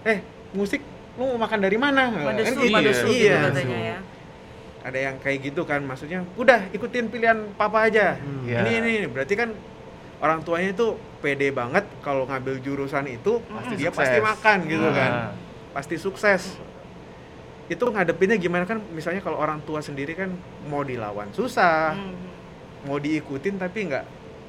eh 0.03 0.19
musik 0.53 0.81
lu 1.17 1.33
mau 1.33 1.39
makan 1.39 1.59
dari 1.61 1.77
mana? 1.77 2.13
Pada 2.13 2.43
Kan 2.43 2.53
gitu. 2.55 2.69
pada 2.69 2.81
Iya, 2.83 2.93
gitu 2.93 3.09
iya. 3.09 3.37
katanya 3.47 3.79
ya. 3.79 3.99
Ada 4.87 4.99
yang 5.03 5.17
kayak 5.19 5.39
gitu 5.45 5.63
kan, 5.63 5.83
maksudnya 5.83 6.23
udah 6.35 6.71
ikutin 6.71 7.11
pilihan 7.11 7.51
papa 7.53 7.85
aja. 7.85 8.15
Hmm. 8.17 8.47
Iya. 8.47 8.63
Ini 8.63 8.71
ini 8.79 9.07
berarti 9.07 9.35
kan 9.35 9.51
orang 10.17 10.41
tuanya 10.41 10.71
itu 10.71 10.95
pede 11.19 11.51
banget 11.51 11.83
kalau 12.01 12.23
ngambil 12.25 12.57
jurusan 12.59 13.05
itu 13.07 13.43
Pasti 13.43 13.75
dia 13.75 13.91
sukses. 13.91 13.99
pasti 13.99 14.19
makan 14.23 14.59
gitu 14.65 14.89
kan 14.91 15.11
Nah, 15.11 15.31
pasti 15.73 15.97
sukses 15.97 16.43
itu 17.67 17.83
ngadepinnya 17.85 18.37
gimana 18.37 18.63
kan 18.63 18.79
misalnya 18.91 19.19
kalau 19.19 19.37
orang 19.37 19.59
tua 19.61 19.83
sendiri 19.83 20.15
kan 20.15 20.31
mau 20.65 20.81
dilawan 20.81 21.29
susah 21.33 21.93
Hmm. 21.93 22.15
mau 22.83 22.97
diikutin 22.97 23.59
tapi 23.59 23.91
nggak 23.91 24.07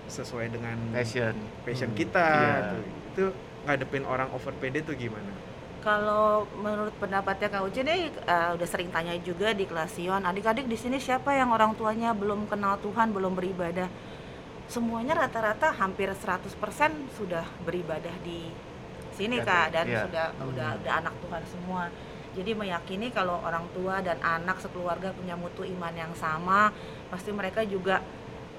sesuai 0.08 0.48
dengan 0.50 0.78
passion 0.94 1.34
passion 1.66 1.90
Hmm. 1.90 1.98
kita 1.98 2.28
tuh. 2.70 2.84
itu 3.10 3.24
ngadepin 3.66 4.04
orang 4.06 4.30
over 4.32 4.54
PD 4.54 4.80
tuh 4.82 4.94
gimana 4.94 5.34
Kalau 5.88 6.44
menurut 6.60 6.92
pendapatnya 7.00 7.48
Kak 7.48 7.64
Uci 7.64 7.80
nih 7.80 8.12
eh, 8.12 8.50
udah 8.60 8.68
sering 8.68 8.92
tanya 8.92 9.16
juga 9.24 9.56
di 9.56 9.64
kelas 9.64 9.96
Sion, 9.96 10.20
adik-adik 10.20 10.68
di 10.68 10.76
sini 10.76 11.00
siapa 11.00 11.32
yang 11.32 11.48
orang 11.48 11.80
tuanya 11.80 12.12
belum 12.12 12.44
kenal 12.52 12.76
Tuhan, 12.84 13.16
belum 13.16 13.40
beribadah? 13.40 13.88
Semuanya 14.68 15.16
rata-rata 15.16 15.72
hampir 15.80 16.12
100% 16.12 16.44
sudah 17.16 17.48
beribadah 17.64 18.12
di 18.20 18.52
sini 19.16 19.40
Ya, 19.40 19.48
Kak 19.48 19.68
dan 19.72 19.86
iya. 19.88 20.04
sudah 20.04 20.28
udah 20.44 20.70
udah 20.84 20.94
anak 21.00 21.16
Tuhan 21.24 21.44
semua. 21.48 21.88
Jadi 22.36 22.52
meyakini 22.52 23.08
kalau 23.16 23.40
orang 23.40 23.64
tua 23.72 24.04
dan 24.04 24.20
anak 24.20 24.60
sekeluarga 24.60 25.16
punya 25.16 25.40
mutu 25.40 25.64
iman 25.64 25.96
yang 25.96 26.12
sama, 26.20 26.68
pasti 27.08 27.32
mereka 27.32 27.64
juga 27.64 28.04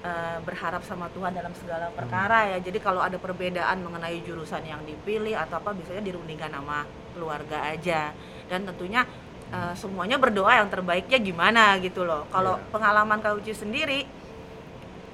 eh, 0.01 0.41
berharap 0.41 0.81
sama 0.81 1.05
Tuhan 1.13 1.37
dalam 1.37 1.53
segala 1.53 1.93
perkara 1.93 2.49
ya. 2.49 2.57
Jadi 2.57 2.81
kalau 2.81 3.05
ada 3.05 3.21
perbedaan 3.21 3.85
mengenai 3.85 4.17
jurusan 4.25 4.65
yang 4.65 4.81
dipilih 4.81 5.37
atau 5.37 5.61
apa 5.61 5.77
biasanya 5.77 6.01
dirundingkan 6.01 6.57
sama 6.57 6.89
keluarga 7.19 7.67
aja. 7.67 8.15
Dan 8.47 8.63
tentunya 8.63 9.03
eh, 9.49 9.73
semuanya 9.75 10.15
berdoa 10.15 10.55
yang 10.55 10.69
terbaiknya 10.69 11.19
gimana 11.19 11.75
gitu 11.77 12.01
loh. 12.01 12.23
Kalau 12.29 12.55
Iya. 12.55 12.65
pengalaman 12.69 13.19
Kak 13.19 13.35
Uci 13.35 13.51
sendiri 13.51 14.07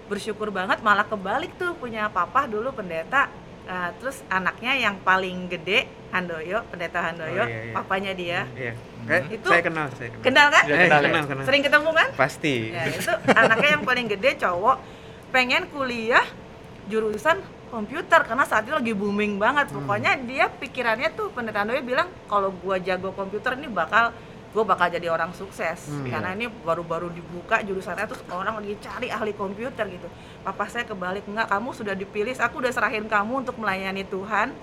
bersyukur 0.05 0.51
banget 0.51 0.79
malah 0.81 1.01
kebalik 1.03 1.57
tuh 1.57 1.73
punya 1.73 2.05
papa 2.07 2.45
dulu 2.45 2.69
pendeta 2.71 3.25
eh, 3.65 3.89
terus 3.97 4.21
anaknya 4.29 4.77
yang 4.77 5.01
paling 5.01 5.49
gede 5.49 5.89
Handoyo, 6.11 6.61
pendeta 6.69 7.01
Handoyo, 7.01 7.41
Oh, 7.41 7.49
iya, 7.49 7.59
iya. 7.65 7.73
papanya 7.73 8.11
dia. 8.13 8.39
iya 8.53 8.73
kayak 9.03 9.23
Itu- 9.31 9.49
saya 9.49 9.63
kenal 9.63 9.87
saya 9.91 10.09
kenal 10.11 10.21
Kenal 10.21 10.47
kan? 10.49 10.63
Iya, 10.63 10.75
Eh, 10.75 10.81
kenal 10.83 10.99
ya? 10.99 11.07
kenal 11.07 11.23
kenal 11.25 11.43
Sering 11.43 11.63
ketemu 11.63 11.89
kan? 11.91 12.07
pasti 12.13 12.55
Ya, 12.69 12.83
itu 12.87 13.11
anaknya 13.33 13.69
yang 13.71 13.83
paling 13.83 14.05
gede 14.07 14.29
cowok 14.37 14.77
pengen 15.31 15.63
kuliah 15.67 16.25
jurusan 16.85 17.41
komputer 17.67 18.21
karena 18.21 18.43
saat 18.43 18.63
itu 18.63 18.73
lagi 18.73 18.91
booming 18.91 19.35
banget. 19.35 19.69
Pokoknya 19.69 20.15
dia 20.19 20.47
pikirannya 20.47 21.11
tuh 21.11 21.29
pendeta 21.29 21.61
Handoyo 21.61 21.81
bilang 21.81 22.07
kalau 22.25 22.53
gua 22.53 22.77
jago 22.77 23.11
komputer 23.11 23.55
ini 23.55 23.67
bakal 23.67 24.13
gua 24.51 24.63
bakal 24.63 24.87
jadi 24.87 25.07
orang 25.09 25.31
sukses 25.31 25.91
Hmm. 25.91 26.07
karena 26.07 26.31
ini 26.31 26.47
baru-baru 26.47 27.11
dibuka 27.11 27.59
jurusannya 27.59 28.07
terus 28.07 28.23
orang 28.25 28.55
lagi 28.55 28.79
cari 28.79 29.07
ahli 29.09 29.31
komputer 29.31 29.83
gitu. 29.89 30.07
Papa 30.41 30.63
saya 30.65 30.83
kebalik 30.83 31.25
enggak, 31.25 31.49
kamu 31.49 31.69
sudah 31.71 31.91
dipilih, 31.93 32.31
aku 32.35 32.59
udah 32.59 32.71
serahin 32.71 33.03
kamu 33.05 33.43
untuk 33.43 33.55
melayani 33.55 34.03
Tuhan. 34.03 34.55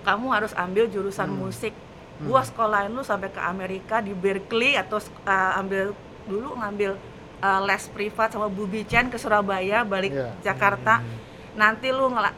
Kamu 0.00 0.26
harus 0.30 0.52
ambil 0.54 0.86
jurusan 0.86 1.28
Hmm. 1.28 1.38
musik. 1.40 1.74
Gua 2.20 2.44
sekolahin 2.44 2.92
lu 2.92 3.00
sampai 3.00 3.28
ke 3.28 3.40
Amerika 3.40 3.98
di 3.98 4.12
Berkeley 4.12 4.76
atau 4.76 5.00
uh, 5.24 5.56
ambil 5.56 5.96
dulu 6.26 6.52
ngambil 6.54 7.00
uh, 7.40 7.60
les 7.64 7.88
privat 7.88 8.28
sama 8.28 8.44
Bu 8.46 8.64
Bican 8.64 9.08
ke 9.08 9.16
Surabaya 9.16 9.82
balik 9.82 10.12
Iya. 10.12 10.28
Jakarta. 10.44 11.00
Nanti 11.52 11.88
lu 11.88 12.06
ngela- 12.08 12.36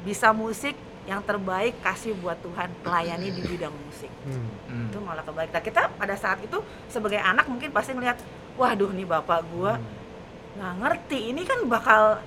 bisa 0.00 0.30
musik 0.30 0.72
yang 1.04 1.20
terbaik 1.20 1.76
kasih 1.80 2.12
buat 2.14 2.36
Tuhan 2.38 2.72
melayani 2.80 3.28
di 3.28 3.42
bidang 3.42 3.72
musik 3.78 4.08
Hmm. 4.24 4.40
Hmm. 4.66 4.88
itu 4.88 4.98
malah 4.98 5.20
kebalik. 5.20 5.50
Nah, 5.50 5.60
kita 5.60 5.88
pada 5.90 6.14
saat 6.14 6.40
itu 6.40 6.56
sebagai 6.86 7.18
anak 7.18 7.44
mungkin 7.44 7.68
pasti 7.68 7.92
ngeliat, 7.92 8.16
waduh 8.54 8.88
nih 8.88 9.04
bapak 9.04 9.44
gua 9.50 9.76
nggak 10.54 10.74
ngerti, 10.78 11.18
ini 11.28 11.42
kan 11.42 11.60
bakal, 11.66 12.24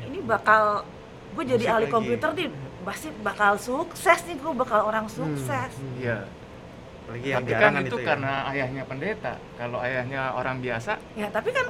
ini 0.00 0.22
bakal 0.22 0.86
gue 1.30 1.44
jadi 1.46 1.60
Musik 1.60 1.74
ahli 1.74 1.84
lagi. 1.84 1.92
komputer 1.92 2.30
nih, 2.32 2.48
pasti 2.80 3.08
bakal 3.18 3.52
sukses 3.58 4.18
nih 4.24 4.36
gue 4.36 4.52
bakal 4.54 4.80
orang 4.82 5.06
sukses. 5.06 5.72
Hmm. 5.74 5.98
Iya. 5.98 6.18
apalagi 7.00 7.24
yang 7.26 7.40
Tapi 7.40 7.50
jarang 7.50 7.72
kan 7.72 7.82
itu 7.82 7.96
ya. 7.96 8.04
karena 8.06 8.32
ayahnya 8.46 8.82
pendeta. 8.84 9.32
Kalau 9.56 9.78
ayahnya 9.78 10.20
orang 10.30 10.56
biasa, 10.58 10.92
Ya 11.14 11.28
tapi 11.28 11.50
kan 11.50 11.66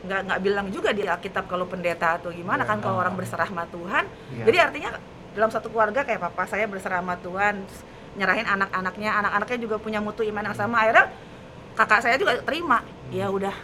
nggak 0.00 0.20
nggak 0.26 0.40
bilang 0.40 0.66
juga 0.68 0.90
di 0.90 1.04
Alkitab 1.04 1.44
kalau 1.44 1.64
pendeta 1.64 2.16
atau 2.16 2.30
gimana 2.30 2.64
Ya. 2.64 2.68
kan 2.68 2.78
kalau 2.80 2.96
orang 2.96 3.12
berserah 3.12 3.44
sama 3.44 3.64
Tuhan. 3.66 4.04
Iya. 4.32 4.44
Jadi 4.48 4.56
artinya 4.58 4.90
dalam 5.30 5.50
satu 5.50 5.68
keluarga 5.68 6.02
kayak 6.02 6.20
papa 6.20 6.44
saya 6.44 6.64
berserah 6.64 6.98
sama 6.98 7.14
Tuhan, 7.16 7.62
nyerahin 8.14 8.48
anak-anaknya, 8.48 9.10
anak-anaknya 9.14 9.58
juga 9.60 9.76
punya 9.76 10.00
mutu 10.00 10.24
iman 10.24 10.42
yang 10.42 10.56
sama. 10.56 10.82
Akhirnya 10.82 11.12
kakak 11.74 12.00
saya 12.00 12.16
juga 12.16 12.40
terima. 12.40 12.80
Ya 13.08 13.28
udah. 13.28 13.54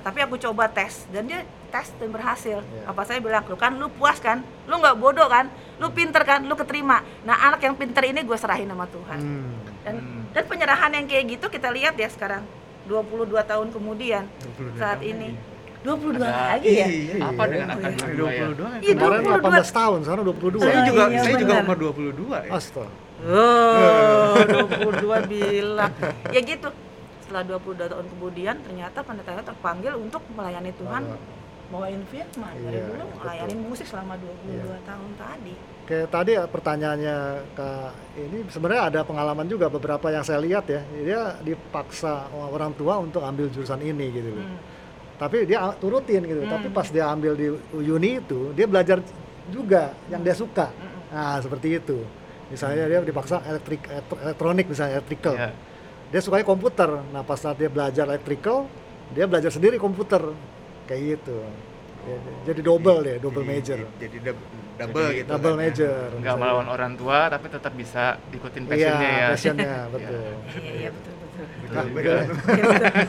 Tapi 0.00 0.18
aku 0.20 0.36
coba 0.36 0.68
tes 0.68 1.08
dan 1.08 1.24
dia 1.24 1.44
tes 1.68 1.92
dan 1.96 2.08
berhasil. 2.08 2.60
Iya. 2.60 2.82
Papa 2.86 3.02
saya 3.04 3.18
bilang, 3.18 3.44
lu 3.44 3.56
kan 3.56 3.72
lu 3.74 3.88
puas 3.88 4.16
kan, 4.18 4.40
lu 4.64 4.74
nggak 4.74 4.96
bodoh 4.96 5.26
kan, 5.26 5.48
lu 5.76 5.88
pinter 5.90 6.22
kan, 6.22 6.40
lu 6.40 6.54
keterima. 6.54 7.00
Nah 7.22 7.36
anak 7.44 7.60
yang 7.60 7.74
pinter 7.74 8.04
ini 8.04 8.20
gue 8.20 8.36
serahin 8.36 8.68
sama 8.68 8.84
Tuhan. 8.86 9.18
Hmm. 9.18 9.52
Dan, 9.84 9.94
Hmm. 10.00 10.22
dan 10.32 10.44
penyerahan 10.44 10.90
yang 10.92 11.04
kayak 11.04 11.24
gitu 11.30 11.46
kita 11.46 11.68
lihat 11.68 11.92
ya 11.94 12.08
sekarang 12.08 12.40
22 12.84 13.44
tahun 13.44 13.68
kemudian 13.68 14.24
22 14.56 14.76
saat 14.76 15.00
tahun 15.00 15.12
ini. 15.14 15.28
22 15.84 16.16
Ada- 16.16 16.56
lagi 16.56 16.70
ya 16.72 16.86
Iya, 16.88 17.14
apa 17.20 17.42
iya. 17.44 17.50
dengan 17.52 17.68
angka 17.70 17.86
Ada 17.86 17.96
22 18.00 18.24
ya? 18.24 18.40
22 18.48 18.64
ya. 18.64 18.78
Iya, 18.80 18.94
Kemarin 18.94 19.20
22. 19.20 19.36
18 19.44 19.68
tahun, 19.70 19.98
sekarang 20.00 20.24
22. 20.24 20.58
Saya 20.58 20.72
Oh, 20.74 20.84
juga 20.84 21.02
iya, 21.04 21.20
saya 21.20 21.34
juga 21.36 21.54
umur 21.60 21.76
22 21.78 22.36
ya. 22.40 22.50
Astaga. 22.50 22.92
Oh, 23.24 24.34
22 24.40 25.18
bilang. 25.26 25.92
Ya 26.28 26.40
gitu. 26.42 26.68
Setelah 27.20 27.42
22 27.46 27.86
tahun 27.86 28.06
kemudian 28.10 28.54
ternyata 28.60 28.98
pendetanya 29.00 29.42
terpanggil 29.42 29.92
untuk 29.94 30.20
melayani 30.30 30.72
Tuhan 30.72 31.02
bawain 31.66 32.00
firman. 32.06 32.52
Dari 32.58 32.74
Iya, 32.74 32.84
dulu 32.86 33.02
betul. 33.02 33.18
melayani 33.18 33.54
musik 33.60 33.86
selama 33.86 34.14
22 34.16 34.76
tahun 34.82 35.10
tadi. 35.16 35.54
Kayak 35.84 36.08
tadi 36.08 36.30
ya, 36.32 36.44
pertanyaannya 36.46 37.16
Kak 37.52 37.92
ini 38.18 38.38
sebenarnya 38.48 38.82
ada 38.88 39.00
pengalaman 39.02 39.44
juga 39.44 39.68
beberapa 39.68 40.08
yang 40.08 40.24
saya 40.24 40.40
lihat 40.40 40.64
ya. 40.64 40.80
Dia 40.94 41.20
dipaksa 41.38 42.24
orang 42.32 42.72
tua 42.72 42.96
untuk 42.98 43.20
ambil 43.20 43.48
jurusan 43.48 43.80
ini 43.80 44.08
gitu 44.10 44.32
loh. 44.32 44.44
Hmm. 44.44 44.58
Tapi 45.24 45.48
dia 45.48 45.58
turutin 45.74 46.20
gitu. 46.20 46.44
Hmm. 46.44 46.52
Tapi 46.52 46.68
pas 46.68 46.84
dia 46.86 47.08
ambil 47.08 47.32
di 47.32 47.48
uni 47.72 48.20
itu, 48.20 48.52
dia 48.52 48.68
belajar 48.68 49.00
juga 49.48 49.96
yang 50.06 50.20
dia 50.20 50.36
suka. 50.36 50.68
Hmm. 50.68 51.00
Nah, 51.08 51.36
seperti 51.40 51.80
itu. 51.80 52.04
Misalnya 52.52 52.84
dia 52.84 53.00
dipaksa 53.00 53.40
elektrik 53.42 53.88
elektro- 53.88 54.20
elektronik 54.20 54.66
misalnya 54.68 55.00
electrical. 55.00 55.32
Iya. 55.32 55.50
Dia 56.12 56.20
sukanya 56.20 56.44
komputer. 56.44 56.90
Nah, 57.08 57.24
pas 57.24 57.40
saat 57.40 57.56
dia 57.56 57.66
belajar 57.66 58.04
electrical, 58.04 58.68
dia 59.10 59.24
belajar 59.24 59.48
sendiri 59.48 59.80
komputer. 59.80 60.20
Kayak 60.84 61.00
gitu. 61.16 61.40
Ya, 62.04 62.16
jadi 62.44 62.60
double 62.60 62.98
deh, 63.00 63.16
double 63.16 63.40
Jadi- 63.40 63.52
major. 63.56 63.78
Jadi 63.96 64.16
double 64.20 64.44
Jadi 65.08 65.18
gitu. 65.24 65.30
Double 65.32 65.48
kan 65.48 65.56
ya. 65.56 65.62
major. 65.64 66.06
Nggak 66.20 66.36
melawan 66.36 66.66
orang 66.68 66.92
tua, 66.94 67.18
tapi 67.32 67.46
tetap 67.48 67.72
bisa 67.72 68.20
ikutin 68.28 68.62
Iya, 68.62 68.68
passionnya 68.68 69.08
ya. 69.08 69.26
passionnya, 69.32 69.72
betul. 69.96 70.20
Iya, 70.52 70.72
iya 70.76 70.90
betul 70.92 71.12
betul. 71.94 72.18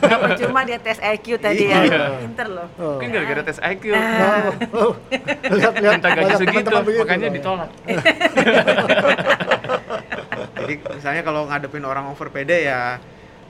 Percuma 0.00 0.60
dia 0.66 0.78
tes 0.82 0.98
IQ 0.98 1.26
tadi 1.38 1.70
ya. 1.70 1.82
Iya. 1.86 2.18
Pinter 2.20 2.46
loh. 2.50 2.68
Oh. 2.76 2.98
Mungkin 2.98 3.10
gara-gara 3.14 3.42
tes 3.46 3.58
IQ. 3.62 3.84
Oh, 3.94 4.50
oh. 4.74 4.92
lihat 5.54 5.74
lihat 5.78 5.94
Minta 5.98 6.08
gaji 6.12 6.34
segitu, 6.40 6.70
makanya 6.70 7.28
Oh. 7.30 7.34
ditolak. 7.34 7.70
Jadi 10.56 10.74
misalnya 10.82 11.22
kalau 11.22 11.46
ngadepin 11.46 11.84
orang 11.86 12.10
over 12.10 12.26
PD 12.32 12.66
ya 12.66 12.98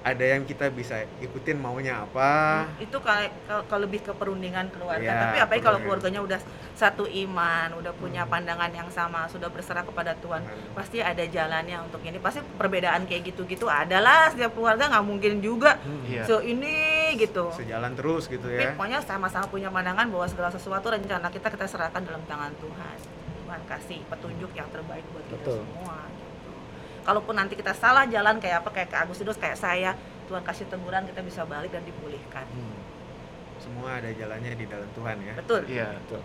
ada 0.06 0.22
yang 0.24 0.42
kita 0.42 0.70
bisa 0.70 1.02
ikutin 1.18 1.58
maunya 1.58 1.98
apa. 1.98 2.62
itu 2.78 2.94
kalau 2.96 3.26
kalau 3.66 3.80
lebih 3.82 4.00
ke 4.00 4.12
perundingan 4.12 4.70
keluarga 4.70 5.02
Ya, 5.04 5.18
tapi 5.20 5.36
apalagi 5.36 5.58
kalau 5.60 5.80
perundingan. 5.80 5.82
keluarganya 5.82 6.20
udah 6.22 6.40
satu 6.72 7.04
iman 7.04 7.68
udah 7.74 7.90
punya 7.92 8.22
pandangan 8.24 8.70
yang 8.70 8.86
sama 8.88 9.26
sudah 9.26 9.48
berserah 9.48 9.82
kepada 9.82 10.14
Tuhan 10.14 10.38
Hmm. 10.38 10.70
pasti 10.72 11.00
ada 11.00 11.24
jalannya 11.26 11.82
untuk 11.82 11.98
ini 12.00 12.16
pasti 12.16 12.38
perbedaan 12.54 13.02
kayak 13.02 13.26
gitu-gitu 13.26 13.66
adalah 13.66 14.30
setiap 14.30 14.54
keluarga 14.54 14.86
nggak 14.86 15.02
mungkin 15.04 15.32
juga 15.40 15.74
Iya. 16.04 16.22
so 16.22 16.38
ini 16.38 16.76
gitu 17.16 17.50
Sejalan 17.50 17.92
terus 17.92 18.28
gitu 18.28 18.44
tapi 18.44 18.62
ya. 18.62 18.70
pokoknya 18.72 18.98
sama-sama 19.00 19.46
punya 19.46 19.68
pandangan 19.68 20.06
bahwa 20.06 20.26
segala 20.26 20.48
sesuatu 20.48 20.86
rencana 20.86 21.26
kita 21.26 21.48
kita 21.48 21.66
serahkan 21.66 21.98
dalam 22.00 22.22
tangan 22.24 22.54
Tuhan 22.56 22.96
Tuhan 23.40 23.60
kasih 23.64 24.00
petunjuk 24.06 24.50
yang 24.52 24.68
terbaik 24.68 25.02
buat 25.08 25.24
kita 25.24 25.34
Betul. 25.40 25.58
semua 25.64 25.96
gitu. 25.98 26.05
Kalaupun 27.06 27.32
nanti 27.32 27.54
kita 27.54 27.70
salah 27.72 28.02
jalan 28.04 28.36
kayak 28.36 28.60
apa 28.60 28.70
kayak 28.72 28.88
Kak 28.88 29.00
Agustinus 29.04 29.36
kayak 29.36 29.54
saya 29.54 29.94
Tuhan 30.26 30.42
kasih 30.42 30.66
teguran 30.66 31.06
kita 31.06 31.22
bisa 31.22 31.42
balik 31.44 31.70
dan 31.70 31.80
dipulihkan 31.80 32.42
Hmm, 32.48 32.74
Semua 33.56 33.96
ada 33.96 34.10
jalannya 34.10 34.52
di 34.52 34.66
dalam 34.66 34.90
Tuhan 34.90 35.16
ya. 35.20 35.34
betul 35.34 35.62
Iya. 35.64 35.94
betul. 35.96 36.20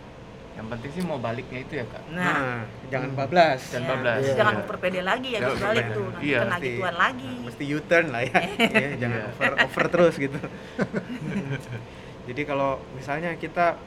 Yang 0.51 0.67
penting 0.67 0.91
sih 0.91 1.01
mau 1.01 1.15
baliknya 1.17 1.59
itu 1.59 1.73
ya, 1.75 1.85
Kak. 1.85 2.03
nah 2.11 2.33
Nah, 2.35 2.61
jangan 2.89 3.09
bablas. 3.15 3.61
Dan 3.71 3.81
Ya, 3.81 3.87
bablas. 3.87 4.19
Iya. 4.19 4.33
jangan 4.35 4.53
Iya. 4.53 4.61
over 4.61 4.77
pede 4.77 5.01
lagi 5.01 5.29
ya 5.29 5.39
Jangan 5.39 5.59
balik 5.63 5.85
tuh 5.87 6.05
nanti 6.07 6.25
Iya, 6.25 6.37
kena 6.37 6.49
Mesti- 6.51 6.65
gituan 6.67 6.95
lagi 6.97 7.29
Nah, 7.31 7.43
mesti 7.45 7.63
U-turn 7.71 8.05
lah 8.09 8.21
ya. 8.21 8.39
Iya, 8.75 8.89
jangan 8.97 9.15
Iya. 9.15 9.27
over 9.32 9.51
over 9.63 9.84
terus 9.88 10.15
gitu. 10.17 10.39
Jadi 12.27 12.41
kalau 12.43 12.71
misalnya 12.91 13.32
kita 13.36 13.79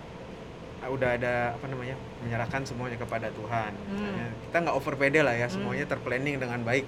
udah 0.93 1.17
ada 1.17 1.35
apa 1.57 1.67
namanya 1.69 1.97
menyerahkan 2.25 2.65
semuanya 2.65 2.99
kepada 3.01 3.29
Tuhan, 3.33 3.73
misalnya 3.89 4.29
kita 4.49 4.57
nggak 4.65 4.77
over 4.77 4.95
pede 4.97 5.21
lah 5.25 5.35
ya, 5.37 5.49
semuanya 5.49 5.85
terplanning 5.89 6.37
dengan 6.37 6.61
baik. 6.65 6.85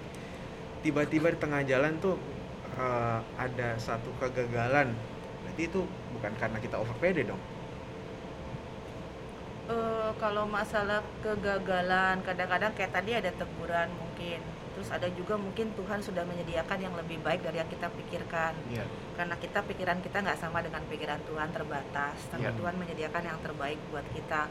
Tiba-tiba 0.85 1.33
di 1.35 1.39
tengah 1.41 1.63
jalan 1.65 1.97
tuh 1.99 2.21
eh, 2.77 3.19
ada 3.41 3.69
satu 3.81 4.13
kegagalan, 4.21 4.93
berarti 5.45 5.63
itu 5.67 5.81
bukan 6.17 6.33
karena 6.37 6.59
kita 6.61 6.77
over 6.77 6.97
pede 7.01 7.25
dong. 7.25 7.41
Eh, 9.67 10.11
kalau 10.23 10.47
masalah 10.47 11.03
kegagalan, 11.27 12.23
kadang-kadang 12.23 12.71
kayak 12.79 12.95
tadi 12.95 13.19
ada 13.19 13.35
teguran 13.35 13.91
mungkin. 13.99 14.39
Terus 14.79 14.93
ada 14.95 15.11
juga 15.11 15.35
mungkin 15.35 15.75
Tuhan 15.75 15.99
sudah 15.99 16.23
menyediakan 16.23 16.79
yang 16.79 16.95
lebih 16.95 17.19
baik 17.19 17.43
dari 17.43 17.59
yang 17.59 17.67
kita 17.67 17.91
pikirkan. 17.91 18.55
Iya. 18.71 18.87
Karena 19.19 19.35
kita 19.35 19.67
pikiran 19.67 19.99
kita 20.07 20.23
nggak 20.23 20.39
sama 20.39 20.63
dengan 20.63 20.87
pikiran 20.87 21.19
Tuhan 21.27 21.51
terbatas, 21.51 22.31
tapi 22.31 22.47
Iya. 22.47 22.55
Tuhan 22.55 22.79
menyediakan 22.79 23.23
yang 23.27 23.39
terbaik 23.43 23.81
buat 23.91 24.07
kita. 24.15 24.47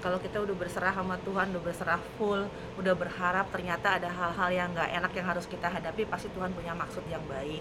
Kalau 0.00 0.22
kita 0.22 0.38
udah 0.38 0.54
berserah 0.54 0.94
sama 0.94 1.18
Tuhan, 1.18 1.50
udah 1.50 1.62
berserah 1.66 2.00
full, 2.14 2.46
udah 2.78 2.94
berharap 2.94 3.50
ternyata 3.50 3.98
ada 3.98 4.06
hal-hal 4.06 4.50
yang 4.54 4.68
nggak 4.70 4.90
enak 5.02 5.12
yang 5.18 5.26
harus 5.26 5.50
kita 5.50 5.66
hadapi, 5.66 6.06
pasti 6.06 6.30
Tuhan 6.30 6.54
punya 6.54 6.78
maksud 6.78 7.02
yang 7.10 7.20
baik. 7.26 7.60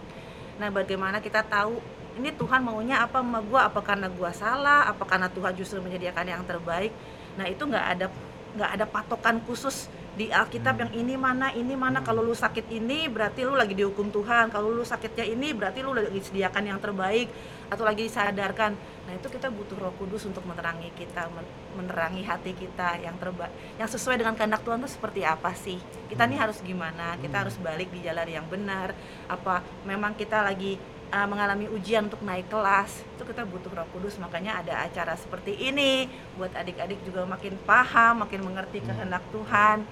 Nah, 0.62 0.70
bagaimana 0.70 1.24
kita 1.24 1.42
tahu 1.48 1.80
ini 2.18 2.34
Tuhan 2.34 2.64
maunya 2.66 3.04
apa 3.04 3.22
sama 3.22 3.44
gua? 3.46 3.70
Apa 3.70 3.84
karena 3.86 4.08
gua 4.10 4.34
salah? 4.34 4.90
Apa 4.90 5.06
karena 5.06 5.30
Tuhan 5.30 5.54
justru 5.54 5.78
menyediakan 5.84 6.26
yang 6.26 6.44
terbaik? 6.48 6.90
Nah, 7.38 7.46
itu 7.46 7.62
nggak 7.62 7.86
ada 7.86 8.08
nggak 8.50 8.72
ada 8.82 8.86
patokan 8.90 9.38
khusus 9.46 9.86
di 10.18 10.34
Alkitab 10.34 10.76
yang 10.82 10.92
ini 10.92 11.16
mana 11.16 11.54
ini 11.56 11.78
mana. 11.80 12.04
Kalau 12.04 12.20
lu 12.20 12.36
sakit 12.36 12.68
ini 12.68 13.08
berarti 13.08 13.48
lu 13.48 13.56
lagi 13.56 13.72
dihukum 13.72 14.12
Tuhan. 14.12 14.52
Kalau 14.52 14.68
lu 14.68 14.84
sakitnya 14.84 15.24
ini 15.24 15.56
berarti 15.56 15.80
lu 15.80 15.96
lagi 15.96 16.12
disediakan 16.12 16.64
yang 16.68 16.80
terbaik 16.82 17.32
atau 17.72 17.88
lagi 17.88 18.10
disadarkan. 18.10 18.76
Nah 19.08 19.14
itu 19.16 19.32
kita 19.32 19.48
butuh 19.48 19.80
Roh 19.80 19.94
Kudus 19.96 20.28
untuk 20.28 20.44
menerangi 20.44 20.92
kita 20.98 21.30
men- 21.32 21.54
menerangi 21.78 22.26
hati 22.28 22.52
kita 22.52 23.00
yang 23.00 23.16
terbaik 23.16 23.54
yang 23.80 23.88
sesuai 23.88 24.20
dengan 24.20 24.36
kehendak 24.36 24.66
Tuhan 24.66 24.84
itu 24.84 24.92
seperti 24.92 25.22
apa 25.24 25.56
sih? 25.56 25.80
Kita 26.12 26.28
nih 26.28 26.42
harus 26.42 26.60
gimana? 26.66 27.16
Kita 27.22 27.46
harus 27.46 27.56
balik 27.62 27.88
di 27.94 28.04
jalan 28.04 28.28
yang 28.28 28.44
benar. 28.50 28.92
Apa 29.32 29.64
memang 29.88 30.18
kita 30.20 30.44
lagi 30.44 30.76
uh, 31.10 31.28
mengalami 31.28 31.66
ujian 31.68 32.06
untuk 32.06 32.22
naik 32.22 32.48
kelas 32.48 33.04
itu 33.06 33.24
kita 33.24 33.44
butuh 33.44 33.70
Roh 33.70 33.88
Kudus 33.90 34.18
makanya 34.18 34.60
ada 34.60 34.84
acara 34.84 35.14
seperti 35.14 35.54
ini 35.54 36.06
buat 36.36 36.52
adik-adik 36.52 37.02
juga 37.04 37.26
makin 37.26 37.58
paham 37.64 38.22
makin 38.22 38.42
mengerti 38.42 38.80
kehendak 38.80 39.22
Tuhan 39.30 39.86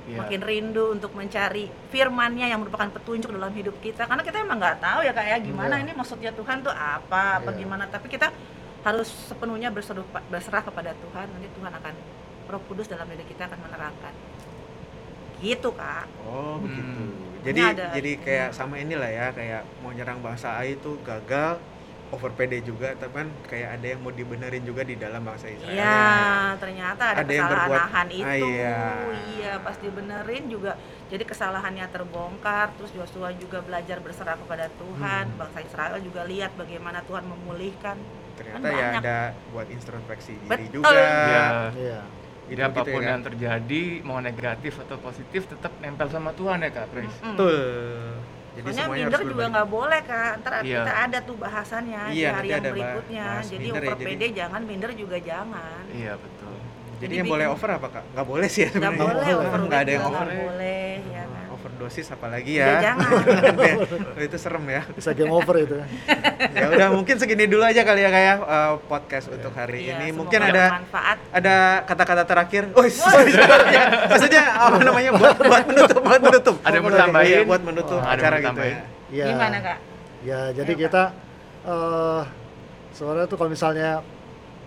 Iya. 0.00 0.16
makin 0.16 0.40
rindu 0.40 0.96
untuk 0.96 1.12
mencari 1.12 1.68
firmannya 1.92 2.48
yang 2.48 2.58
merupakan 2.58 2.88
petunjuk 2.88 3.30
dalam 3.30 3.52
hidup 3.52 3.76
kita 3.78 4.08
karena 4.08 4.24
kita 4.24 4.40
emang 4.40 4.56
nggak 4.56 4.80
tahu 4.80 5.04
ya 5.04 5.12
kayak 5.12 5.44
gimana 5.44 5.76
Iya. 5.76 5.84
ini 5.84 5.92
maksudnya 5.92 6.32
Tuhan 6.32 6.64
tuh 6.64 6.72
apa 6.72 7.38
apa 7.38 7.52
Iya. 7.52 7.60
gimana 7.60 7.84
tapi 7.84 8.08
kita 8.08 8.32
harus 8.80 9.06
sepenuhnya 9.28 9.68
berseru- 9.68 10.08
berserah 10.26 10.64
kepada 10.64 10.96
Tuhan 10.96 11.26
nanti 11.28 11.52
Tuhan 11.52 11.68
akan 11.70 11.94
Roh 12.48 12.62
Kudus 12.64 12.88
dalam 12.88 13.06
diri 13.06 13.22
kita 13.22 13.44
akan 13.44 13.60
menerangkan 13.60 14.12
gitu 15.40 15.68
kak 15.72 16.08
Oh 16.24 16.56
begitu. 16.58 16.80
Hmm. 16.80 17.29
Jadi 17.40 17.60
ada- 17.62 17.92
jadi 17.92 18.12
kayak 18.16 18.48
sama 18.50 18.76
inilah 18.76 19.08
ya 19.08 19.26
kayak 19.30 19.62
mau 19.80 19.90
nyerang 19.90 20.20
bangsa 20.20 20.52
A 20.52 20.62
itu 20.62 21.00
gagal 21.00 21.56
over 22.10 22.34
PD 22.34 22.58
juga, 22.60 22.90
tapi 22.98 23.14
kan 23.16 23.28
kayak 23.46 23.78
ada 23.78 23.86
yang 23.86 24.02
mau 24.02 24.10
dibenerin 24.10 24.66
juga 24.66 24.82
di 24.82 24.98
dalam 24.98 25.22
bangsa 25.22 25.46
Israel. 25.46 25.70
Iya, 25.70 26.10
ternyata 26.58 27.04
ada, 27.06 27.22
Ada 27.22 27.30
yang 27.30 27.46
kesalahan 27.46 27.62
berbuat- 27.62 27.82
Nahan 27.86 28.06
Ah, 28.10 28.18
itu. 28.34 28.46
iya. 28.50 28.78
Iya, 29.30 29.52
pas 29.62 29.76
dibenerin 29.78 30.44
juga 30.44 30.72
jadi 31.06 31.22
kesalahannya 31.22 31.86
terbongkar, 31.86 32.74
terus 32.74 32.90
Joshua 32.90 33.30
juga 33.32 33.62
belajar 33.62 34.02
berserah 34.02 34.34
kepada 34.34 34.66
Tuhan. 34.74 35.24
Hmm. 35.28 35.38
Bangsa 35.38 35.58
Israel 35.62 35.98
juga 36.00 36.26
lihat 36.26 36.50
bagaimana 36.56 36.98
Tuhan 37.06 37.24
memulihkan. 37.24 37.94
Ternyata 38.34 38.58
Kan 38.58 38.66
ya 38.66 38.74
banyak. 38.90 39.00
ada 39.00 39.18
buat 39.48 39.66
introspeksi 39.68 40.34
diri 40.34 40.50
Betul. 40.66 40.82
juga. 40.82 40.90
Iya. 40.90 41.46
Iya. 41.72 42.00
Jadi 42.50 42.58
Gitu-gitu 42.58 42.80
apa 42.82 42.82
pun 42.84 42.98
ya, 42.98 42.98
kan? 43.00 43.12
yang 43.12 43.22
terjadi, 43.24 43.82
mau 44.02 44.18
negatif 44.18 44.72
atau 44.76 44.96
positif, 44.98 45.40
tetap 45.46 45.70
nempel 45.78 46.10
sama 46.10 46.34
Tuhan 46.34 46.58
ya 46.58 46.70
kak, 46.70 46.86
Prince. 46.90 47.14
Mm. 47.16 47.26
Betul. 47.30 47.58
Jadi 48.50 48.66
Soalnya 48.66 48.82
semuanya 48.82 49.04
minder 49.06 49.14
harus 49.16 49.30
juga 49.30 49.44
nggak 49.46 49.68
boleh 49.70 50.00
kak. 50.02 50.32
Ntar 50.36 50.52
Iya. 50.60 50.82
kita 50.82 50.92
ada 50.98 51.18
tuh 51.22 51.36
bahasannya 51.38 52.02
di 52.04 52.14
Iya, 52.18 52.28
hari 52.34 52.48
yang 52.50 52.64
berikutnya. 52.66 53.26
Jadi 53.40 53.64
ya, 53.64 53.72
over 53.72 53.84
jadi- 53.94 54.04
pede 54.04 54.26
jangan, 54.34 54.60
minder 54.60 54.90
juga 54.92 55.16
jangan. 55.16 55.82
Iya 55.88 56.12
betul. 56.14 56.54
Jadi, 57.00 57.00
Jadi 57.00 57.14
yang 57.16 57.26
boleh 57.30 57.46
bikin- 57.46 57.56
over 57.56 57.70
apa 57.70 57.88
kak? 57.88 58.04
Nggak 58.10 58.26
boleh 58.26 58.48
sih 58.50 58.60
ya 58.60 58.68
Nggak 58.68 58.74
sebenarnya. 58.74 58.98
boleh, 59.00 59.14
boleh. 59.14 59.46
over 59.46 59.60
Nggak 59.62 59.80
ada 59.80 59.90
yang 59.90 60.02
over. 60.04 60.18
nggak 60.20 60.42
boleh, 60.42 60.90
ya. 61.06 61.24
Overdosis 61.80 62.12
apalagi 62.12 62.60
Ya, 62.60 62.76
ya. 62.76 62.92
jangan. 62.92 63.08
Oh, 64.10 64.20
itu 64.20 64.36
serem 64.36 64.64
ya. 64.68 64.82
Bisa 64.92 65.16
game 65.16 65.32
over 65.32 65.56
itu. 65.56 65.80
ya 66.52 66.66
udah 66.76 66.88
mungkin 66.92 67.16
segini 67.16 67.48
dulu 67.48 67.64
aja 67.64 67.80
kali 67.80 68.04
ya 68.04 68.10
kayak 68.10 68.36
uh, 68.38 68.72
podcast 68.84 69.32
untuk 69.32 69.48
hari 69.50 69.88
Iya, 69.88 69.96
ini. 69.96 70.06
Mungkin 70.12 70.36
ada 70.38 70.76
bermanfaat. 70.76 71.16
ada 71.32 71.54
kata-kata 71.88 72.22
terakhir. 72.26 72.62
Oh, 72.76 72.84
sorry, 72.84 73.32
sorry, 73.32 73.72
ya. 73.72 73.84
Maksudnya 74.06 74.42
apa 74.44 74.76
namanya 74.78 75.10
buat 75.16 75.36
buat 75.48 75.64
menutup, 75.66 76.00
buat 76.02 76.20
menutup. 76.20 76.56
Ada 76.60 76.74
yang 76.74 76.84
Oh, 76.84 76.90
mau 76.90 77.00
tambahin? 77.00 77.32
iya, 77.32 77.40
buat 77.48 77.62
menutup 77.64 77.96
Oh, 77.96 78.04
acara 78.04 78.28
mau 78.28 78.36
gitu 78.36 78.48
tambahin? 78.52 78.76
ya. 78.76 78.84
Ya. 79.10 79.26
Gimana 79.32 79.56
kak? 79.58 79.78
Ya, 80.20 80.40
jadi 80.52 80.72
Ayo, 80.76 80.80
kita 80.84 81.02
eh 81.62 82.22
sebenarnya 82.92 83.24
tuh 83.24 83.36
kalau 83.36 83.50
misalnya 83.50 83.90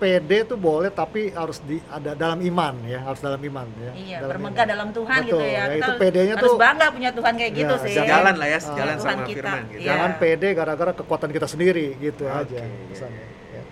PD 0.03 0.43
tuh 0.43 0.59
boleh 0.59 0.91
tapi 0.91 1.31
harus 1.31 1.57
di 1.59 1.79
ada 1.87 2.11
dalam 2.13 2.43
iman 2.43 2.75
ya, 2.83 2.99
harus 3.01 3.17
dalam 3.17 3.39
iman 3.39 3.63
ya. 3.73 3.91
Iya, 3.93 4.17
Dalam 4.19 4.31
bermegah 4.35 4.51
iman. 4.59 4.67
dalam 4.69 4.87
Tuhan 4.91 5.19
Betul, 5.21 5.31
gitu 5.31 5.45
ya. 5.45 5.53
ya, 5.53 5.63
Kita 5.63 5.79
itu 5.79 5.91
PD-nya 5.97 6.35
harus 6.35 6.43
tuh- 6.45 6.59
bangga 6.59 6.87
punya 6.89 7.11
Tuhan 7.11 7.33
kayak 7.33 7.51
gitu 7.53 7.73
Ya, 7.73 7.81
sih. 7.81 7.93
Sejalan 7.95 8.35
lah 8.35 8.47
ya, 8.49 8.59
sejalan 8.59 8.95
Tuhan 8.95 9.15
sama 9.15 9.23
kita. 9.23 9.35
firman 9.39 9.61
gitu. 9.65 9.79
Iya. 9.79 9.87
Jangan 9.87 10.11
PD 10.17 10.43
gara-gara 10.53 10.91
kekuatan 10.93 11.29
kita 11.31 11.47
sendiri 11.47 11.87
gitu 11.97 12.23
Oke, 12.25 12.35
aja 12.35 12.59
iya, 12.59 12.83
pesannya. 12.85 13.25
Ya. 13.49 13.63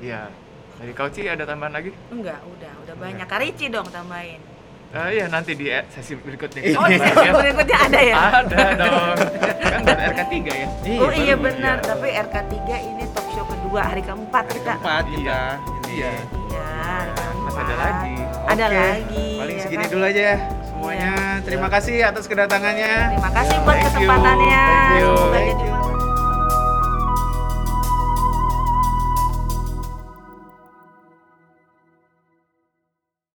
Iya. 0.00 0.22
Dari 0.74 0.92
kau 0.92 1.08
Ci 1.08 1.22
ada 1.24 1.42
tambahan 1.42 1.72
lagi? 1.72 1.90
Enggak, 2.08 2.40
udah, 2.44 2.72
udah 2.80 2.94
banyak. 2.96 3.26
Karici 3.26 3.66
dong 3.66 3.86
tambahin. 3.88 4.38
Eh, 4.92 5.08
iya 5.10 5.24
nanti 5.26 5.52
di 5.52 5.66
e- 5.66 5.88
sesi 5.88 6.14
berikutnya. 6.14 6.60
Iya. 6.60 6.76
Oh, 6.76 6.86
di 6.86 6.96
sesi 6.96 7.24
ya. 7.24 7.32
berikutnya 7.32 7.78
ada 7.82 8.00
ya? 8.02 8.16
Ada 8.36 8.58
dong. 8.76 9.16
kan 9.64 9.80
buat 9.82 10.00
RK3 10.06 10.34
ya. 10.44 10.68
oh 11.00 11.10
iya 11.10 11.34
benar, 11.34 11.76
iya. 11.76 11.86
tapi 11.86 12.08
RK3 12.12 12.54
ini 12.84 13.04
talk 13.10 13.26
show 13.26 13.44
kedua 13.72 13.88
hari 13.88 14.04
keempat 14.04 14.44
Hari 14.44 14.52
kita. 14.60 14.72
keempat 14.76 15.04
kita. 15.08 15.16
Iya. 15.16 15.40
Ini. 15.64 15.88
Iya. 15.96 16.12
Iya, 16.12 16.64
hari 16.92 17.10
keempat. 17.16 17.40
Masih 17.40 17.62
ada 17.64 17.74
lagi. 17.80 18.14
Ada 18.44 18.64
Oke, 18.68 18.76
lagi. 18.76 19.28
Paling 19.40 19.56
ya 19.56 19.62
segini 19.64 19.80
kan? 19.80 19.92
dulu 19.96 20.04
aja 20.04 20.22
ya 20.28 20.36
semuanya. 20.68 21.12
Terima 21.40 21.68
kasih 21.72 21.96
atas 22.04 22.24
kedatangannya. 22.28 22.94
Terima 23.16 23.30
kasih 23.32 23.56
buat 23.64 23.72
Thank 23.72 23.80
you. 23.80 23.88
kesempatannya. 23.96 24.64
Thank 24.68 24.92
you. 25.00 25.08
Semoga 25.08 25.32
Thank 25.32 25.60
you. 25.64 26.01